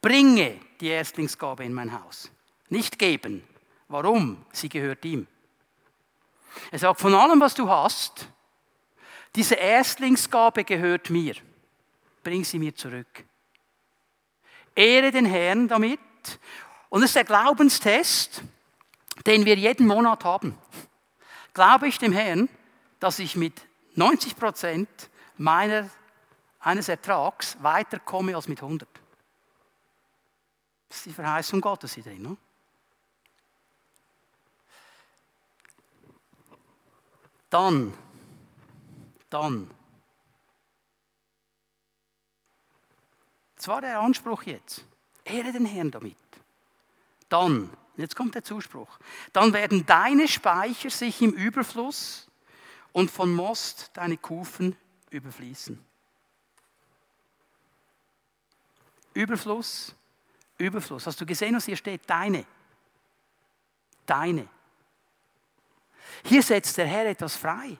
Bringe 0.00 0.60
die 0.80 0.88
Erstlingsgabe 0.88 1.64
in 1.64 1.72
mein 1.72 1.92
Haus. 1.92 2.30
Nicht 2.68 2.98
geben. 2.98 3.44
Warum? 3.88 4.44
Sie 4.52 4.68
gehört 4.68 5.04
ihm. 5.04 5.26
Er 6.70 6.78
sagt, 6.78 7.00
von 7.00 7.14
allem, 7.14 7.40
was 7.40 7.54
du 7.54 7.68
hast, 7.68 8.28
diese 9.34 9.54
Erstlingsgabe 9.54 10.64
gehört 10.64 11.10
mir. 11.10 11.34
Bring 12.22 12.44
sie 12.44 12.58
mir 12.58 12.74
zurück. 12.74 13.24
Ehre 14.74 15.10
den 15.10 15.26
Herrn 15.26 15.68
damit. 15.68 16.00
Und 16.88 17.02
es 17.02 17.10
ist 17.10 17.16
der 17.16 17.24
Glaubenstest, 17.24 18.42
den 19.26 19.44
wir 19.44 19.56
jeden 19.56 19.86
Monat 19.86 20.24
haben. 20.24 20.56
Glaube 21.54 21.88
ich 21.88 21.98
dem 21.98 22.12
Herrn, 22.12 22.48
dass 23.00 23.18
ich 23.18 23.36
mit 23.36 23.60
90 23.94 24.36
Prozent 24.36 24.88
meiner, 25.36 25.88
eines 26.60 26.88
Ertrags 26.88 27.56
weiterkomme 27.60 28.36
als 28.36 28.48
mit 28.48 28.62
100? 28.62 28.88
Das 30.88 30.98
ist 30.98 31.06
die 31.06 31.12
Verheißung 31.12 31.60
Gottes 31.60 31.94
hier 31.94 32.04
drin. 32.04 32.22
Ne? 32.22 32.36
Dann, 37.48 37.92
dann. 39.32 39.70
Das 43.56 43.68
war 43.68 43.80
der 43.80 44.00
Anspruch 44.00 44.42
jetzt. 44.42 44.84
Ehre 45.24 45.52
den 45.52 45.66
Herrn 45.66 45.90
damit. 45.90 46.16
Dann, 47.28 47.70
jetzt 47.96 48.16
kommt 48.16 48.34
der 48.34 48.44
Zuspruch, 48.44 48.98
dann 49.32 49.52
werden 49.52 49.86
deine 49.86 50.28
Speicher 50.28 50.90
sich 50.90 51.22
im 51.22 51.32
Überfluss 51.32 52.28
und 52.92 53.10
von 53.10 53.32
Most 53.32 53.90
deine 53.94 54.16
Kufen 54.16 54.76
überfließen. 55.10 55.82
Überfluss, 59.14 59.94
Überfluss. 60.58 61.06
Hast 61.06 61.20
du 61.20 61.26
gesehen, 61.26 61.54
was 61.54 61.66
hier 61.66 61.76
steht? 61.76 62.02
Deine. 62.08 62.44
Deine. 64.06 64.48
Hier 66.24 66.42
setzt 66.42 66.76
der 66.76 66.86
Herr 66.86 67.06
etwas 67.06 67.36
frei. 67.36 67.78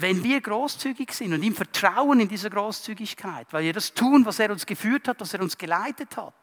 Wenn 0.00 0.24
wir 0.24 0.40
großzügig 0.40 1.12
sind 1.12 1.34
und 1.34 1.42
ihm 1.42 1.54
vertrauen 1.54 2.20
in 2.20 2.28
dieser 2.28 2.48
Großzügigkeit, 2.48 3.46
weil 3.50 3.64
wir 3.64 3.72
das 3.72 3.92
tun, 3.92 4.24
was 4.24 4.38
er 4.38 4.50
uns 4.50 4.64
geführt 4.64 5.08
hat, 5.08 5.20
was 5.20 5.34
er 5.34 5.42
uns 5.42 5.58
geleitet 5.58 6.16
hat. 6.16 6.34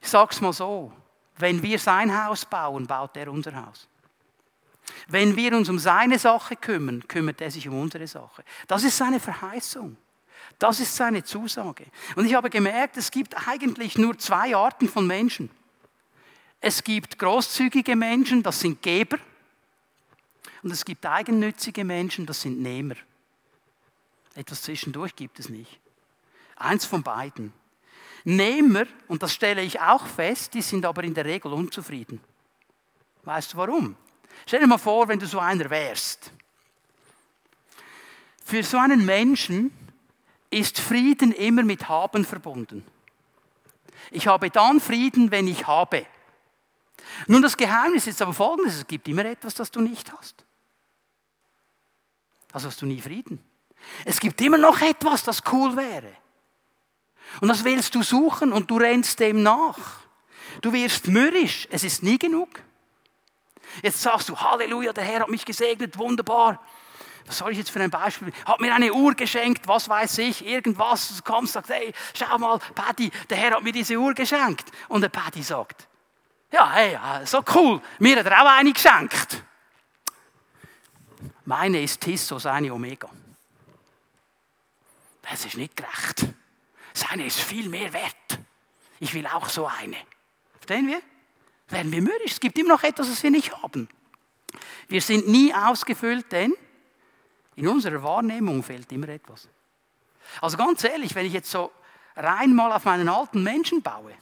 Ich 0.00 0.08
sag's 0.08 0.40
mal 0.40 0.52
so, 0.52 0.92
wenn 1.36 1.62
wir 1.62 1.78
sein 1.78 2.24
Haus 2.24 2.44
bauen, 2.44 2.86
baut 2.86 3.16
er 3.16 3.30
unser 3.30 3.54
Haus. 3.66 3.88
Wenn 5.08 5.36
wir 5.36 5.54
uns 5.56 5.68
um 5.68 5.78
seine 5.78 6.18
Sache 6.18 6.56
kümmern, 6.56 7.06
kümmert 7.06 7.40
er 7.40 7.50
sich 7.50 7.68
um 7.68 7.78
unsere 7.80 8.06
Sache. 8.06 8.44
Das 8.66 8.84
ist 8.84 8.96
seine 8.96 9.20
Verheißung. 9.20 9.96
Das 10.58 10.80
ist 10.80 10.94
seine 10.94 11.24
Zusage. 11.24 11.86
Und 12.16 12.26
ich 12.26 12.34
habe 12.34 12.50
gemerkt, 12.50 12.96
es 12.96 13.10
gibt 13.10 13.48
eigentlich 13.48 13.98
nur 13.98 14.18
zwei 14.18 14.54
Arten 14.54 14.88
von 14.88 15.06
Menschen. 15.06 15.50
Es 16.60 16.82
gibt 16.82 17.18
großzügige 17.18 17.96
Menschen, 17.96 18.42
das 18.42 18.60
sind 18.60 18.80
Geber. 18.80 19.18
Und 20.64 20.70
es 20.70 20.86
gibt 20.86 21.04
eigennützige 21.04 21.84
Menschen, 21.84 22.24
das 22.24 22.40
sind 22.40 22.58
Nehmer. 22.58 22.94
Etwas 24.34 24.62
zwischendurch 24.62 25.14
gibt 25.14 25.38
es 25.38 25.50
nicht. 25.50 25.78
Eins 26.56 26.86
von 26.86 27.02
beiden. 27.02 27.52
Nehmer, 28.24 28.86
und 29.06 29.22
das 29.22 29.34
stelle 29.34 29.60
ich 29.60 29.78
auch 29.78 30.06
fest, 30.06 30.54
die 30.54 30.62
sind 30.62 30.86
aber 30.86 31.04
in 31.04 31.12
der 31.12 31.26
Regel 31.26 31.52
unzufrieden. 31.52 32.18
Weißt 33.24 33.52
du 33.52 33.58
warum? 33.58 33.94
Stell 34.46 34.60
dir 34.60 34.66
mal 34.66 34.78
vor, 34.78 35.06
wenn 35.06 35.18
du 35.18 35.26
so 35.26 35.38
einer 35.38 35.68
wärst. 35.68 36.32
Für 38.42 38.62
so 38.62 38.78
einen 38.78 39.04
Menschen 39.04 39.70
ist 40.48 40.80
Frieden 40.80 41.32
immer 41.32 41.62
mit 41.62 41.90
Haben 41.90 42.24
verbunden. 42.24 42.86
Ich 44.10 44.28
habe 44.28 44.48
dann 44.48 44.80
Frieden, 44.80 45.30
wenn 45.30 45.46
ich 45.46 45.66
habe. 45.66 46.06
Nun, 47.26 47.42
das 47.42 47.54
Geheimnis 47.54 48.06
ist 48.06 48.22
aber 48.22 48.32
folgendes: 48.32 48.76
Es 48.76 48.86
gibt 48.86 49.06
immer 49.08 49.26
etwas, 49.26 49.52
das 49.52 49.70
du 49.70 49.82
nicht 49.82 50.10
hast. 50.10 50.44
Also 52.54 52.68
hast 52.68 52.80
du 52.80 52.86
nie 52.86 53.00
Frieden. 53.00 53.44
Es 54.04 54.20
gibt 54.20 54.40
immer 54.40 54.58
noch 54.58 54.80
etwas, 54.80 55.24
das 55.24 55.42
cool 55.52 55.76
wäre. 55.76 56.12
Und 57.40 57.48
das 57.48 57.64
willst 57.64 57.94
du 57.96 58.02
suchen 58.04 58.52
und 58.52 58.70
du 58.70 58.76
rennst 58.76 59.18
dem 59.18 59.42
nach. 59.42 59.76
Du 60.60 60.72
wirst 60.72 61.08
mürrisch. 61.08 61.66
Es 61.72 61.82
ist 61.82 62.04
nie 62.04 62.16
genug. 62.16 62.48
Jetzt 63.82 64.00
sagst 64.00 64.28
du, 64.28 64.36
Halleluja, 64.36 64.92
der 64.92 65.02
Herr 65.02 65.20
hat 65.20 65.30
mich 65.30 65.44
gesegnet, 65.44 65.98
wunderbar. 65.98 66.60
Was 67.26 67.38
soll 67.38 67.50
ich 67.50 67.58
jetzt 67.58 67.70
für 67.70 67.80
ein 67.80 67.90
Beispiel? 67.90 68.32
Hat 68.46 68.60
mir 68.60 68.72
eine 68.72 68.92
Uhr 68.92 69.14
geschenkt, 69.14 69.66
was 69.66 69.88
weiß 69.88 70.18
ich, 70.18 70.46
irgendwas. 70.46 71.16
Du 71.16 71.22
kommst 71.24 71.54
sagst, 71.54 71.72
hey, 71.72 71.92
schau 72.14 72.38
mal, 72.38 72.60
Paddy, 72.76 73.10
der 73.30 73.36
Herr 73.36 73.56
hat 73.56 73.64
mir 73.64 73.72
diese 73.72 73.96
Uhr 73.96 74.14
geschenkt. 74.14 74.70
Und 74.86 75.00
der 75.00 75.08
Paddy 75.08 75.42
sagt, 75.42 75.88
ja, 76.52 76.70
hey, 76.70 76.96
so 77.24 77.42
cool, 77.52 77.80
mir 77.98 78.16
hat 78.16 78.26
er 78.26 78.42
auch 78.42 78.58
eine 78.58 78.72
geschenkt. 78.72 79.42
Meine 81.44 81.82
ist 81.82 82.00
Tisso, 82.00 82.38
seine 82.38 82.72
Omega. 82.72 83.08
Das 85.22 85.44
ist 85.44 85.56
nicht 85.56 85.76
gerecht. 85.76 86.26
Seine 86.92 87.26
ist 87.26 87.40
viel 87.40 87.68
mehr 87.68 87.92
wert. 87.92 88.38
Ich 89.00 89.12
will 89.14 89.26
auch 89.26 89.48
so 89.48 89.66
eine. 89.66 89.96
Verstehen 90.52 90.86
wir? 90.86 91.02
Werden 91.68 91.92
wir 91.92 92.02
mürrisch. 92.02 92.32
Es 92.32 92.40
gibt 92.40 92.58
immer 92.58 92.70
noch 92.70 92.82
etwas, 92.82 93.10
was 93.10 93.22
wir 93.22 93.30
nicht 93.30 93.52
haben. 93.62 93.88
Wir 94.88 95.00
sind 95.00 95.28
nie 95.28 95.52
ausgefüllt, 95.52 96.30
denn 96.30 96.54
in 97.56 97.68
unserer 97.68 98.02
Wahrnehmung 98.02 98.62
fehlt 98.62 98.90
immer 98.92 99.08
etwas. 99.08 99.48
Also 100.40 100.56
ganz 100.56 100.84
ehrlich, 100.84 101.14
wenn 101.14 101.26
ich 101.26 101.32
jetzt 101.32 101.50
so 101.50 101.72
rein 102.16 102.54
mal 102.54 102.72
auf 102.72 102.84
meinen 102.84 103.08
alten 103.08 103.42
Menschen 103.42 103.82
baue, 103.82 104.14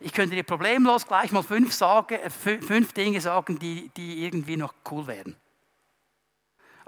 ich 0.00 0.12
könnte 0.12 0.36
dir 0.36 0.44
problemlos 0.44 1.06
gleich 1.06 1.32
mal 1.32 1.42
fünf, 1.42 1.72
sagen, 1.72 2.14
äh, 2.14 2.30
fünf 2.30 2.92
Dinge 2.92 3.20
sagen, 3.20 3.58
die, 3.58 3.90
die 3.96 4.24
irgendwie 4.24 4.56
noch 4.56 4.74
cool 4.90 5.06
wären. 5.06 5.36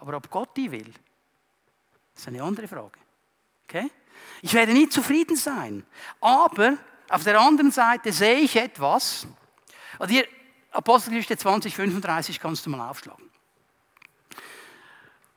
Aber 0.00 0.16
ob 0.16 0.30
Gott 0.30 0.56
die 0.56 0.70
will, 0.70 0.92
ist 2.16 2.26
eine 2.26 2.42
andere 2.42 2.66
Frage. 2.66 2.98
Okay? 3.64 3.90
Ich 4.40 4.54
werde 4.54 4.72
nie 4.72 4.88
zufrieden 4.88 5.36
sein. 5.36 5.84
Aber 6.20 6.78
auf 7.10 7.22
der 7.22 7.38
anderen 7.38 7.70
Seite 7.70 8.10
sehe 8.10 8.38
ich 8.38 8.56
etwas. 8.56 9.26
Und 9.98 10.08
hier, 10.08 10.26
Apostelgeschichte 10.70 11.36
20, 11.36 11.74
35 11.74 12.40
kannst 12.40 12.64
du 12.64 12.70
mal 12.70 12.88
aufschlagen. 12.88 13.28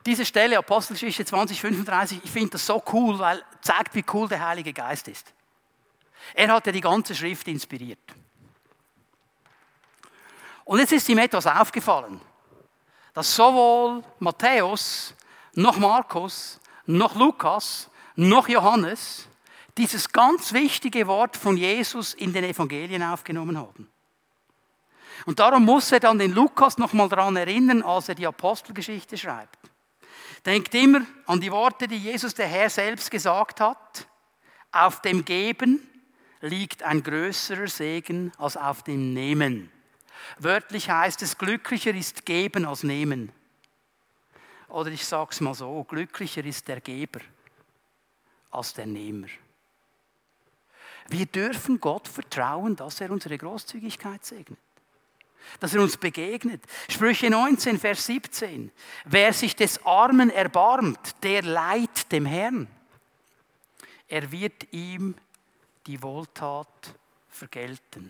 Diese 0.05 0.25
Stelle, 0.25 0.57
Apostelgeschichte 0.57 1.25
20, 1.25 1.59
35, 1.59 2.21
ich 2.23 2.31
finde 2.31 2.51
das 2.51 2.65
so 2.65 2.81
cool, 2.93 3.19
weil 3.19 3.43
zeigt, 3.61 3.93
wie 3.95 4.05
cool 4.13 4.29
der 4.29 4.45
Heilige 4.45 4.71
Geist 4.71 5.09
ist. 5.09 5.33
Er 6.33 6.47
hat 6.53 6.65
ja 6.65 6.71
die 6.71 6.81
ganze 6.81 7.15
Schrift 7.15 7.47
inspiriert. 7.49 7.99
Und 10.63 10.79
jetzt 10.79 10.93
ist 10.93 11.09
ihm 11.09 11.17
etwas 11.17 11.47
aufgefallen, 11.47 12.21
dass 13.13 13.35
sowohl 13.35 14.03
Matthäus 14.19 15.13
noch 15.53 15.77
Markus 15.77 16.59
noch 16.85 17.15
Lukas 17.15 17.89
noch 18.15 18.47
Johannes 18.47 19.27
dieses 19.77 20.11
ganz 20.11 20.53
wichtige 20.53 21.07
Wort 21.07 21.35
von 21.35 21.57
Jesus 21.57 22.13
in 22.13 22.33
den 22.33 22.43
Evangelien 22.43 23.01
aufgenommen 23.01 23.57
haben. 23.57 23.89
Und 25.25 25.39
darum 25.39 25.65
muss 25.65 25.91
er 25.91 25.99
dann 25.99 26.19
den 26.19 26.33
Lukas 26.33 26.77
nochmal 26.77 27.09
daran 27.09 27.35
erinnern, 27.35 27.81
als 27.81 28.09
er 28.09 28.15
die 28.15 28.27
Apostelgeschichte 28.27 29.17
schreibt. 29.17 29.57
Denkt 30.45 30.75
immer 30.75 31.01
an 31.25 31.39
die 31.39 31.51
Worte, 31.51 31.87
die 31.87 31.97
Jesus 31.97 32.33
der 32.33 32.47
Herr 32.47 32.69
selbst 32.69 33.09
gesagt 33.09 33.61
hat. 33.61 34.07
Auf 34.71 35.01
dem 35.01 35.23
Geben 35.23 35.87
liegt 36.41 36.83
ein 36.83 37.01
größerer 37.01 37.67
Segen 37.67 38.33
als 38.37 38.57
auf 38.57 38.83
dem 38.83 39.13
Nehmen. 39.13 39.71
Wörtlich 40.39 40.89
heißt 40.89 41.21
es, 41.21 41.37
glücklicher 41.37 41.93
ist 41.93 42.25
geben 42.25 42.65
als 42.65 42.83
nehmen. 42.83 43.31
Oder 44.69 44.89
ich 44.89 45.05
sage 45.05 45.29
es 45.31 45.41
mal 45.41 45.53
so, 45.53 45.83
glücklicher 45.83 46.43
ist 46.43 46.67
der 46.67 46.81
Geber 46.81 47.19
als 48.49 48.73
der 48.73 48.85
Nehmer. 48.85 49.27
Wir 51.09 51.25
dürfen 51.25 51.79
Gott 51.79 52.07
vertrauen, 52.07 52.75
dass 52.75 53.01
er 53.01 53.11
unsere 53.11 53.37
Großzügigkeit 53.37 54.23
segnet. 54.23 54.59
Dass 55.59 55.73
er 55.73 55.81
uns 55.81 55.97
begegnet. 55.97 56.63
Sprüche 56.89 57.29
19, 57.29 57.77
Vers 57.77 58.05
17. 58.05 58.71
Wer 59.05 59.33
sich 59.33 59.55
des 59.55 59.85
Armen 59.85 60.29
erbarmt, 60.29 61.21
der 61.21 61.43
leiht 61.43 62.11
dem 62.11 62.25
Herrn. 62.25 62.67
Er 64.07 64.31
wird 64.31 64.71
ihm 64.71 65.15
die 65.85 66.01
Wohltat 66.01 66.95
vergelten. 67.27 68.09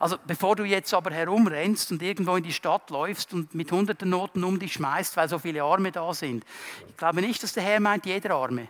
Also 0.00 0.16
bevor 0.26 0.56
du 0.56 0.64
jetzt 0.64 0.92
aber 0.94 1.10
herumrennst 1.10 1.92
und 1.92 2.02
irgendwo 2.02 2.36
in 2.36 2.42
die 2.42 2.52
Stadt 2.52 2.90
läufst 2.90 3.32
und 3.32 3.54
mit 3.54 3.70
hunderten 3.72 4.10
Noten 4.10 4.44
um 4.44 4.58
dich 4.58 4.74
schmeißt, 4.74 5.16
weil 5.16 5.28
so 5.28 5.38
viele 5.38 5.62
Arme 5.62 5.92
da 5.92 6.12
sind. 6.12 6.44
Ich 6.88 6.96
glaube 6.96 7.20
nicht, 7.20 7.42
dass 7.42 7.52
der 7.52 7.62
Herr 7.62 7.80
meint, 7.80 8.06
jeder 8.06 8.34
Arme. 8.34 8.68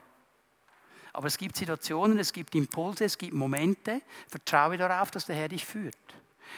Aber 1.12 1.28
es 1.28 1.38
gibt 1.38 1.56
Situationen, 1.56 2.18
es 2.18 2.32
gibt 2.32 2.54
Impulse, 2.54 3.04
es 3.04 3.16
gibt 3.16 3.32
Momente. 3.32 4.02
Vertraue 4.28 4.76
darauf, 4.76 5.10
dass 5.10 5.26
der 5.26 5.36
Herr 5.36 5.48
dich 5.48 5.64
führt. 5.64 5.96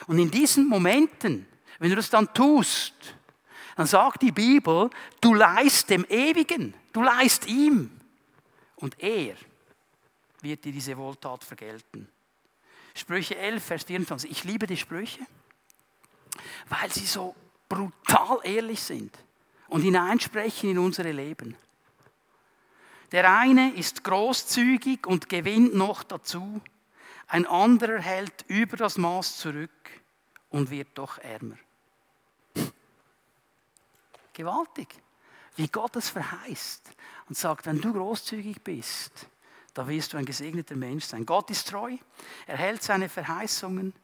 Und 0.06 0.18
in 0.18 0.30
diesen 0.30 0.68
Momenten, 0.68 1.46
wenn 1.78 1.90
du 1.90 1.96
das 1.96 2.10
dann 2.10 2.32
tust, 2.34 2.94
dann 3.76 3.86
sagt 3.86 4.22
die 4.22 4.32
Bibel, 4.32 4.90
du 5.20 5.34
leist 5.34 5.88
dem 5.90 6.04
Ewigen, 6.08 6.74
du 6.92 7.02
leist 7.02 7.46
ihm. 7.46 8.00
Und 8.74 9.00
er 9.00 9.36
wird 10.40 10.64
dir 10.64 10.72
diese 10.72 10.96
Wohltat 10.96 11.44
vergelten. 11.44 12.08
Sprüche 12.98 13.36
11, 13.36 13.64
Vers 13.64 13.84
24. 13.84 14.28
Ich 14.28 14.42
liebe 14.42 14.66
die 14.66 14.76
Sprüche, 14.76 15.20
weil 16.68 16.92
sie 16.92 17.06
so 17.06 17.36
brutal 17.68 18.40
ehrlich 18.42 18.82
sind 18.82 19.16
und 19.68 19.82
hineinsprechen 19.82 20.70
in 20.70 20.78
unsere 20.78 21.12
Leben. 21.12 21.56
Der 23.12 23.38
eine 23.38 23.72
ist 23.74 24.02
großzügig 24.02 25.06
und 25.06 25.28
gewinnt 25.28 25.74
noch 25.74 26.02
dazu, 26.02 26.60
ein 27.28 27.46
anderer 27.46 28.00
hält 28.00 28.44
über 28.48 28.76
das 28.76 28.98
Maß 28.98 29.38
zurück 29.38 29.70
und 30.50 30.70
wird 30.70 30.88
doch 30.94 31.18
ärmer. 31.18 31.58
Gewaltig, 34.32 34.88
wie 35.54 35.68
Gott 35.68 35.94
es 35.94 36.10
verheißt 36.10 36.90
und 37.28 37.36
sagt, 37.36 37.66
wenn 37.66 37.80
du 37.80 37.92
großzügig 37.92 38.60
bist, 38.62 39.28
da 39.78 39.86
wirst 39.86 40.12
du 40.12 40.16
ein 40.16 40.24
gesegneter 40.24 40.74
Mensch 40.74 41.04
sein. 41.04 41.24
Gott 41.24 41.50
ist 41.50 41.68
treu, 41.68 41.96
er 42.48 42.56
hält 42.56 42.82
seine 42.82 43.08
Verheißungen. 43.08 43.94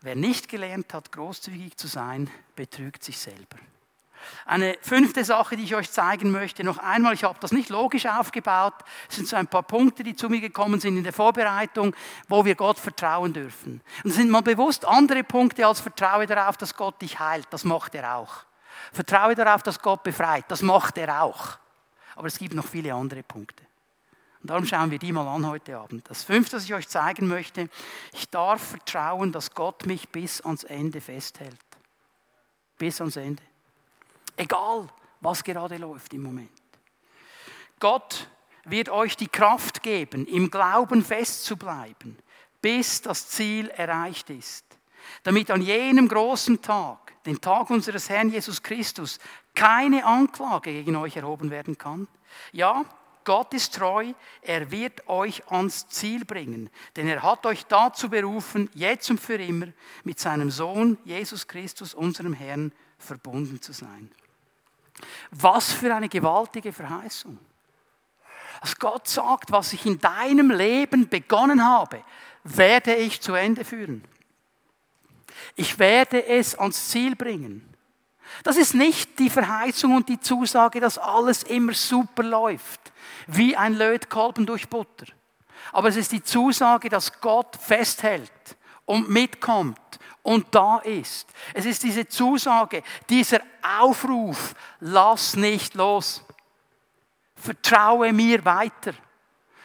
Wer 0.00 0.14
nicht 0.14 0.48
gelernt 0.48 0.94
hat, 0.94 1.10
großzügig 1.10 1.76
zu 1.76 1.88
sein, 1.88 2.30
betrügt 2.54 3.02
sich 3.02 3.18
selber. 3.18 3.56
Eine 4.46 4.78
fünfte 4.80 5.24
Sache, 5.24 5.56
die 5.56 5.64
ich 5.64 5.74
euch 5.74 5.90
zeigen 5.90 6.30
möchte, 6.30 6.62
noch 6.62 6.78
einmal, 6.78 7.14
ich 7.14 7.24
habe 7.24 7.38
das 7.40 7.50
nicht 7.50 7.68
logisch 7.68 8.06
aufgebaut, 8.06 8.74
es 9.08 9.16
sind 9.16 9.26
so 9.26 9.34
ein 9.34 9.48
paar 9.48 9.64
Punkte, 9.64 10.04
die 10.04 10.14
zu 10.14 10.28
mir 10.28 10.40
gekommen 10.40 10.78
sind 10.78 10.96
in 10.96 11.02
der 11.02 11.12
Vorbereitung, 11.12 11.92
wo 12.28 12.44
wir 12.44 12.54
Gott 12.54 12.78
vertrauen 12.78 13.32
dürfen. 13.32 13.80
Und 14.04 14.10
es 14.10 14.16
sind 14.16 14.30
mal 14.30 14.42
bewusst 14.42 14.84
andere 14.84 15.24
Punkte 15.24 15.66
als 15.66 15.80
Vertraue 15.80 16.26
darauf, 16.28 16.56
dass 16.56 16.76
Gott 16.76 17.02
dich 17.02 17.18
heilt, 17.18 17.48
das 17.50 17.64
macht 17.64 17.96
er 17.96 18.14
auch. 18.14 18.44
Vertraue 18.92 19.34
darauf, 19.34 19.64
dass 19.64 19.80
Gott 19.80 20.04
befreit, 20.04 20.44
das 20.46 20.62
macht 20.62 20.96
er 20.96 21.24
auch. 21.24 21.58
Aber 22.14 22.28
es 22.28 22.38
gibt 22.38 22.54
noch 22.54 22.68
viele 22.68 22.94
andere 22.94 23.24
Punkte. 23.24 23.64
Und 24.42 24.50
darum 24.50 24.66
schauen 24.66 24.90
wir 24.90 24.98
die 24.98 25.12
mal 25.12 25.28
an 25.28 25.46
heute 25.46 25.76
Abend. 25.76 26.08
Das 26.08 26.24
fünfte, 26.24 26.56
was 26.56 26.64
ich 26.64 26.72
euch 26.72 26.88
zeigen 26.88 27.28
möchte, 27.28 27.68
ich 28.12 28.28
darf 28.30 28.70
vertrauen, 28.70 29.32
dass 29.32 29.54
Gott 29.54 29.86
mich 29.86 30.08
bis 30.08 30.40
ans 30.40 30.64
Ende 30.64 31.00
festhält. 31.00 31.58
Bis 32.78 33.00
ans 33.00 33.16
Ende. 33.16 33.42
Egal, 34.36 34.88
was 35.20 35.44
gerade 35.44 35.76
läuft 35.76 36.14
im 36.14 36.22
Moment. 36.22 36.50
Gott 37.78 38.28
wird 38.64 38.88
euch 38.88 39.16
die 39.16 39.28
Kraft 39.28 39.82
geben, 39.82 40.26
im 40.26 40.50
Glauben 40.50 41.04
festzubleiben, 41.04 42.16
bis 42.62 43.02
das 43.02 43.28
Ziel 43.28 43.68
erreicht 43.68 44.30
ist. 44.30 44.64
Damit 45.22 45.50
an 45.50 45.60
jenem 45.60 46.08
großen 46.08 46.62
Tag, 46.62 47.22
den 47.24 47.40
Tag 47.40 47.68
unseres 47.70 48.08
Herrn 48.08 48.30
Jesus 48.30 48.62
Christus, 48.62 49.18
keine 49.54 50.04
Anklage 50.04 50.72
gegen 50.72 50.96
euch 50.96 51.16
erhoben 51.16 51.50
werden 51.50 51.76
kann. 51.76 52.08
Ja, 52.52 52.84
Gott 53.24 53.54
ist 53.54 53.74
treu, 53.74 54.12
er 54.42 54.70
wird 54.70 55.08
euch 55.08 55.42
ans 55.50 55.86
Ziel 55.88 56.24
bringen, 56.24 56.70
denn 56.96 57.08
er 57.08 57.22
hat 57.22 57.46
euch 57.46 57.66
dazu 57.66 58.08
berufen, 58.08 58.70
jetzt 58.74 59.10
und 59.10 59.20
für 59.20 59.36
immer 59.36 59.68
mit 60.04 60.18
seinem 60.18 60.50
Sohn 60.50 60.98
Jesus 61.04 61.46
Christus, 61.46 61.94
unserem 61.94 62.32
Herrn, 62.32 62.72
verbunden 62.98 63.60
zu 63.60 63.72
sein. 63.72 64.10
Was 65.30 65.72
für 65.72 65.94
eine 65.94 66.08
gewaltige 66.08 66.72
Verheißung. 66.72 67.38
Dass 68.60 68.76
Gott 68.78 69.08
sagt, 69.08 69.50
was 69.52 69.72
ich 69.72 69.86
in 69.86 69.98
deinem 69.98 70.50
Leben 70.50 71.08
begonnen 71.08 71.64
habe, 71.64 72.04
werde 72.44 72.94
ich 72.94 73.20
zu 73.20 73.34
Ende 73.34 73.64
führen. 73.64 74.04
Ich 75.56 75.78
werde 75.78 76.26
es 76.26 76.58
ans 76.58 76.90
Ziel 76.90 77.16
bringen. 77.16 77.66
Das 78.42 78.56
ist 78.56 78.74
nicht 78.74 79.18
die 79.18 79.30
Verheißung 79.30 79.94
und 79.94 80.08
die 80.08 80.20
Zusage, 80.20 80.80
dass 80.80 80.98
alles 80.98 81.42
immer 81.42 81.74
super 81.74 82.22
läuft, 82.22 82.89
wie 83.36 83.56
ein 83.56 83.74
Lötkolben 83.74 84.46
durch 84.46 84.68
Butter. 84.68 85.06
Aber 85.72 85.88
es 85.88 85.96
ist 85.96 86.12
die 86.12 86.22
Zusage, 86.22 86.88
dass 86.88 87.20
Gott 87.20 87.56
festhält 87.56 88.56
und 88.86 89.08
mitkommt 89.08 89.78
und 90.22 90.54
da 90.54 90.78
ist. 90.78 91.28
Es 91.54 91.64
ist 91.64 91.82
diese 91.82 92.08
Zusage, 92.08 92.82
dieser 93.08 93.40
Aufruf, 93.78 94.54
lass 94.80 95.36
nicht 95.36 95.74
los. 95.74 96.22
Vertraue 97.36 98.12
mir 98.12 98.44
weiter. 98.44 98.92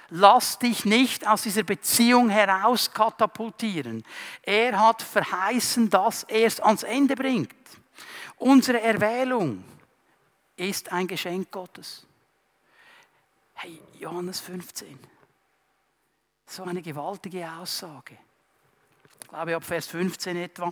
Lass 0.10 0.60
dich 0.60 0.86
nicht 0.86 1.28
aus 1.28 1.42
dieser 1.42 1.64
Beziehung 1.64 2.30
heraus 2.30 2.92
katapultieren. 2.94 4.04
Er 4.44 4.80
hat 4.80 5.02
verheißen, 5.02 5.90
dass 5.90 6.24
er 6.24 6.46
es 6.46 6.60
ans 6.60 6.84
Ende 6.84 7.16
bringt. 7.16 7.56
Unsere 8.38 8.82
Erwählung 8.82 9.64
ist 10.56 10.92
ein 10.92 11.08
Geschenk 11.08 11.52
Gottes. 11.52 12.05
Hey, 13.56 13.82
Johannes 14.00 14.40
15. 14.42 15.00
So 16.46 16.64
eine 16.64 16.82
gewaltige 16.82 17.52
Aussage. 17.52 18.18
Ich 19.22 19.28
glaube, 19.28 19.56
ab 19.56 19.64
Vers 19.64 19.88
15 19.88 20.38
etwa. 20.38 20.72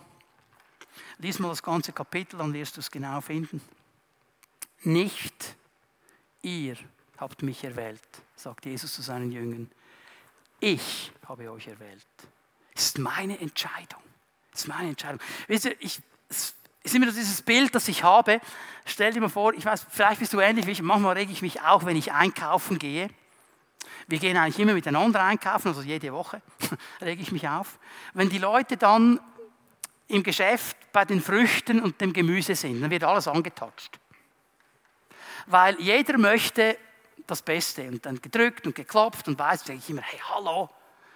Lies 1.17 1.39
mal 1.39 1.49
das 1.49 1.63
ganze 1.63 1.91
Kapitel, 1.91 2.37
dann 2.37 2.53
wirst 2.53 2.77
du 2.77 2.81
es 2.81 2.91
genau 2.91 3.19
finden. 3.21 3.61
Nicht 4.83 5.55
ihr 6.41 6.75
habt 7.17 7.41
mich 7.41 7.63
erwählt, 7.63 8.01
sagt 8.35 8.65
Jesus 8.65 8.93
zu 8.93 9.01
seinen 9.01 9.31
Jüngern. 9.31 9.71
Ich 10.59 11.11
habe 11.27 11.51
euch 11.51 11.67
erwählt. 11.67 12.05
Es 12.75 12.87
ist 12.87 12.97
meine 12.99 13.39
Entscheidung. 13.39 14.01
Es 14.51 14.61
ist 14.61 14.67
meine 14.67 14.89
Entscheidung. 14.89 15.19
Wisst 15.47 15.65
ihr, 15.65 15.75
ich, 15.81 16.01
ist 16.83 16.93
immer 16.93 17.05
dieses 17.05 17.41
Bild, 17.41 17.73
das 17.73 17.87
ich 17.87 18.03
habe. 18.03 18.41
Stell 18.85 19.13
dir 19.13 19.21
mal 19.21 19.29
vor, 19.29 19.53
ich 19.53 19.65
weiß, 19.65 19.87
vielleicht 19.89 20.19
bist 20.19 20.33
du 20.33 20.39
ähnlich 20.39 20.67
wie 20.67 20.71
ich. 20.71 20.81
Manchmal 20.81 21.17
rege 21.17 21.31
ich 21.31 21.41
mich 21.41 21.61
auch, 21.61 21.85
wenn 21.85 21.95
ich 21.95 22.11
einkaufen 22.11 22.77
gehe. 22.77 23.09
Wir 24.07 24.19
gehen 24.19 24.35
eigentlich 24.35 24.59
immer 24.59 24.73
miteinander 24.73 25.23
einkaufen, 25.23 25.69
also 25.69 25.81
jede 25.81 26.11
Woche 26.11 26.41
rege 27.01 27.21
ich 27.21 27.31
mich 27.31 27.47
auf. 27.47 27.79
Wenn 28.13 28.29
die 28.29 28.37
Leute 28.37 28.75
dann 28.75 29.19
im 30.09 30.23
Geschäft 30.23 30.75
bei 30.91 31.05
den 31.05 31.21
Früchten 31.21 31.81
und 31.81 32.01
dem 32.01 32.11
Gemüse 32.11 32.55
sind, 32.55 32.81
dann 32.81 32.91
wird 32.91 33.05
alles 33.05 33.29
angetatscht. 33.29 33.97
Weil 35.47 35.79
jeder 35.79 36.17
möchte 36.17 36.77
das 37.25 37.41
Beste 37.41 37.87
und 37.87 38.05
dann 38.05 38.21
gedrückt 38.21 38.67
und 38.67 38.75
geklopft 38.75 39.27
und 39.29 39.39
weiß, 39.39 39.63
sage 39.63 39.79
ich 39.79 39.89
immer, 39.89 40.01
hey, 40.01 40.19
hallo, 40.29 40.69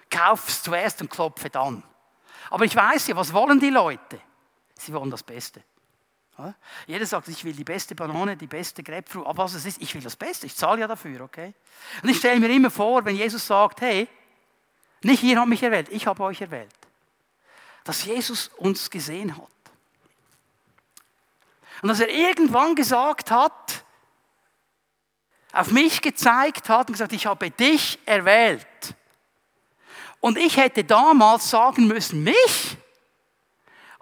kauf's 0.10 0.64
zuerst 0.64 1.02
und 1.02 1.10
klopfe 1.10 1.50
dann. 1.50 1.84
Aber 2.50 2.64
ich 2.64 2.76
weiß 2.76 3.08
ja, 3.08 3.16
was 3.18 3.34
wollen 3.34 3.60
die 3.60 3.70
Leute? 3.70 4.22
Sie 4.82 4.94
wollen 4.94 5.10
das 5.10 5.24
Beste. 5.24 5.64
Jeder 6.86 7.06
sagt, 7.06 7.28
ich 7.30 7.44
will 7.44 7.54
die 7.54 7.64
beste 7.64 7.96
Banane, 7.96 8.38
die 8.38 8.46
beste 8.46 8.84
Grapefruit, 8.84 9.26
aber 9.26 9.46
was 9.46 9.56
es 9.56 9.66
ist, 9.66 9.82
ich 9.82 9.96
will 9.96 10.04
das 10.04 10.16
Beste, 10.16 10.46
ich 10.46 10.56
zahle 10.56 10.82
ja 10.82 10.88
dafür, 10.88 11.22
okay? 11.22 11.54
Und 12.04 12.10
ich 12.10 12.18
stelle 12.18 12.40
mir 12.40 12.50
immer 12.50 12.70
vor, 12.70 13.04
wenn 13.06 13.16
Jesus 13.16 13.48
sagt, 13.48 13.82
hey, 13.82 14.08
nicht 15.02 15.24
ihr 15.24 15.40
habt 15.40 15.50
mich 15.50 15.64
erwählt, 15.64 15.90
ich 15.90 16.06
habe 16.06 16.24
euch 16.24 16.42
erwählt. 16.42 16.74
Dass 17.84 18.06
Jesus 18.06 18.50
uns 18.58 18.90
gesehen 18.90 19.36
hat. 19.36 19.48
Und 21.82 21.90
dass 21.90 22.00
er 22.00 22.10
irgendwann 22.10 22.76
gesagt 22.76 23.32
hat, 23.32 23.84
auf 25.54 25.72
mich 25.72 26.02
gezeigt 26.02 26.70
hat 26.70 26.88
und 26.88 26.94
gesagt, 26.94 27.14
ich 27.14 27.26
habe 27.26 27.50
dich 27.50 27.98
erwählt. 28.06 28.68
Und 30.20 30.38
ich 30.38 30.58
hätte 30.58 30.84
damals 30.84 31.50
sagen 31.50 31.88
müssen, 31.88 32.24
mich? 32.24 32.77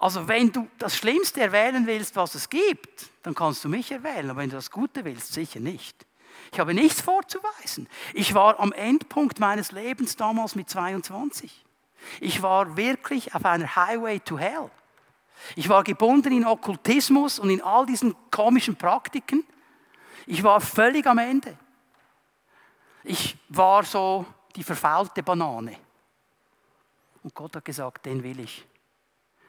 Also 0.05 0.27
wenn 0.27 0.51
du 0.51 0.67
das 0.77 0.95
Schlimmste 0.95 1.41
erwählen 1.41 1.87
willst, 1.87 2.15
was 2.15 2.35
es 2.35 2.47
gibt, 2.47 3.09
dann 3.23 3.33
kannst 3.33 3.63
du 3.63 3.69
mich 3.69 3.91
erwählen. 3.91 4.29
Aber 4.29 4.39
wenn 4.39 4.51
du 4.51 4.55
das 4.55 4.69
Gute 4.69 5.03
willst, 5.03 5.33
sicher 5.33 5.59
nicht. 5.59 6.05
Ich 6.51 6.59
habe 6.59 6.75
nichts 6.75 7.01
vorzuweisen. 7.01 7.89
Ich 8.13 8.35
war 8.35 8.59
am 8.59 8.71
Endpunkt 8.71 9.39
meines 9.39 9.71
Lebens 9.71 10.15
damals 10.15 10.53
mit 10.53 10.69
22. 10.69 11.65
Ich 12.19 12.43
war 12.43 12.77
wirklich 12.77 13.33
auf 13.33 13.43
einer 13.45 13.75
Highway 13.75 14.19
to 14.19 14.37
Hell. 14.37 14.69
Ich 15.55 15.69
war 15.69 15.83
gebunden 15.83 16.33
in 16.33 16.45
Okkultismus 16.45 17.39
und 17.39 17.49
in 17.49 17.63
all 17.63 17.87
diesen 17.87 18.15
komischen 18.29 18.75
Praktiken. 18.75 19.43
Ich 20.27 20.43
war 20.43 20.61
völlig 20.61 21.07
am 21.07 21.17
Ende. 21.17 21.57
Ich 23.03 23.35
war 23.49 23.83
so 23.83 24.23
die 24.55 24.63
verfaulte 24.63 25.23
Banane. 25.23 25.77
Und 27.23 27.33
Gott 27.33 27.55
hat 27.55 27.65
gesagt, 27.65 28.05
den 28.05 28.21
will 28.21 28.41
ich. 28.41 28.67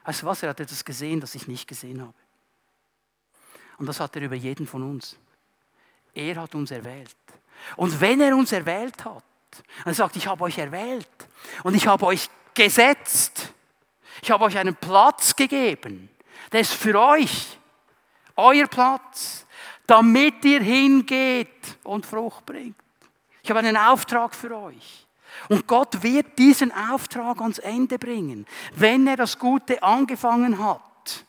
Weißt 0.07 0.25
was? 0.25 0.43
Er 0.45 0.51
hat 0.51 0.61
etwas 0.61 0.85
gesehen, 0.85 1.21
das 1.21 1.35
ich 1.35 1.49
nicht 1.49 1.67
gesehen 1.67 2.01
habe. 2.01 2.15
Und 3.79 3.87
das 3.87 3.99
hat 3.99 4.15
er 4.15 4.23
über 4.23 4.37
jeden 4.37 4.67
von 4.67 4.83
uns. 4.83 5.17
Er 6.15 6.37
hat 6.37 6.55
uns 6.55 6.71
erwählt. 6.71 7.17
Und 7.75 8.01
wenn 8.01 8.21
er 8.21 8.35
uns 8.37 8.53
erwählt 8.53 9.05
hat, 9.05 9.25
er 9.85 9.95
sagt, 9.95 10.17
ich 10.17 10.27
habe 10.27 10.45
euch 10.45 10.59
erwählt 10.59 11.09
und 11.65 11.75
ich 11.75 11.87
habe 11.87 12.07
euch 12.07 12.29
gesetzt, 12.55 13.53
ich 14.23 14.31
habe 14.31 14.45
euch 14.45 14.57
einen 14.57 14.77
Platz 14.77 15.35
gegeben, 15.35 16.09
der 16.53 16.61
ist 16.61 16.73
für 16.73 16.99
euch, 16.99 17.59
euer 18.37 18.69
Platz, 18.69 19.45
damit 19.87 20.45
ihr 20.45 20.61
hingeht 20.61 21.79
und 21.83 22.07
Frucht 22.07 22.47
bringt. 22.47 22.77
Ich 23.43 23.51
habe 23.51 23.61
einen 23.61 23.77
Auftrag 23.77 24.35
für 24.35 24.57
euch. 24.57 25.06
Und 25.49 25.67
Gott 25.67 26.03
wird 26.03 26.39
diesen 26.39 26.73
Auftrag 26.73 27.41
ans 27.41 27.59
Ende 27.59 27.99
bringen. 27.99 28.47
Wenn 28.75 29.07
er 29.07 29.17
das 29.17 29.39
Gute 29.39 29.83
angefangen 29.83 30.59
hat, 30.59 31.25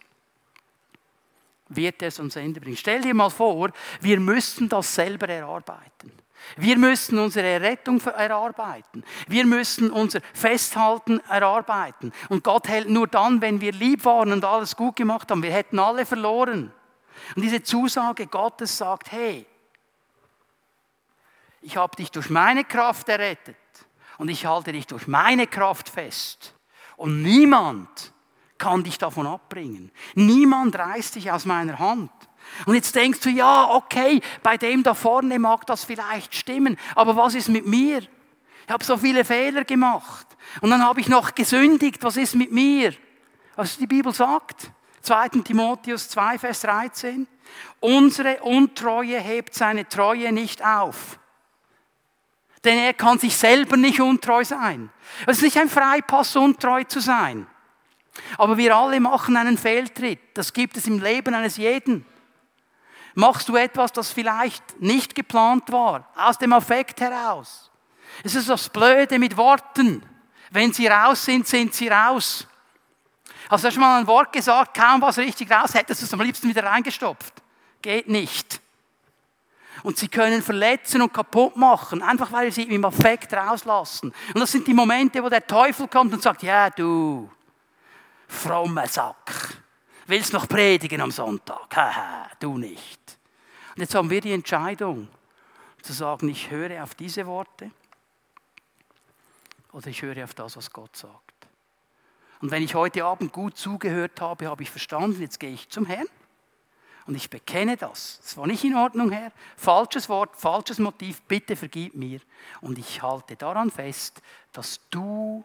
wird 1.70 2.02
er 2.02 2.08
es 2.10 2.20
ans 2.20 2.36
Ende 2.36 2.62
bringen. 2.62 2.78
Stell 2.78 3.02
dir 3.02 3.14
mal 3.14 3.30
vor, 3.30 3.72
wir 4.02 4.20
müssten 4.20 4.70
das 4.70 4.94
selber 4.94 5.28
erarbeiten. 5.28 6.12
Wir 6.56 6.78
müssen 6.78 7.20
unsere 7.20 7.60
Rettung 7.60 8.00
erarbeiten. 8.02 9.04
Wir 9.28 9.46
müssen 9.46 9.92
unser 9.92 10.22
Festhalten 10.34 11.20
erarbeiten. 11.30 12.14
Und 12.30 12.44
Gott 12.44 12.70
hält 12.70 12.90
nur 12.90 13.08
dann, 13.08 13.42
wenn 13.42 13.60
wir 13.60 13.74
lieb 13.74 14.06
waren 14.06 14.32
und 14.32 14.46
alles 14.46 14.76
gut 14.76 14.96
gemacht 14.96 15.30
haben. 15.30 15.44
Wir 15.44 15.52
hätten 15.52 15.78
alle 15.78 16.06
verloren. 16.06 16.72
Und 17.36 17.42
diese 17.42 17.64
Zusage 17.64 18.28
Gottes 18.28 18.78
sagt, 18.78 19.12
hey, 19.12 19.46
ich 21.62 21.76
habe 21.76 21.96
dich 21.98 22.12
durch 22.12 22.30
meine 22.30 22.64
Kraft 22.64 23.10
errettet 23.10 23.58
und 24.18 24.30
ich 24.30 24.46
halte 24.46 24.72
dich 24.72 24.88
durch 24.88 25.08
meine 25.08 25.48
Kraft 25.48 25.90
fest. 25.90 26.54
Und 26.96 27.22
niemand 27.22 28.14
kann 28.58 28.84
dich 28.84 28.98
davon 28.98 29.28
abbringen. 29.28 29.92
Niemand 30.16 30.78
reißt 30.78 31.16
dich 31.16 31.32
aus 31.32 31.46
meiner 31.46 31.78
Hand. 31.80 32.12
Und 32.66 32.76
jetzt 32.76 32.96
denkst 32.96 33.20
du, 33.22 33.30
ja, 33.30 33.70
okay, 33.72 34.22
bei 34.42 34.58
dem 34.58 34.82
da 34.84 34.94
vorne 34.94 35.38
mag 35.38 35.66
das 35.66 35.84
vielleicht 35.84 36.34
stimmen, 36.34 36.78
aber 36.96 37.16
was 37.16 37.36
ist 37.36 37.50
mit 37.50 37.66
mir? 37.66 38.00
Ich 38.00 38.74
habe 38.74 38.84
so 38.84 38.98
viele 38.98 39.24
Fehler 39.24 39.64
gemacht 39.64 40.28
und 40.62 40.70
dann 40.70 40.84
habe 40.84 41.00
ich 41.00 41.08
noch 41.08 41.36
gesündigt, 41.36 42.04
was 42.04 42.18
ist 42.18 42.36
mit 42.36 42.52
mir? 42.52 42.94
Was 43.56 43.78
die 43.78 43.88
Bibel 43.88 44.14
sagt, 44.14 44.72
2. 45.02 45.30
Timotheus 45.44 46.10
2, 46.10 46.40
Vers 46.40 46.62
13, 46.62 47.28
unsere 47.80 48.42
Untreue 48.42 49.20
hebt 49.20 49.54
seine 49.54 49.88
Treue 49.88 50.32
nicht 50.32 50.66
auf. 50.66 51.20
Denn 52.68 52.80
er 52.80 52.94
kann 52.94 53.18
sich 53.18 53.34
selber 53.38 53.78
nicht 53.78 54.02
untreu 54.02 54.44
sein. 54.44 54.90
Es 55.26 55.38
ist 55.38 55.44
nicht 55.44 55.58
ein 55.58 55.70
Freipass, 55.70 56.36
untreu 56.36 56.84
zu 56.84 57.00
sein. 57.00 57.48
Aber 58.38 58.58
wir 58.58 58.76
alle 58.76 59.00
machen 59.00 59.38
einen 59.38 59.58
Fehltritt. 59.58 60.20
Das 60.34 60.52
gibt 60.52 60.76
es 60.76 60.86
im 60.86 61.02
Leben 61.02 61.34
eines 61.34 61.56
jeden. 61.56 62.06
Machst 63.16 63.48
du 63.48 63.56
etwas, 63.56 63.94
das 63.94 64.12
vielleicht 64.12 64.82
nicht 64.82 65.16
geplant 65.16 65.72
war, 65.72 66.12
aus 66.18 66.40
dem 66.40 66.52
Affekt 66.52 67.00
heraus? 67.00 67.72
Es 68.22 68.36
ist 68.36 68.50
das 68.50 68.68
Blöde 68.68 69.18
mit 69.18 69.38
Worten. 69.38 70.04
Wenn 70.52 70.74
sie 70.74 70.88
raus 70.88 71.24
sind, 71.24 71.48
sind 71.48 71.74
sie 71.74 71.88
raus. 71.88 72.48
Hast 73.50 73.64
du 73.64 73.72
schon 73.72 73.80
mal 73.80 74.02
ein 74.02 74.08
Wort 74.08 74.34
gesagt, 74.34 74.76
kaum 74.76 75.02
was 75.02 75.18
richtig 75.20 75.50
raus, 75.50 75.74
hättest 75.74 76.02
du 76.02 76.06
es 76.06 76.14
am 76.14 76.20
liebsten 76.20 76.50
wieder 76.50 76.66
reingestopft. 76.66 77.34
Geht 77.82 78.10
nicht. 78.10 78.60
Und 79.88 79.98
sie 79.98 80.10
können 80.10 80.42
verletzen 80.42 81.02
und 81.02 81.14
kaputt 81.14 81.56
machen, 81.56 82.02
einfach 82.02 82.30
weil 82.34 82.52
sie 82.52 82.64
im 82.64 82.84
Affekt 82.84 83.34
rauslassen. 83.34 84.14
Und 84.34 84.42
das 84.42 84.52
sind 84.52 84.68
die 84.68 84.74
Momente, 84.74 85.24
wo 85.24 85.30
der 85.30 85.48
Teufel 85.48 85.88
kommt 85.88 86.14
und 86.14 86.22
sagt, 86.22 86.44
ja 86.44 86.70
du, 86.70 87.32
frommer 88.28 88.86
Sack, 88.88 89.64
willst 90.06 90.34
noch 90.34 90.46
predigen 90.46 91.00
am 91.00 91.10
Sonntag? 91.10 91.74
Haha, 91.74 92.30
du 92.38 92.58
nicht. 92.58 93.18
Und 93.78 93.82
jetzt 93.82 93.96
haben 93.96 94.10
wir 94.10 94.20
die 94.20 94.34
Entscheidung 94.34 95.08
zu 95.82 95.94
sagen, 95.94 96.28
ich 96.28 96.52
höre 96.52 96.84
auf 96.84 96.94
diese 96.94 97.26
Worte 97.26 97.72
oder 99.72 99.88
ich 99.88 100.02
höre 100.02 100.22
auf 100.22 100.34
das, 100.34 100.58
was 100.58 100.70
Gott 100.70 100.98
sagt. 100.98 101.48
Und 102.42 102.52
wenn 102.52 102.62
ich 102.62 102.76
heute 102.76 103.06
Abend 103.06 103.32
gut 103.32 103.58
zugehört 103.58 104.20
habe, 104.20 104.48
habe 104.48 104.64
ich 104.64 104.70
verstanden, 104.70 105.22
jetzt 105.22 105.40
gehe 105.40 105.52
ich 105.54 105.70
zum 105.70 105.86
Herrn 105.86 106.08
und 107.08 107.16
ich 107.16 107.30
bekenne 107.30 107.78
das. 107.78 108.20
Das 108.22 108.36
war 108.38 108.46
nicht 108.46 108.64
in 108.66 108.76
Ordnung, 108.76 109.12
Herr. 109.12 109.32
Falsches 109.56 110.10
Wort, 110.10 110.36
falsches 110.36 110.78
Motiv, 110.78 111.22
bitte 111.22 111.56
vergib 111.56 111.96
mir. 111.96 112.20
Und 112.60 112.78
ich 112.78 113.02
halte 113.02 113.38
daran 113.38 113.72
fest, 113.72 114.22
dass 114.52 114.82
du 114.90 115.44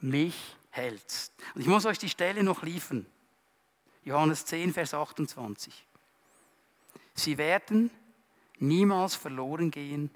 mich 0.00 0.56
hältst. 0.70 1.32
Und 1.54 1.60
ich 1.60 1.66
muss 1.66 1.84
euch 1.84 1.98
die 1.98 2.08
Stelle 2.08 2.42
noch 2.42 2.62
liefern. 2.62 3.06
Johannes 4.02 4.46
10, 4.46 4.72
Vers 4.72 4.94
28. 4.94 5.86
Sie 7.14 7.38
werden 7.38 7.90
niemals 8.58 9.14
verloren 9.14 9.70
gehen 9.70 10.10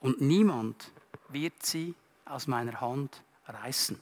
und 0.00 0.20
niemand 0.20 0.92
wird 1.28 1.64
sie 1.64 1.94
aus 2.26 2.46
meiner 2.46 2.80
Hand 2.80 3.22
reißen. 3.46 4.00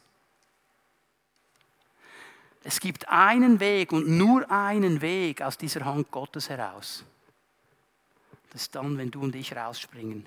Es 2.66 2.80
gibt 2.80 3.08
einen 3.08 3.60
Weg 3.60 3.92
und 3.92 4.08
nur 4.08 4.50
einen 4.50 5.02
Weg 5.02 5.42
aus 5.42 5.58
dieser 5.58 5.84
Hand 5.84 6.10
Gottes 6.10 6.48
heraus. 6.48 7.04
Das 8.50 8.62
ist 8.62 8.74
dann, 8.74 8.96
wenn 8.96 9.10
du 9.10 9.20
und 9.20 9.34
ich 9.34 9.54
rausspringen. 9.54 10.26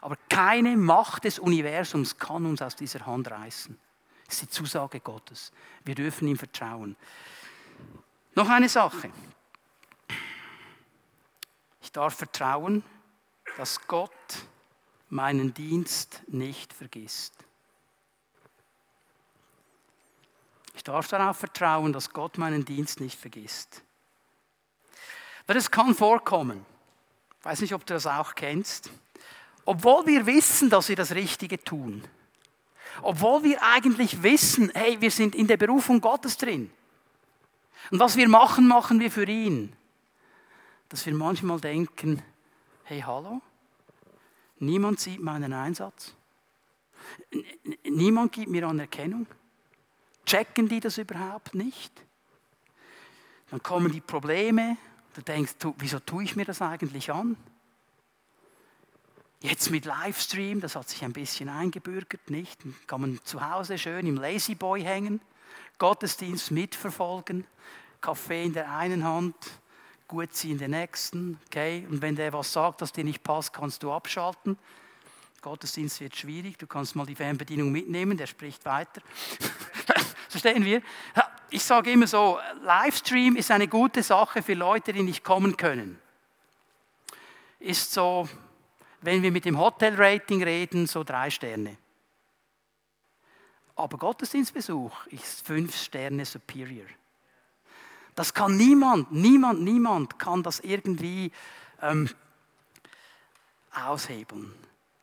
Aber 0.00 0.16
keine 0.28 0.76
Macht 0.76 1.24
des 1.24 1.40
Universums 1.40 2.16
kann 2.16 2.46
uns 2.46 2.62
aus 2.62 2.76
dieser 2.76 3.04
Hand 3.06 3.28
reißen. 3.28 3.76
Das 4.24 4.34
ist 4.34 4.42
die 4.42 4.48
Zusage 4.50 5.00
Gottes. 5.00 5.50
Wir 5.84 5.96
dürfen 5.96 6.28
ihm 6.28 6.38
vertrauen. 6.38 6.94
Noch 8.36 8.48
eine 8.48 8.68
Sache. 8.68 9.10
Ich 11.82 11.90
darf 11.90 12.14
vertrauen, 12.14 12.84
dass 13.56 13.84
Gott 13.88 14.12
meinen 15.08 15.52
Dienst 15.52 16.22
nicht 16.28 16.72
vergisst. 16.72 17.34
Ich 20.80 20.84
darf 20.84 21.08
darauf 21.08 21.36
vertrauen, 21.36 21.92
dass 21.92 22.08
Gott 22.08 22.38
meinen 22.38 22.64
Dienst 22.64 23.00
nicht 23.00 23.20
vergisst. 23.20 23.82
Weil 25.46 25.58
es 25.58 25.70
kann 25.70 25.94
vorkommen, 25.94 26.64
ich 27.38 27.44
weiß 27.44 27.60
nicht, 27.60 27.74
ob 27.74 27.84
du 27.84 27.92
das 27.92 28.06
auch 28.06 28.34
kennst, 28.34 28.90
obwohl 29.66 30.06
wir 30.06 30.24
wissen, 30.24 30.70
dass 30.70 30.88
wir 30.88 30.96
das 30.96 31.14
Richtige 31.14 31.62
tun, 31.62 32.02
obwohl 33.02 33.42
wir 33.42 33.62
eigentlich 33.62 34.22
wissen, 34.22 34.70
hey, 34.72 34.98
wir 35.02 35.10
sind 35.10 35.34
in 35.34 35.46
der 35.46 35.58
Berufung 35.58 36.00
Gottes 36.00 36.38
drin. 36.38 36.70
Und 37.90 38.00
was 38.00 38.16
wir 38.16 38.30
machen, 38.30 38.66
machen 38.66 39.00
wir 39.00 39.10
für 39.10 39.28
ihn. 39.28 39.76
Dass 40.88 41.04
wir 41.04 41.12
manchmal 41.12 41.60
denken, 41.60 42.22
hey 42.84 43.02
hallo, 43.02 43.42
niemand 44.60 44.98
sieht 44.98 45.20
meinen 45.20 45.52
Einsatz, 45.52 46.14
niemand 47.84 48.32
gibt 48.32 48.48
mir 48.48 48.66
Anerkennung, 48.66 49.26
checken 50.30 50.68
die 50.68 50.78
das 50.78 50.98
überhaupt 50.98 51.54
nicht? 51.54 51.92
Dann 53.50 53.62
kommen 53.62 53.90
die 53.90 54.00
Probleme, 54.00 54.76
du 55.14 55.22
denkst, 55.22 55.54
wieso 55.78 55.98
tue 55.98 56.22
ich 56.22 56.36
mir 56.36 56.44
das 56.44 56.62
eigentlich 56.62 57.10
an? 57.10 57.36
Jetzt 59.40 59.70
mit 59.70 59.86
Livestream, 59.86 60.60
das 60.60 60.76
hat 60.76 60.88
sich 60.88 61.02
ein 61.02 61.12
bisschen 61.12 61.48
eingebürgert, 61.48 62.30
nicht? 62.30 62.62
Dann 62.62 62.76
kann 62.86 63.00
man 63.00 63.20
zu 63.24 63.40
Hause 63.40 63.76
schön 63.76 64.06
im 64.06 64.16
Lazy 64.16 64.54
Boy 64.54 64.82
hängen, 64.82 65.20
Gottesdienst 65.78 66.52
mitverfolgen, 66.52 67.44
Kaffee 68.00 68.44
in 68.44 68.52
der 68.52 68.70
einen 68.70 69.02
Hand, 69.02 69.34
gut 70.06 70.34
sie 70.34 70.52
in 70.52 70.58
den 70.58 70.72
nächsten, 70.72 71.40
okay? 71.46 71.86
Und 71.90 72.02
wenn 72.02 72.14
der 72.14 72.32
was 72.32 72.52
sagt, 72.52 72.82
das 72.82 72.92
dir 72.92 73.02
nicht 73.02 73.24
passt, 73.24 73.52
kannst 73.52 73.82
du 73.82 73.90
abschalten. 73.90 74.58
Gottesdienst 75.40 76.00
wird 76.00 76.14
schwierig, 76.14 76.58
du 76.58 76.66
kannst 76.66 76.94
mal 76.94 77.06
die 77.06 77.16
Fernbedienung 77.16 77.72
mitnehmen, 77.72 78.16
der 78.16 78.26
spricht 78.26 78.64
weiter. 78.64 79.00
Verstehen 80.30 80.64
wir? 80.64 80.80
Ich 81.50 81.64
sage 81.64 81.90
immer 81.90 82.06
so, 82.06 82.38
Livestream 82.62 83.34
ist 83.34 83.50
eine 83.50 83.66
gute 83.66 84.04
Sache 84.04 84.42
für 84.42 84.54
Leute, 84.54 84.92
die 84.92 85.02
nicht 85.02 85.24
kommen 85.24 85.56
können. 85.56 85.98
Ist 87.58 87.92
so, 87.92 88.28
wenn 89.00 89.24
wir 89.24 89.32
mit 89.32 89.44
dem 89.44 89.58
Hotel-Rating 89.58 90.44
reden, 90.44 90.86
so 90.86 91.02
drei 91.02 91.30
Sterne. 91.30 91.76
Aber 93.74 93.98
Gottesdienstbesuch 93.98 95.06
ist 95.08 95.44
fünf 95.44 95.76
Sterne 95.76 96.24
superior. 96.24 96.86
Das 98.14 98.32
kann 98.32 98.56
niemand, 98.56 99.10
niemand, 99.10 99.62
niemand 99.62 100.18
kann 100.18 100.44
das 100.44 100.60
irgendwie 100.60 101.32
ähm, 101.82 102.08
aushebeln. 103.72 104.54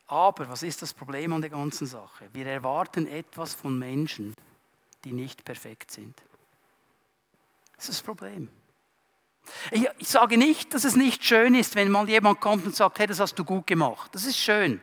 Aber 0.08 0.48
was 0.48 0.64
ist 0.64 0.82
das 0.82 0.94
Problem 0.94 1.34
an 1.34 1.42
der 1.42 1.50
ganzen 1.50 1.86
Sache? 1.86 2.30
Wir 2.32 2.46
erwarten 2.46 3.08
etwas 3.08 3.54
von 3.54 3.78
Menschen, 3.78 4.34
die 5.04 5.14
nicht 5.14 5.46
perfekt 5.46 5.92
sind. 5.92 6.22
Das 7.76 7.90
ist 7.90 8.00
das 8.00 8.02
Problem. 8.02 8.50
Ich, 9.72 9.88
sage 10.08 10.38
nicht, 10.38 10.74
dass 10.74 10.84
es 10.84 10.96
nicht 10.96 11.24
schön 11.24 11.56
ist, 11.56 11.76
wenn 11.76 11.90
mal 11.90 12.10
jemand 12.10 12.42
kommt 12.42 12.66
und 12.66 12.76
sagt, 12.76 13.00
hey, 13.00 13.08
das 13.08 13.20
hast 13.20 13.36
du 13.36 13.46
gut 13.46 13.68
gemacht. 13.68 14.14
Das 14.14 14.26
ist 14.26 14.38
schön. 14.38 14.82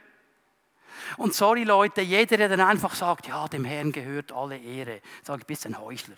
Und 1.18 1.34
sorry 1.34 1.64
Leute, 1.64 2.00
jeder, 2.00 2.36
der 2.36 2.48
dann 2.48 2.60
einfach 2.60 2.94
sagt, 2.94 3.26
ja, 3.26 3.46
dem 3.48 3.64
Herrn 3.64 3.92
gehört 3.92 4.32
alle 4.32 4.56
Ehre, 4.56 5.00
sage 5.22 5.40
ich, 5.40 5.46
bist 5.46 5.66
ein 5.66 5.78
Heuchler. 5.78 6.16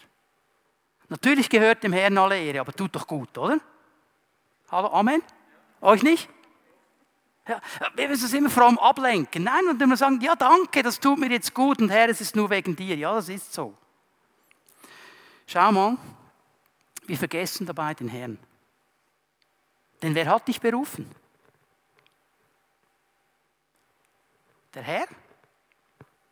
Natürlich 1.08 1.48
gehört 1.48 1.82
dem 1.82 1.92
Herrn 1.92 2.18
alle 2.18 2.40
Ehre, 2.40 2.60
aber 2.60 2.72
tut 2.72 2.94
doch 2.94 3.06
gut, 3.06 3.36
oder? 3.38 3.58
Hallo, 4.70 4.88
Amen? 4.88 5.22
Euch 5.80 6.02
nicht? 6.02 6.28
Ja, 7.48 7.60
wir 7.94 8.08
müssen 8.08 8.26
es 8.26 8.32
immer 8.32 8.50
fromm 8.50 8.78
ablenken. 8.78 9.44
Nein, 9.44 9.68
und 9.68 9.80
immer 9.80 9.96
sagen, 9.96 10.20
ja 10.20 10.34
danke, 10.34 10.82
das 10.82 10.98
tut 10.98 11.18
mir 11.18 11.30
jetzt 11.30 11.54
gut 11.54 11.80
und 11.80 11.90
Herr, 11.90 12.08
es 12.08 12.20
ist 12.20 12.34
nur 12.34 12.50
wegen 12.50 12.74
dir. 12.74 12.96
Ja, 12.96 13.14
das 13.14 13.28
ist 13.28 13.52
so. 13.52 13.74
Schau 15.46 15.70
mal, 15.72 15.96
wir 17.06 17.16
vergessen 17.16 17.66
dabei 17.66 17.94
den 17.94 18.08
Herrn. 18.08 18.38
Denn 20.02 20.14
wer 20.14 20.26
hat 20.26 20.48
dich 20.48 20.60
berufen? 20.60 21.10
Der 24.74 24.82
Herr 24.82 25.06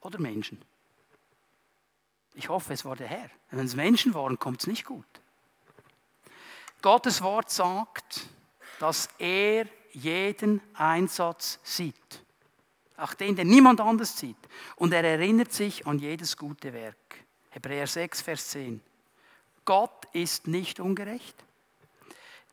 oder 0.00 0.20
Menschen? 0.20 0.60
Ich 2.34 2.48
hoffe, 2.48 2.72
es 2.72 2.84
war 2.84 2.96
der 2.96 3.06
Herr. 3.06 3.30
Wenn 3.50 3.64
es 3.64 3.76
Menschen 3.76 4.12
waren, 4.12 4.38
kommt 4.38 4.60
es 4.60 4.66
nicht 4.66 4.84
gut. 4.84 5.06
Gottes 6.82 7.22
Wort 7.22 7.50
sagt, 7.50 8.28
dass 8.80 9.08
er 9.18 9.66
jeden 9.92 10.60
Einsatz 10.74 11.60
sieht. 11.62 11.94
Auch 12.96 13.14
den, 13.14 13.36
den 13.36 13.46
niemand 13.46 13.80
anders 13.80 14.18
sieht. 14.18 14.36
Und 14.76 14.92
er 14.92 15.04
erinnert 15.04 15.52
sich 15.52 15.86
an 15.86 15.98
jedes 15.98 16.36
gute 16.36 16.72
Werk. 16.72 16.96
Hebräer 17.50 17.86
6, 17.86 18.20
Vers 18.20 18.48
10. 18.48 18.82
Gott 19.64 20.06
ist 20.12 20.46
nicht 20.46 20.80
ungerecht. 20.80 21.34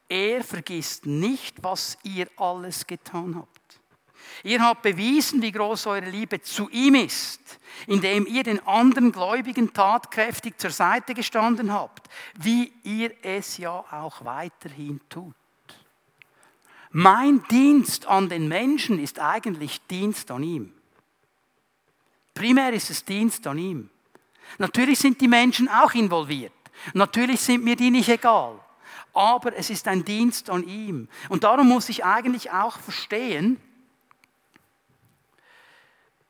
Er 0.08 0.44
vergisst 0.44 1.06
nicht, 1.06 1.64
was 1.64 1.98
ihr 2.04 2.28
alles 2.38 2.86
getan 2.86 3.36
habt. 3.36 3.62
Ihr 4.44 4.62
habt 4.62 4.82
bewiesen, 4.82 5.42
wie 5.42 5.52
groß 5.52 5.88
eure 5.88 6.10
Liebe 6.10 6.42
zu 6.42 6.70
ihm 6.70 6.96
ist, 6.96 7.60
indem 7.88 8.26
ihr 8.26 8.44
den 8.44 8.66
anderen 8.66 9.12
Gläubigen 9.12 9.74
tatkräftig 9.74 10.58
zur 10.58 10.72
Seite 10.72 11.14
gestanden 11.14 11.72
habt, 11.72 12.10
wie 12.36 12.74
ihr 12.84 13.14
es 13.22 13.58
ja 13.58 13.72
auch 13.72 14.26
weiterhin 14.26 15.00
tut. 15.10 15.36
Mein 16.92 17.44
Dienst 17.50 18.06
an 18.06 18.30
den 18.30 18.48
Menschen 18.48 19.00
ist 19.00 19.20
eigentlich 19.20 19.80
Dienst 19.88 20.30
an 20.30 20.44
ihm. 20.44 20.74
Primär 22.34 22.74
ist 22.74 22.90
es 22.90 23.06
Dienst 23.06 23.46
an 23.48 23.58
ihm. 23.58 23.90
Natürlich 24.58 25.00
sind 25.00 25.22
die 25.22 25.28
Menschen 25.28 25.70
auch 25.70 25.94
involviert. 25.94 26.52
Natürlich 26.94 27.42
sind 27.42 27.64
mir 27.64 27.76
die 27.76 27.92
nicht 27.92 28.10
egal. 28.10 28.60
Aber 29.14 29.56
es 29.56 29.70
ist 29.70 29.88
ein 29.88 30.06
Dienst 30.06 30.50
an 30.50 30.64
ihm. 30.68 31.10
Und 31.30 31.44
darum 31.44 31.68
muss 31.68 31.90
ich 31.90 32.06
eigentlich 32.06 32.52
auch 32.52 32.78
verstehen, 32.80 33.60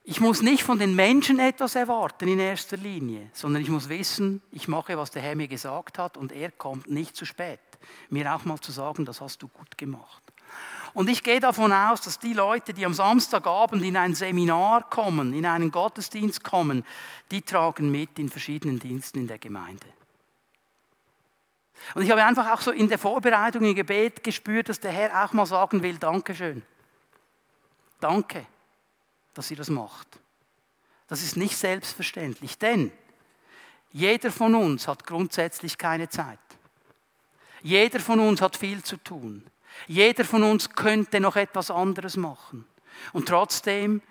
ich 0.04 0.20
muss 0.20 0.42
nicht 0.42 0.64
von 0.64 0.80
den 0.80 0.96
Menschen 0.96 1.40
etwas 1.40 1.76
erwarten 1.76 2.28
in 2.28 2.40
erster 2.40 2.76
Linie, 2.76 3.30
sondern 3.34 3.62
ich 3.62 3.70
muss 3.70 3.88
wissen, 3.88 4.42
ich 4.52 4.68
mache, 4.68 4.98
was 4.98 5.12
der 5.12 5.22
Herr 5.22 5.36
mir 5.36 5.48
gesagt 5.48 6.00
hat 6.00 6.18
und 6.18 6.32
er 6.32 6.52
kommt 6.52 6.90
nicht 6.90 7.16
zu 7.16 7.26
spät, 7.26 7.60
mir 8.10 8.34
auch 8.34 8.44
mal 8.44 8.60
zu 8.60 8.72
sagen, 8.72 9.06
das 9.06 9.22
hast 9.22 9.44
du 9.44 9.48
gut 9.48 9.78
gemacht. 9.78 10.24
Und 10.94 11.10
ich 11.10 11.24
gehe 11.24 11.40
davon 11.40 11.72
aus, 11.72 12.02
dass 12.02 12.20
die 12.20 12.34
Leute, 12.34 12.74
die 12.74 12.86
am 12.86 12.94
Samstagabend 12.94 13.84
in 13.84 13.96
ein 13.96 14.16
Seminar 14.16 14.90
kommen, 14.90 15.34
in 15.34 15.46
einen 15.46 15.72
Gottesdienst 15.72 16.44
kommen, 16.44 16.84
die 17.30 17.44
tragen 17.44 17.92
mit 17.92 18.20
in 18.20 18.28
verschiedenen 18.28 18.80
Diensten 18.80 19.20
in 19.20 19.28
der 19.28 19.40
Gemeinde. 19.40 19.86
Und 21.96 22.04
ich 22.04 22.12
habe 22.12 22.24
einfach 22.24 22.52
auch 22.52 22.62
so 22.62 22.72
in 22.72 22.88
der 22.88 23.00
Vorbereitung 23.00 23.64
im 23.64 23.76
Gebet 23.76 24.24
gespürt, 24.24 24.70
dass 24.70 24.80
der 24.80 24.92
Herr 24.92 25.26
auch 25.26 25.34
mal 25.34 25.46
sagen 25.46 25.84
will, 25.84 25.98
Dankeschön. 25.98 26.64
Danke, 28.00 28.46
dass 29.34 29.52
ihr 29.52 29.58
das 29.58 29.70
macht. 29.70 30.08
Das 31.08 31.22
ist 31.22 31.38
nicht 31.38 31.58
selbstverständlich, 31.58 32.58
denn 32.58 32.92
jeder 33.92 34.32
von 34.32 34.56
uns 34.56 34.88
hat 34.88 35.06
grundsätzlich 35.06 35.78
keine 35.78 36.10
Zeit. 36.10 36.40
Jeder 37.62 38.00
von 38.00 38.20
uns 38.20 38.42
hat 38.42 38.56
viel 38.56 38.82
zu 38.84 38.98
tun. 38.98 39.44
Jeder 39.88 40.26
von 40.26 40.44
uns 40.44 40.70
könnte 40.70 41.20
noch 41.20 41.36
etwas 41.36 41.70
anderes 41.70 42.18
machen. 42.18 42.66
Und 43.14 43.28
trotzdem 43.28 44.02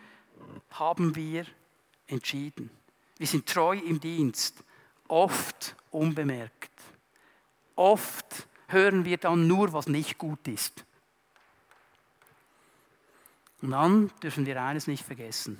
haben 0.70 1.16
wir 1.16 1.46
entschieden. 2.06 2.70
Wir 3.18 3.26
sind 3.26 3.46
treu 3.46 3.76
im 3.76 4.00
Dienst, 4.00 4.62
oft 5.08 5.76
unbemerkt. 5.90 6.69
Oft 7.80 8.46
hören 8.68 9.06
wir 9.06 9.16
dann 9.16 9.46
nur, 9.46 9.72
was 9.72 9.86
nicht 9.86 10.18
gut 10.18 10.46
ist. 10.48 10.84
Und 13.62 13.70
dann 13.70 14.10
dürfen 14.22 14.44
wir 14.44 14.62
eines 14.62 14.86
nicht 14.86 15.02
vergessen. 15.02 15.58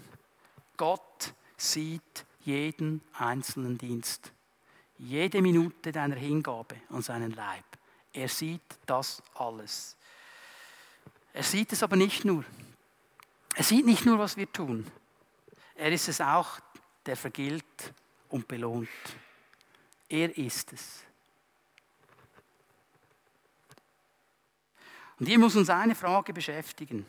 Gott 0.76 1.32
sieht 1.56 2.26
jeden 2.40 3.00
einzelnen 3.14 3.78
Dienst, 3.78 4.32
jede 4.98 5.40
Minute 5.40 5.92
deiner 5.92 6.16
Hingabe 6.16 6.76
an 6.90 7.00
seinen 7.00 7.30
Leib. 7.30 7.64
Er 8.12 8.28
sieht 8.28 8.60
das 8.84 9.22
alles. 9.32 9.96
Er 11.32 11.42
sieht 11.42 11.72
es 11.72 11.82
aber 11.82 11.96
nicht 11.96 12.26
nur. 12.26 12.44
Er 13.54 13.64
sieht 13.64 13.86
nicht 13.86 14.04
nur, 14.04 14.18
was 14.18 14.36
wir 14.36 14.52
tun. 14.52 14.86
Er 15.74 15.90
ist 15.90 16.06
es 16.06 16.20
auch, 16.20 16.60
der 17.06 17.16
vergilt 17.16 17.94
und 18.28 18.46
belohnt. 18.46 18.90
Er 20.06 20.36
ist 20.36 20.74
es. 20.74 21.04
Und 25.20 25.26
hier 25.26 25.38
muss 25.38 25.54
uns 25.54 25.70
eine 25.70 25.94
Frage 25.94 26.32
beschäftigen. 26.32 27.06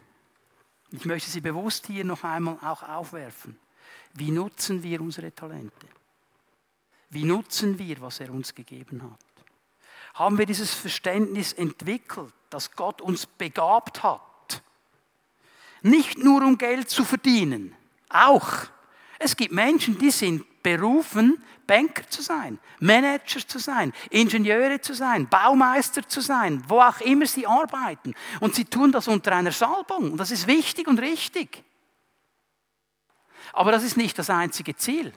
Ich 0.92 1.06
möchte 1.06 1.32
sie 1.32 1.42
bewusst 1.42 1.88
hier 1.88 2.04
noch 2.04 2.24
einmal 2.24 2.58
auch 2.62 2.84
aufwerfen. 2.84 3.58
Wie 4.14 4.30
nutzen 4.30 4.84
wir 4.84 5.02
unsere 5.02 5.34
Talente? 5.34 5.88
Wie 7.10 7.24
nutzen 7.24 7.80
wir, 7.80 8.00
was 8.02 8.20
er 8.20 8.30
uns 8.30 8.54
gegeben 8.54 9.02
hat? 9.02 9.32
haben 10.14 10.38
wir 10.38 10.46
dieses 10.46 10.74
Verständnis 10.74 11.54
entwickelt, 11.54 12.34
dass 12.50 12.72
Gott 12.72 13.02
uns 13.02 13.26
begabt 13.26 14.04
hat. 14.04 14.62
Nicht 15.82 16.18
nur 16.18 16.42
um 16.44 16.58
Geld 16.58 16.90
zu 16.90 17.04
verdienen, 17.04 17.76
auch. 18.10 18.66
Es 19.20 19.36
gibt 19.36 19.54
Menschen, 19.54 19.98
die 19.98 20.12
sind 20.12 20.46
berufen, 20.64 21.42
Banker 21.68 22.10
zu 22.10 22.22
sein, 22.22 22.60
Manager 22.80 23.48
zu 23.48 23.60
sein, 23.60 23.94
Ingenieure 24.10 24.82
zu 24.82 24.94
sein, 24.94 25.30
Baumeister 25.30 26.08
zu 26.08 26.22
sein, 26.22 26.64
wo 26.68 26.82
auch 26.82 27.00
immer 27.02 27.26
sie 27.26 27.48
arbeiten. 27.48 28.14
Und 28.40 28.56
sie 28.56 28.66
tun 28.66 28.92
das 28.92 29.08
unter 29.08 29.34
einer 29.34 29.52
Salbung. 29.52 30.12
Und 30.12 30.18
das 30.18 30.32
ist 30.32 30.48
wichtig 30.48 30.88
und 30.88 31.00
richtig. 31.00 31.64
Aber 33.54 33.72
das 33.72 33.84
ist 33.84 33.98
nicht 33.98 34.18
das 34.18 34.30
einzige 34.30 34.76
Ziel. 34.76 35.14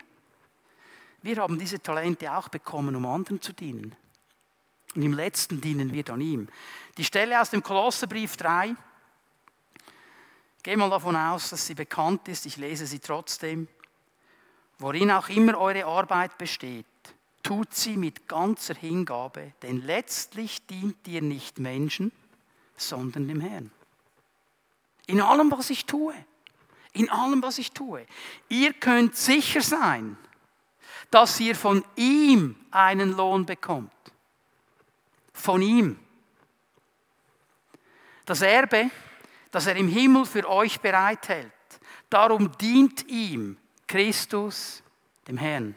Wir 1.23 1.39
haben 1.39 1.59
diese 1.59 1.81
Talente 1.81 2.33
auch 2.33 2.49
bekommen, 2.49 2.95
um 2.95 3.07
anderen 3.07 3.41
zu 3.41 3.53
dienen. 3.53 3.97
Und 4.95 5.03
im 5.03 5.13
letzten 5.13 5.61
dienen 5.61 5.93
wir 5.93 6.05
dann 6.05 6.21
ihm. 6.21 6.49
Die 6.99 7.05
Stelle 7.05 7.41
aus 7.41 7.51
dem 7.51 7.63
Kolosserbrief 7.63 8.37
3, 8.37 8.77
ich 10.57 10.63
gehe 10.63 10.77
mal 10.77 10.91
davon 10.91 11.17
aus, 11.17 11.51
dass 11.51 11.67
sie 11.67 11.75
bekannt 11.75 12.29
ist, 12.29 12.47
ich 12.47 12.57
lese 12.57 12.87
sie 12.87 12.99
trotzdem. 12.99 13.69
Worin 14.79 15.11
auch 15.11 15.29
immer 15.29 15.59
eure 15.59 15.85
Arbeit 15.87 16.37
besteht, 16.39 16.87
tut 17.43 17.75
sie 17.75 17.97
mit 17.97 18.27
ganzer 18.29 18.75
Hingabe, 18.75 19.53
denn 19.63 19.83
letztlich 19.83 20.67
dient 20.67 21.07
ihr 21.07 21.23
nicht 21.23 21.59
Menschen, 21.59 22.11
sondern 22.77 23.29
dem 23.29 23.41
Herrn. 23.41 23.71
In 25.07 25.21
allem, 25.21 25.51
was 25.51 25.71
ich 25.71 25.85
tue, 25.85 26.15
in 26.93 27.11
allem, 27.11 27.43
was 27.43 27.59
ich 27.59 27.73
tue. 27.73 28.07
Ihr 28.49 28.73
könnt 28.73 29.17
sicher 29.17 29.61
sein, 29.61 30.17
dass 31.11 31.39
ihr 31.41 31.55
von 31.55 31.85
ihm 31.97 32.57
einen 32.71 33.17
Lohn 33.17 33.47
bekommt 33.47 33.93
von 35.35 35.61
ihm. 35.61 35.99
Das 38.25 38.41
Erbe, 38.41 38.91
das 39.51 39.67
er 39.67 39.77
im 39.77 39.89
Himmel 39.89 40.25
für 40.25 40.49
euch 40.49 40.81
bereithält, 40.81 41.53
darum 42.09 42.51
dient 42.57 43.07
ihm 43.09 43.59
Christus, 43.87 44.83
dem 45.29 45.37
Herrn. 45.37 45.75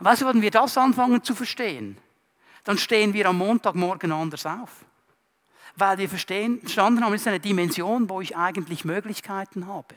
Weißt 0.00 0.22
du, 0.22 0.26
wenn 0.26 0.42
wir 0.42 0.50
das 0.50 0.76
anfangen 0.76 1.22
zu 1.22 1.34
verstehen, 1.34 1.96
dann 2.64 2.78
stehen 2.78 3.14
wir 3.14 3.26
am 3.26 3.38
Montagmorgen 3.38 4.12
anders 4.12 4.46
auf. 4.46 4.84
Weil 5.76 5.98
wir 5.98 6.08
verstehen, 6.08 6.60
verstanden 6.60 7.04
haben, 7.04 7.14
es 7.14 7.22
ist 7.22 7.28
eine 7.28 7.40
Dimension, 7.40 8.08
wo 8.08 8.20
ich 8.20 8.36
eigentlich 8.36 8.84
Möglichkeiten 8.84 9.66
habe. 9.66 9.94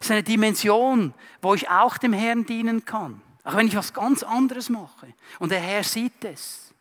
Es 0.00 0.06
ist 0.06 0.12
eine 0.12 0.22
Dimension, 0.22 1.14
wo 1.40 1.54
ich 1.54 1.68
auch 1.68 1.98
dem 1.98 2.12
Herrn 2.12 2.46
dienen 2.46 2.84
kann. 2.84 3.22
Auch 3.44 3.56
wenn 3.56 3.68
ich 3.68 3.76
was 3.76 3.92
ganz 3.92 4.22
anderes 4.22 4.68
mache. 4.68 5.14
Und 5.38 5.50
der 5.50 5.60
Herr 5.60 5.84
sieht 5.84 6.24
es. 6.24 6.74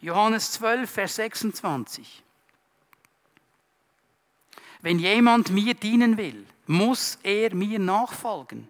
Johannes 0.00 0.52
12, 0.52 0.90
Vers 0.90 1.14
26. 1.16 2.22
Wenn 4.80 4.98
jemand 4.98 5.50
mir 5.50 5.74
dienen 5.74 6.16
will, 6.16 6.44
muss 6.72 7.18
er 7.22 7.54
mir 7.54 7.78
nachfolgen. 7.78 8.68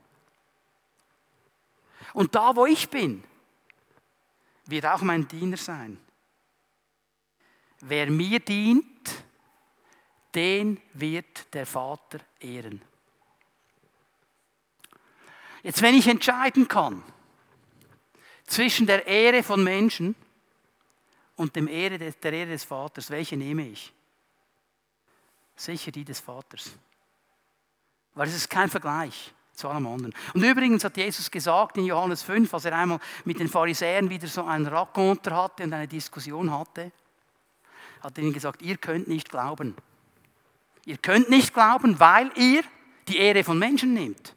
Und 2.12 2.34
da, 2.34 2.55
wo 2.55 2.66
ich 2.66 2.88
bin, 2.90 3.24
wird 4.66 4.84
auch 4.86 5.00
mein 5.03 5.26
Diener 5.26 5.57
sein. 5.57 5.98
Wer 7.80 8.11
mir 8.11 8.40
dient, 8.40 9.24
den 10.34 10.80
wird 10.94 11.53
der 11.55 11.66
Vater 11.66 12.20
ehren. 12.40 12.82
Jetzt, 15.62 15.82
wenn 15.82 15.94
ich 15.94 16.07
entscheiden 16.07 16.68
kann 16.68 17.03
zwischen 18.46 18.86
der 18.86 19.07
Ehre 19.07 19.42
von 19.42 19.62
Menschen 19.62 20.14
und 21.36 21.55
dem 21.57 21.68
Ehre 21.68 21.98
der 21.98 22.32
Ehre 22.32 22.50
des 22.50 22.64
Vaters, 22.64 23.11
welche 23.11 23.36
nehme 23.36 23.68
ich? 23.68 23.92
Sicher 25.57 25.92
die 25.92 26.05
des 26.05 26.20
Vaters. 26.20 26.72
Weil 28.14 28.28
es 28.28 28.34
ist 28.34 28.50
kein 28.50 28.68
Vergleich 28.68 29.32
zu 29.54 29.68
allem 29.68 29.86
anderen. 29.86 30.14
Und 30.34 30.42
übrigens 30.42 30.84
hat 30.84 30.96
Jesus 30.96 31.30
gesagt 31.30 31.76
in 31.76 31.84
Johannes 31.84 32.22
5, 32.22 32.52
als 32.52 32.64
er 32.64 32.76
einmal 32.76 32.98
mit 33.24 33.38
den 33.38 33.48
Pharisäern 33.48 34.10
wieder 34.10 34.26
so 34.26 34.44
einen 34.44 34.66
Raconter 34.66 35.36
hatte 35.36 35.64
und 35.64 35.72
eine 35.72 35.88
Diskussion 35.88 36.50
hatte, 36.50 36.92
hat 38.02 38.18
er 38.18 38.24
ihnen 38.24 38.32
gesagt, 38.32 38.62
ihr 38.62 38.76
könnt 38.76 39.08
nicht 39.08 39.30
glauben. 39.30 39.76
Ihr 40.84 40.98
könnt 40.98 41.30
nicht 41.30 41.54
glauben, 41.54 42.00
weil 42.00 42.30
ihr 42.36 42.62
die 43.08 43.18
Ehre 43.18 43.44
von 43.44 43.58
Menschen 43.58 43.94
nehmt. 43.94 44.34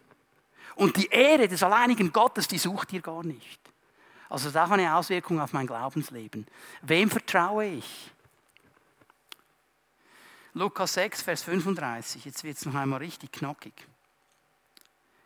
Und 0.76 0.98
die 0.98 1.08
Ehre 1.08 1.48
des 1.48 1.64
alleinigen 1.64 2.12
Gottes, 2.12 2.48
die 2.48 2.58
sucht 2.58 2.94
ihr 2.94 3.02
gar 3.02 3.24
nicht. 3.24 3.60
Also 4.30 4.50
das 4.50 4.62
hat 4.62 4.70
auch 4.70 4.74
eine 4.74 4.96
Auswirkung 4.96 5.40
auf 5.40 5.54
mein 5.54 5.68
Glaubensleben. 5.68 6.46
Wem 6.82 7.10
vertraue 7.10 7.66
ich? 7.66 8.12
Lukas 10.58 10.94
6, 10.94 11.22
Vers 11.22 11.44
35. 11.44 12.24
Jetzt 12.24 12.46
wird 12.46 12.56
es 12.56 12.66
noch 12.66 12.76
einmal 12.76 13.00
richtig 13.00 13.34
knackig. 13.34 13.74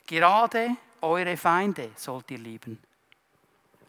Gerade 0.07 0.71
eure 1.01 1.37
Feinde 1.37 1.91
sollt 1.95 2.31
ihr 2.31 2.39
lieben 2.39 2.79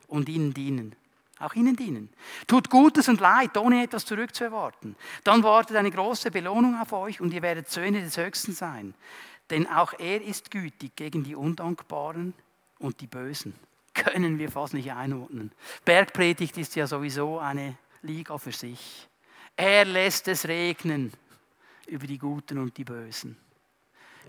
und 0.08 0.28
ihnen 0.28 0.52
dienen. 0.52 0.94
Auch 1.38 1.54
ihnen 1.54 1.74
dienen. 1.76 2.10
Tut 2.46 2.68
Gutes 2.68 3.08
und 3.08 3.20
Leid, 3.20 3.56
ohne 3.56 3.82
etwas 3.82 4.04
zurückzuerwarten. 4.04 4.94
Dann 5.24 5.42
wartet 5.42 5.78
eine 5.78 5.90
große 5.90 6.30
Belohnung 6.30 6.78
auf 6.78 6.92
euch 6.92 7.22
und 7.22 7.32
ihr 7.32 7.40
werdet 7.40 7.70
Söhne 7.70 8.02
des 8.02 8.18
Höchsten 8.18 8.52
sein. 8.52 8.92
Denn 9.48 9.66
auch 9.66 9.94
er 9.98 10.20
ist 10.20 10.50
gütig 10.50 10.94
gegen 10.94 11.24
die 11.24 11.34
Undankbaren 11.34 12.34
und 12.78 13.00
die 13.00 13.06
Bösen. 13.06 13.54
Können 13.94 14.38
wir 14.38 14.50
fast 14.50 14.74
nicht 14.74 14.92
einordnen. 14.92 15.52
Bergpredigt 15.86 16.58
ist 16.58 16.76
ja 16.76 16.86
sowieso 16.86 17.38
eine 17.38 17.78
Liga 18.02 18.36
für 18.36 18.52
sich. 18.52 19.08
Er 19.56 19.86
lässt 19.86 20.28
es 20.28 20.46
regnen 20.46 21.14
über 21.90 22.06
die 22.06 22.18
Guten 22.18 22.58
und 22.58 22.76
die 22.76 22.84
Bösen 22.84 23.36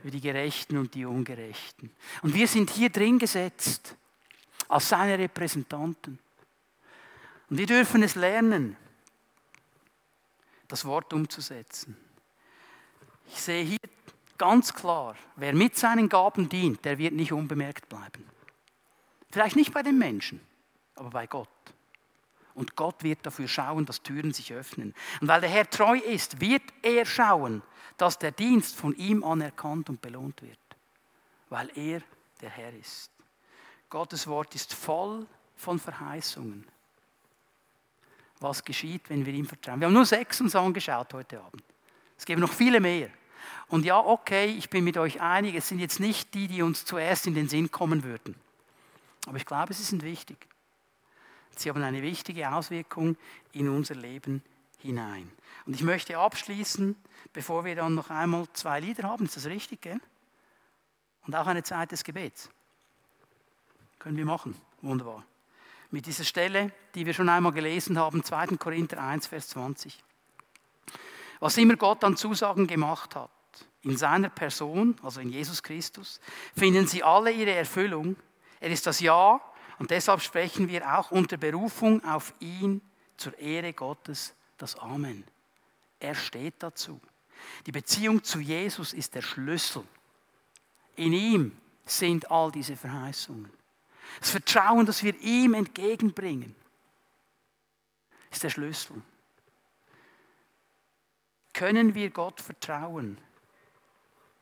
über 0.01 0.11
die 0.11 0.21
Gerechten 0.21 0.77
und 0.77 0.93
die 0.95 1.05
Ungerechten. 1.05 1.91
Und 2.21 2.33
wir 2.33 2.47
sind 2.47 2.69
hier 2.69 2.89
drin 2.89 3.19
gesetzt 3.19 3.95
als 4.67 4.89
seine 4.89 5.17
Repräsentanten. 5.17 6.19
Und 7.49 7.57
wir 7.57 7.67
dürfen 7.67 8.01
es 8.03 8.15
lernen, 8.15 8.77
das 10.67 10.85
Wort 10.85 11.13
umzusetzen. 11.13 11.97
Ich 13.27 13.41
sehe 13.41 13.63
hier 13.63 13.79
ganz 14.37 14.73
klar, 14.73 15.15
wer 15.35 15.53
mit 15.53 15.77
seinen 15.77 16.09
Gaben 16.09 16.49
dient, 16.49 16.83
der 16.85 16.97
wird 16.97 17.13
nicht 17.13 17.33
unbemerkt 17.33 17.87
bleiben. 17.89 18.25
Vielleicht 19.29 19.55
nicht 19.55 19.73
bei 19.73 19.83
den 19.83 19.97
Menschen, 19.97 20.39
aber 20.95 21.09
bei 21.09 21.27
Gott. 21.27 21.49
Und 22.53 22.75
Gott 22.75 23.03
wird 23.03 23.25
dafür 23.25 23.47
schauen, 23.47 23.85
dass 23.85 24.03
Türen 24.03 24.33
sich 24.33 24.53
öffnen. 24.53 24.93
Und 25.21 25.27
weil 25.27 25.41
der 25.41 25.49
Herr 25.49 25.69
treu 25.69 25.97
ist, 25.97 26.41
wird 26.41 26.63
er 26.81 27.05
schauen, 27.05 27.61
dass 27.97 28.19
der 28.19 28.31
Dienst 28.31 28.75
von 28.75 28.95
ihm 28.95 29.23
anerkannt 29.23 29.89
und 29.89 30.01
belohnt 30.01 30.41
wird, 30.41 30.59
weil 31.49 31.69
er 31.75 32.01
der 32.41 32.49
Herr 32.49 32.73
ist. 32.73 33.11
Gottes 33.89 34.25
Wort 34.27 34.55
ist 34.55 34.73
voll 34.73 35.27
von 35.55 35.79
Verheißungen. 35.79 36.65
Was 38.39 38.63
geschieht, 38.63 39.09
wenn 39.09 39.25
wir 39.25 39.33
ihm 39.33 39.45
vertrauen? 39.45 39.79
Wir 39.79 39.87
haben 39.87 39.93
nur 39.93 40.05
sechs 40.05 40.41
uns 40.41 40.55
angeschaut 40.55 41.13
heute 41.13 41.39
Abend. 41.39 41.63
Es 42.17 42.25
gibt 42.25 42.39
noch 42.39 42.51
viele 42.51 42.79
mehr. 42.79 43.09
Und 43.67 43.85
ja, 43.85 43.99
okay, 43.99 44.45
ich 44.45 44.69
bin 44.69 44.83
mit 44.83 44.97
euch 44.97 45.21
einig, 45.21 45.55
es 45.55 45.67
sind 45.67 45.79
jetzt 45.79 45.99
nicht 45.99 46.33
die, 46.33 46.47
die 46.47 46.61
uns 46.61 46.85
zuerst 46.85 47.27
in 47.27 47.35
den 47.35 47.47
Sinn 47.47 47.71
kommen 47.71 48.03
würden. 48.03 48.35
Aber 49.27 49.37
ich 49.37 49.45
glaube, 49.45 49.73
sie 49.73 49.83
sind 49.83 50.03
wichtig. 50.03 50.47
Sie 51.55 51.69
haben 51.69 51.83
eine 51.83 52.01
wichtige 52.01 52.51
Auswirkung 52.51 53.17
in 53.51 53.69
unser 53.69 53.95
Leben 53.95 54.43
hinein. 54.79 55.31
Und 55.65 55.73
ich 55.73 55.83
möchte 55.83 56.17
abschließen, 56.17 56.95
bevor 57.33 57.65
wir 57.65 57.75
dann 57.75 57.95
noch 57.95 58.09
einmal 58.09 58.47
zwei 58.53 58.79
Lieder 58.79 59.03
haben, 59.03 59.25
ist 59.25 59.37
das 59.37 59.45
richtig, 59.45 59.81
gell? 59.81 59.99
Und 61.25 61.35
auch 61.35 61.45
eine 61.47 61.63
Zeit 61.63 61.91
des 61.91 62.03
Gebets. 62.03 62.49
Können 63.99 64.17
wir 64.17 64.25
machen. 64.25 64.59
Wunderbar. 64.81 65.23
Mit 65.91 66.07
dieser 66.07 66.23
Stelle, 66.23 66.71
die 66.95 67.05
wir 67.05 67.13
schon 67.13 67.29
einmal 67.29 67.51
gelesen 67.51 67.99
haben, 67.99 68.23
2. 68.23 68.57
Korinther 68.57 69.03
1, 69.03 69.27
Vers 69.27 69.49
20. 69.49 70.03
Was 71.39 71.57
immer 71.57 71.75
Gott 71.75 72.03
an 72.03 72.17
Zusagen 72.17 72.65
gemacht 72.65 73.15
hat, 73.15 73.29
in 73.83 73.97
seiner 73.97 74.29
Person, 74.29 74.95
also 75.03 75.19
in 75.19 75.29
Jesus 75.29 75.61
Christus, 75.61 76.19
finden 76.55 76.87
sie 76.87 77.03
alle 77.03 77.31
ihre 77.31 77.53
Erfüllung. 77.53 78.15
Er 78.59 78.69
ist 78.69 78.87
das 78.87 78.99
Ja 78.99 79.41
und 79.81 79.89
deshalb 79.89 80.21
sprechen 80.21 80.67
wir 80.67 80.95
auch 80.95 81.09
unter 81.09 81.37
Berufung 81.37 82.05
auf 82.05 82.35
ihn 82.39 82.81
zur 83.17 83.35
Ehre 83.39 83.73
Gottes 83.73 84.35
das 84.59 84.77
Amen. 84.77 85.23
Er 85.99 86.13
steht 86.13 86.61
dazu. 86.61 87.01
Die 87.65 87.71
Beziehung 87.71 88.23
zu 88.23 88.39
Jesus 88.39 88.93
ist 88.93 89.15
der 89.15 89.23
Schlüssel. 89.23 89.83
In 90.97 91.13
ihm 91.13 91.57
sind 91.83 92.29
all 92.29 92.51
diese 92.51 92.77
Verheißungen. 92.77 93.49
Das 94.19 94.29
Vertrauen, 94.29 94.85
das 94.85 95.01
wir 95.01 95.19
ihm 95.19 95.55
entgegenbringen, 95.55 96.55
ist 98.29 98.43
der 98.43 98.51
Schlüssel. 98.51 99.01
Können 101.53 101.95
wir 101.95 102.11
Gott 102.11 102.39
vertrauen? 102.39 103.17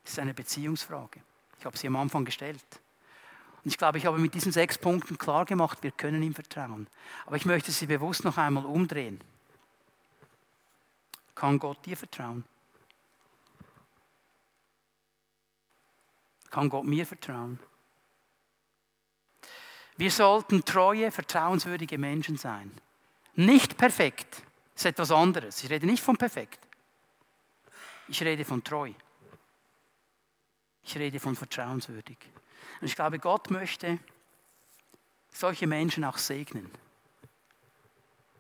Das 0.03 0.11
ist 0.11 0.19
eine 0.19 0.33
Beziehungsfrage. 0.33 1.21
Ich 1.57 1.65
habe 1.65 1.77
sie 1.77 1.87
am 1.87 1.95
Anfang 1.95 2.25
gestellt. 2.25 2.81
Und 3.63 3.71
ich 3.71 3.77
glaube, 3.77 3.97
ich 3.97 4.05
habe 4.05 4.17
mit 4.17 4.33
diesen 4.33 4.51
sechs 4.51 4.77
Punkten 4.77 5.17
klar 5.17 5.45
gemacht, 5.45 5.79
wir 5.81 5.91
können 5.91 6.23
ihm 6.23 6.33
vertrauen. 6.33 6.87
Aber 7.25 7.35
ich 7.35 7.45
möchte 7.45 7.71
sie 7.71 7.87
bewusst 7.87 8.23
noch 8.23 8.37
einmal 8.37 8.65
umdrehen. 8.65 9.19
Kann 11.35 11.59
Gott 11.59 11.85
dir 11.85 11.97
vertrauen? 11.97 12.43
Kann 16.49 16.69
Gott 16.69 16.85
mir 16.85 17.05
vertrauen? 17.05 17.59
Wir 19.97 20.11
sollten 20.11 20.63
treue, 20.63 21.11
vertrauenswürdige 21.11 21.97
Menschen 21.97 22.37
sein. 22.37 22.71
Nicht 23.35 23.77
perfekt, 23.77 24.43
ist 24.75 24.85
etwas 24.85 25.11
anderes. 25.11 25.63
Ich 25.63 25.69
rede 25.69 25.85
nicht 25.85 26.01
von 26.01 26.17
perfekt. 26.17 26.59
Ich 28.07 28.21
rede 28.23 28.45
von 28.45 28.63
treu. 28.63 28.91
Ich 30.83 30.97
rede 30.97 31.19
von 31.19 31.35
vertrauenswürdig. 31.35 32.17
Und 32.81 32.87
ich 32.87 32.95
glaube, 32.95 33.19
Gott 33.19 33.49
möchte 33.49 33.99
solche 35.31 35.67
Menschen 35.67 36.03
auch 36.03 36.17
segnen. 36.17 36.69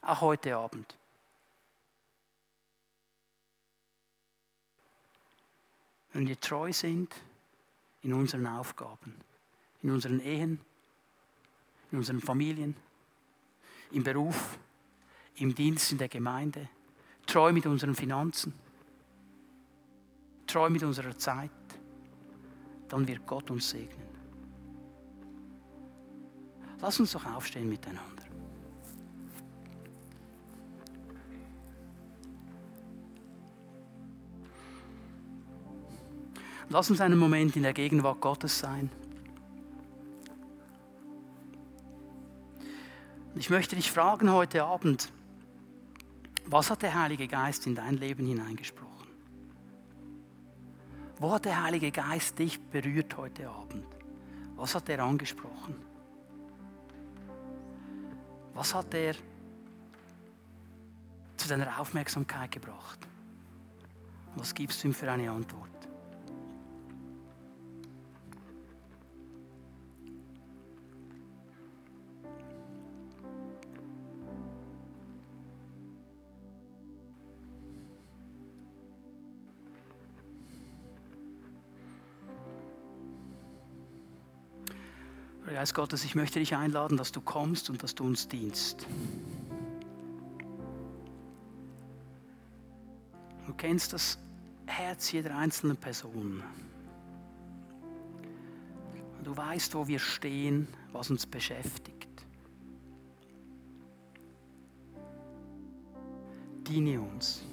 Auch 0.01 0.21
heute 0.21 0.55
Abend. 0.55 0.99
wenn 6.13 6.27
wir 6.27 6.39
treu 6.39 6.73
sind 6.73 7.15
in 8.01 8.13
unseren 8.13 8.47
Aufgaben, 8.47 9.15
in 9.83 9.91
unseren 9.91 10.19
Ehen, 10.19 10.59
in 11.91 11.97
unseren 11.97 12.21
Familien, 12.21 12.75
im 13.91 14.03
Beruf, 14.03 14.57
im 15.35 15.53
Dienst 15.53 15.91
in 15.91 15.97
der 15.97 16.09
Gemeinde, 16.09 16.69
treu 17.25 17.51
mit 17.51 17.65
unseren 17.65 17.95
Finanzen, 17.95 18.53
treu 20.47 20.69
mit 20.69 20.83
unserer 20.83 21.17
Zeit, 21.17 21.51
dann 22.87 23.07
wird 23.07 23.25
Gott 23.25 23.49
uns 23.51 23.69
segnen. 23.69 24.08
Lass 26.81 26.99
uns 26.99 27.11
doch 27.11 27.25
aufstehen 27.25 27.69
miteinander. 27.69 28.23
Lass 36.69 36.89
uns 36.89 37.01
einen 37.01 37.17
Moment 37.17 37.55
in 37.55 37.63
der 37.63 37.73
Gegenwart 37.73 38.21
Gottes 38.21 38.59
sein. 38.59 38.91
Ich 43.35 43.49
möchte 43.49 43.75
dich 43.75 43.91
fragen 43.91 44.31
heute 44.31 44.63
Abend, 44.63 45.11
was 46.45 46.69
hat 46.69 46.81
der 46.81 46.99
Heilige 46.99 47.27
Geist 47.27 47.65
in 47.67 47.75
dein 47.75 47.97
Leben 47.97 48.25
hineingesprochen? 48.25 49.07
Wo 51.17 51.31
hat 51.31 51.45
der 51.45 51.63
Heilige 51.63 51.91
Geist 51.91 52.37
dich 52.37 52.61
berührt 52.61 53.17
heute 53.17 53.49
Abend? 53.49 53.85
Was 54.55 54.75
hat 54.75 54.89
er 54.89 55.03
angesprochen? 55.03 55.88
Was 58.59 58.75
hat 58.75 58.93
er 58.93 59.15
zu 61.37 61.47
deiner 61.47 61.79
Aufmerksamkeit 61.79 62.51
gebracht? 62.51 62.99
Was 64.35 64.53
gibst 64.53 64.83
du 64.83 64.89
ihm 64.89 64.93
für 64.93 65.09
eine 65.09 65.31
Antwort? 65.31 65.78
Geist 85.59 85.73
Gottes, 85.73 86.05
ich 86.05 86.15
möchte 86.15 86.39
dich 86.39 86.55
einladen, 86.55 86.95
dass 86.95 87.11
du 87.11 87.19
kommst 87.19 87.69
und 87.69 87.83
dass 87.83 87.93
du 87.93 88.05
uns 88.05 88.29
dienst. 88.29 88.87
Du 93.45 93.53
kennst 93.55 93.91
das 93.91 94.17
Herz 94.67 95.11
jeder 95.11 95.35
einzelnen 95.35 95.75
Person. 95.75 96.41
Du 99.21 99.35
weißt, 99.35 99.75
wo 99.75 99.85
wir 99.85 99.99
stehen, 99.99 100.65
was 100.93 101.09
uns 101.09 101.25
beschäftigt. 101.25 102.07
Diene 106.65 107.01
uns. 107.01 107.43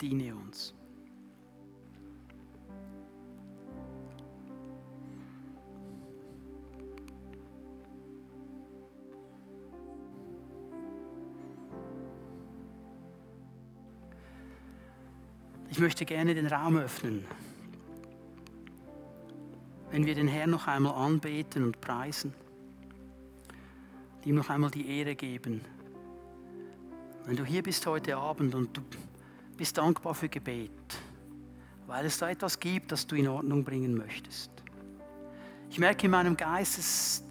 Diene 0.00 0.34
uns. 0.34 0.72
Möchte 15.82 16.04
gerne 16.04 16.32
den 16.32 16.46
Raum 16.46 16.76
öffnen. 16.76 17.24
Wenn 19.90 20.06
wir 20.06 20.14
den 20.14 20.28
Herrn 20.28 20.50
noch 20.50 20.68
einmal 20.68 20.94
anbeten 20.94 21.64
und 21.64 21.80
preisen, 21.80 22.32
ihm 24.24 24.36
noch 24.36 24.48
einmal 24.48 24.70
die 24.70 24.88
Ehre 24.88 25.16
geben. 25.16 25.60
Wenn 27.26 27.36
du 27.36 27.44
hier 27.44 27.64
bist 27.64 27.84
heute 27.84 28.16
Abend 28.16 28.54
und 28.54 28.76
du 28.76 28.80
bist 29.56 29.76
dankbar 29.76 30.14
für 30.14 30.28
Gebet, 30.28 30.70
weil 31.88 32.06
es 32.06 32.16
da 32.16 32.30
etwas 32.30 32.60
gibt, 32.60 32.92
das 32.92 33.04
du 33.04 33.16
in 33.16 33.26
Ordnung 33.26 33.64
bringen 33.64 33.96
möchtest. 33.96 34.52
Ich 35.68 35.80
merke 35.80 36.06
in 36.06 36.12
meinem 36.12 36.36
Geist, 36.36 36.78
dass 36.78 37.24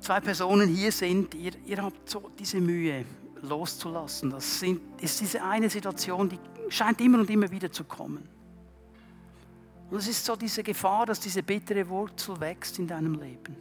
zwei 0.00 0.20
Personen 0.20 0.68
hier 0.68 0.92
sind, 0.92 1.34
ihr, 1.34 1.52
ihr 1.64 1.82
habt 1.82 2.10
so 2.10 2.30
diese 2.38 2.60
Mühe 2.60 3.06
loszulassen. 3.40 4.30
Das 4.30 4.60
sind, 4.60 4.80
ist 5.00 5.22
diese 5.22 5.42
eine 5.42 5.70
Situation, 5.70 6.28
die 6.28 6.38
scheint 6.68 7.00
immer 7.00 7.20
und 7.20 7.30
immer 7.30 7.50
wieder 7.50 7.70
zu 7.70 7.84
kommen. 7.84 8.28
Und 9.90 9.98
es 9.98 10.08
ist 10.08 10.24
so 10.24 10.34
diese 10.34 10.62
Gefahr, 10.62 11.06
dass 11.06 11.20
diese 11.20 11.42
bittere 11.42 11.88
Wurzel 11.88 12.40
wächst 12.40 12.78
in 12.78 12.88
deinem 12.88 13.14
Leben. 13.14 13.56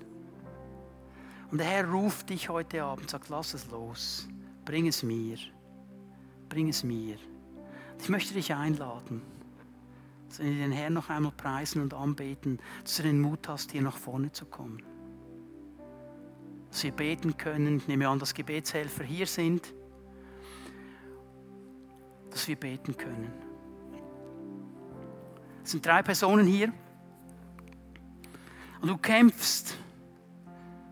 Und 1.52 1.60
der 1.60 1.68
Herr 1.68 1.90
ruft 1.90 2.30
dich 2.30 2.50
heute 2.50 2.84
Abend, 2.84 3.10
sagt, 3.10 3.30
lass 3.30 3.54
es 3.54 3.70
los, 3.70 4.28
bring 4.66 4.88
es 4.88 5.04
mir, 5.04 5.38
bring 6.50 6.70
es 6.70 6.84
mir. 6.84 7.18
Ich 8.02 8.10
möchte 8.10 8.34
dich 8.34 8.54
einladen, 8.54 9.22
dass 10.28 10.40
wir 10.40 10.46
den 10.46 10.72
Herrn 10.72 10.94
noch 10.94 11.10
einmal 11.10 11.32
preisen 11.32 11.82
und 11.82 11.94
anbeten, 11.94 12.60
dass 12.84 12.98
du 12.98 13.04
den 13.04 13.22
Mut 13.22 13.48
hast, 13.48 13.72
hier 13.72 13.84
nach 13.84 13.98
vorne 13.98 14.32
zu 14.32 14.46
kommen. 14.46 14.82
Dass 16.72 16.84
wir 16.84 16.92
beten 16.92 17.38
können, 17.38 17.78
ich 17.78 17.88
nehme 17.88 18.10
an, 18.10 18.20
dass 18.20 18.34
Gebetshelfer 18.34 19.04
hier 19.04 19.28
sind 19.28 19.74
dass 22.36 22.50
wir 22.50 22.58
beten 22.58 22.98
können. 22.98 23.32
Es 25.64 25.72
sind 25.72 25.86
drei 25.86 26.04
Personen 26.04 26.46
hier. 26.46 26.74
Und 28.82 28.90
du 28.90 28.98
kämpfst. 28.98 29.78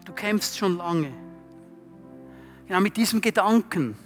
Du 0.05 0.13
kämpfst 0.13 0.57
schon 0.57 0.77
lange. 0.77 1.11
Genau 2.65 2.79
mit 2.79 2.95
diesem 2.95 3.19
Gedanken, 3.19 3.97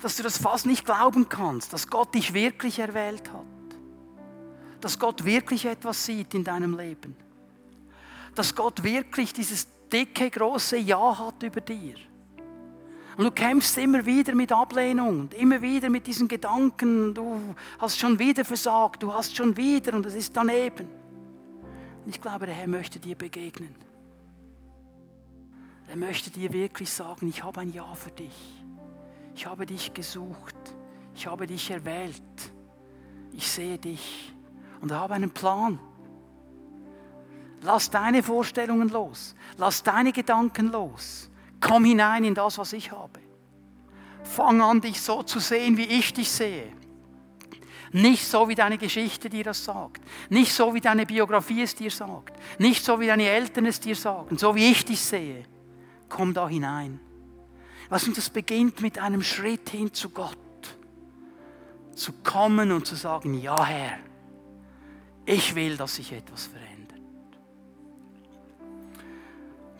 dass 0.00 0.16
du 0.16 0.22
das 0.22 0.38
fast 0.38 0.64
nicht 0.64 0.86
glauben 0.86 1.28
kannst, 1.28 1.74
dass 1.74 1.86
Gott 1.86 2.14
dich 2.14 2.32
wirklich 2.32 2.78
erwählt 2.78 3.30
hat. 3.30 3.44
Dass 4.80 4.98
Gott 4.98 5.26
wirklich 5.26 5.66
etwas 5.66 6.06
sieht 6.06 6.32
in 6.32 6.44
deinem 6.44 6.78
Leben. 6.78 7.14
Dass 8.34 8.54
Gott 8.54 8.82
wirklich 8.82 9.34
dieses 9.34 9.68
dicke, 9.92 10.30
große 10.30 10.78
Ja 10.78 11.18
hat 11.18 11.42
über 11.42 11.60
dir. 11.60 12.07
Und 13.18 13.24
du 13.24 13.30
kämpfst 13.32 13.76
immer 13.78 14.06
wieder 14.06 14.32
mit 14.32 14.52
Ablehnung 14.52 15.18
und 15.22 15.34
immer 15.34 15.60
wieder 15.60 15.90
mit 15.90 16.06
diesen 16.06 16.28
Gedanken, 16.28 17.12
du 17.14 17.56
hast 17.80 17.98
schon 17.98 18.16
wieder 18.16 18.44
versagt, 18.44 19.02
du 19.02 19.12
hast 19.12 19.34
schon 19.34 19.56
wieder 19.56 19.94
und 19.94 20.06
es 20.06 20.14
ist 20.14 20.36
daneben. 20.36 20.86
Und 22.04 22.14
ich 22.14 22.20
glaube, 22.20 22.46
der 22.46 22.54
Herr 22.54 22.68
möchte 22.68 23.00
dir 23.00 23.16
begegnen. 23.16 23.74
Er 25.88 25.96
möchte 25.96 26.30
dir 26.30 26.52
wirklich 26.52 26.92
sagen, 26.92 27.28
ich 27.28 27.42
habe 27.42 27.62
ein 27.62 27.72
Ja 27.72 27.92
für 27.96 28.12
dich. 28.12 28.62
Ich 29.34 29.46
habe 29.46 29.66
dich 29.66 29.92
gesucht. 29.92 30.54
Ich 31.16 31.26
habe 31.26 31.48
dich 31.48 31.72
erwählt. 31.72 32.22
Ich 33.32 33.50
sehe 33.50 33.78
dich 33.78 34.32
und 34.80 34.92
habe 34.92 35.14
einen 35.14 35.32
Plan. 35.32 35.80
Lass 37.62 37.90
deine 37.90 38.22
Vorstellungen 38.22 38.90
los. 38.90 39.34
Lass 39.56 39.82
deine 39.82 40.12
Gedanken 40.12 40.70
los. 40.70 41.28
Komm 41.60 41.84
hinein 41.84 42.24
in 42.24 42.34
das, 42.34 42.58
was 42.58 42.72
ich 42.72 42.92
habe. 42.92 43.20
Fang 44.22 44.60
an, 44.60 44.80
dich 44.80 45.00
so 45.00 45.22
zu 45.22 45.40
sehen, 45.40 45.76
wie 45.76 45.84
ich 45.84 46.12
dich 46.12 46.30
sehe. 46.30 46.72
Nicht 47.92 48.26
so, 48.26 48.48
wie 48.48 48.54
deine 48.54 48.76
Geschichte 48.76 49.30
dir 49.30 49.44
das 49.44 49.64
sagt. 49.64 50.02
Nicht 50.28 50.52
so, 50.52 50.74
wie 50.74 50.80
deine 50.80 51.06
Biografie 51.06 51.62
es 51.62 51.74
dir 51.74 51.90
sagt. 51.90 52.38
Nicht 52.58 52.84
so, 52.84 53.00
wie 53.00 53.06
deine 53.06 53.28
Eltern 53.28 53.66
es 53.66 53.80
dir 53.80 53.96
sagen. 53.96 54.36
So, 54.36 54.54
wie 54.54 54.70
ich 54.70 54.84
dich 54.84 55.00
sehe. 55.00 55.44
Komm 56.08 56.34
da 56.34 56.48
hinein. 56.48 57.00
Was 57.88 58.06
und 58.06 58.16
das 58.16 58.28
beginnt 58.28 58.82
mit 58.82 58.98
einem 58.98 59.22
Schritt 59.22 59.70
hin 59.70 59.92
zu 59.92 60.10
Gott. 60.10 60.36
Zu 61.94 62.12
kommen 62.22 62.70
und 62.72 62.86
zu 62.86 62.94
sagen, 62.94 63.40
ja 63.40 63.64
Herr, 63.64 63.98
ich 65.24 65.54
will, 65.54 65.76
dass 65.76 65.96
sich 65.96 66.12
etwas 66.12 66.44
verändert. 66.44 66.57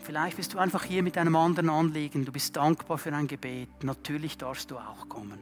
Vielleicht 0.09 0.37
bist 0.37 0.55
du 0.55 0.57
einfach 0.57 0.85
hier 0.85 1.03
mit 1.03 1.19
einem 1.19 1.35
anderen 1.35 1.69
Anliegen. 1.69 2.25
Du 2.25 2.31
bist 2.31 2.55
dankbar 2.55 2.97
für 2.97 3.13
ein 3.13 3.27
Gebet. 3.27 3.69
Natürlich 3.83 4.39
darfst 4.39 4.71
du 4.71 4.77
auch 4.77 5.07
kommen. 5.07 5.37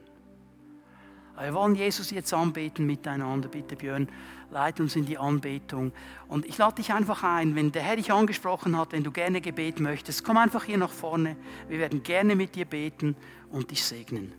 Aber 1.37 1.45
wir 1.45 1.53
wollen 1.53 1.73
Jesus 1.73 2.11
jetzt 2.11 2.33
anbeten 2.33 2.85
miteinander. 2.85 3.47
Bitte, 3.47 3.77
Björn, 3.77 4.09
leite 4.51 4.83
uns 4.83 4.97
in 4.97 5.05
die 5.05 5.17
Anbetung. 5.17 5.93
Und 6.27 6.45
ich 6.45 6.57
lade 6.57 6.75
dich 6.75 6.91
einfach 6.91 7.23
ein, 7.23 7.55
wenn 7.55 7.71
der 7.71 7.81
Herr 7.81 7.95
dich 7.95 8.11
angesprochen 8.11 8.77
hat, 8.77 8.91
wenn 8.91 9.05
du 9.05 9.11
gerne 9.11 9.39
Gebet 9.39 9.79
möchtest, 9.79 10.25
komm 10.25 10.35
einfach 10.35 10.65
hier 10.65 10.77
nach 10.77 10.91
vorne. 10.91 11.37
Wir 11.69 11.79
werden 11.79 12.03
gerne 12.03 12.35
mit 12.35 12.55
dir 12.55 12.65
beten 12.65 13.15
und 13.49 13.71
dich 13.71 13.85
segnen. 13.85 14.33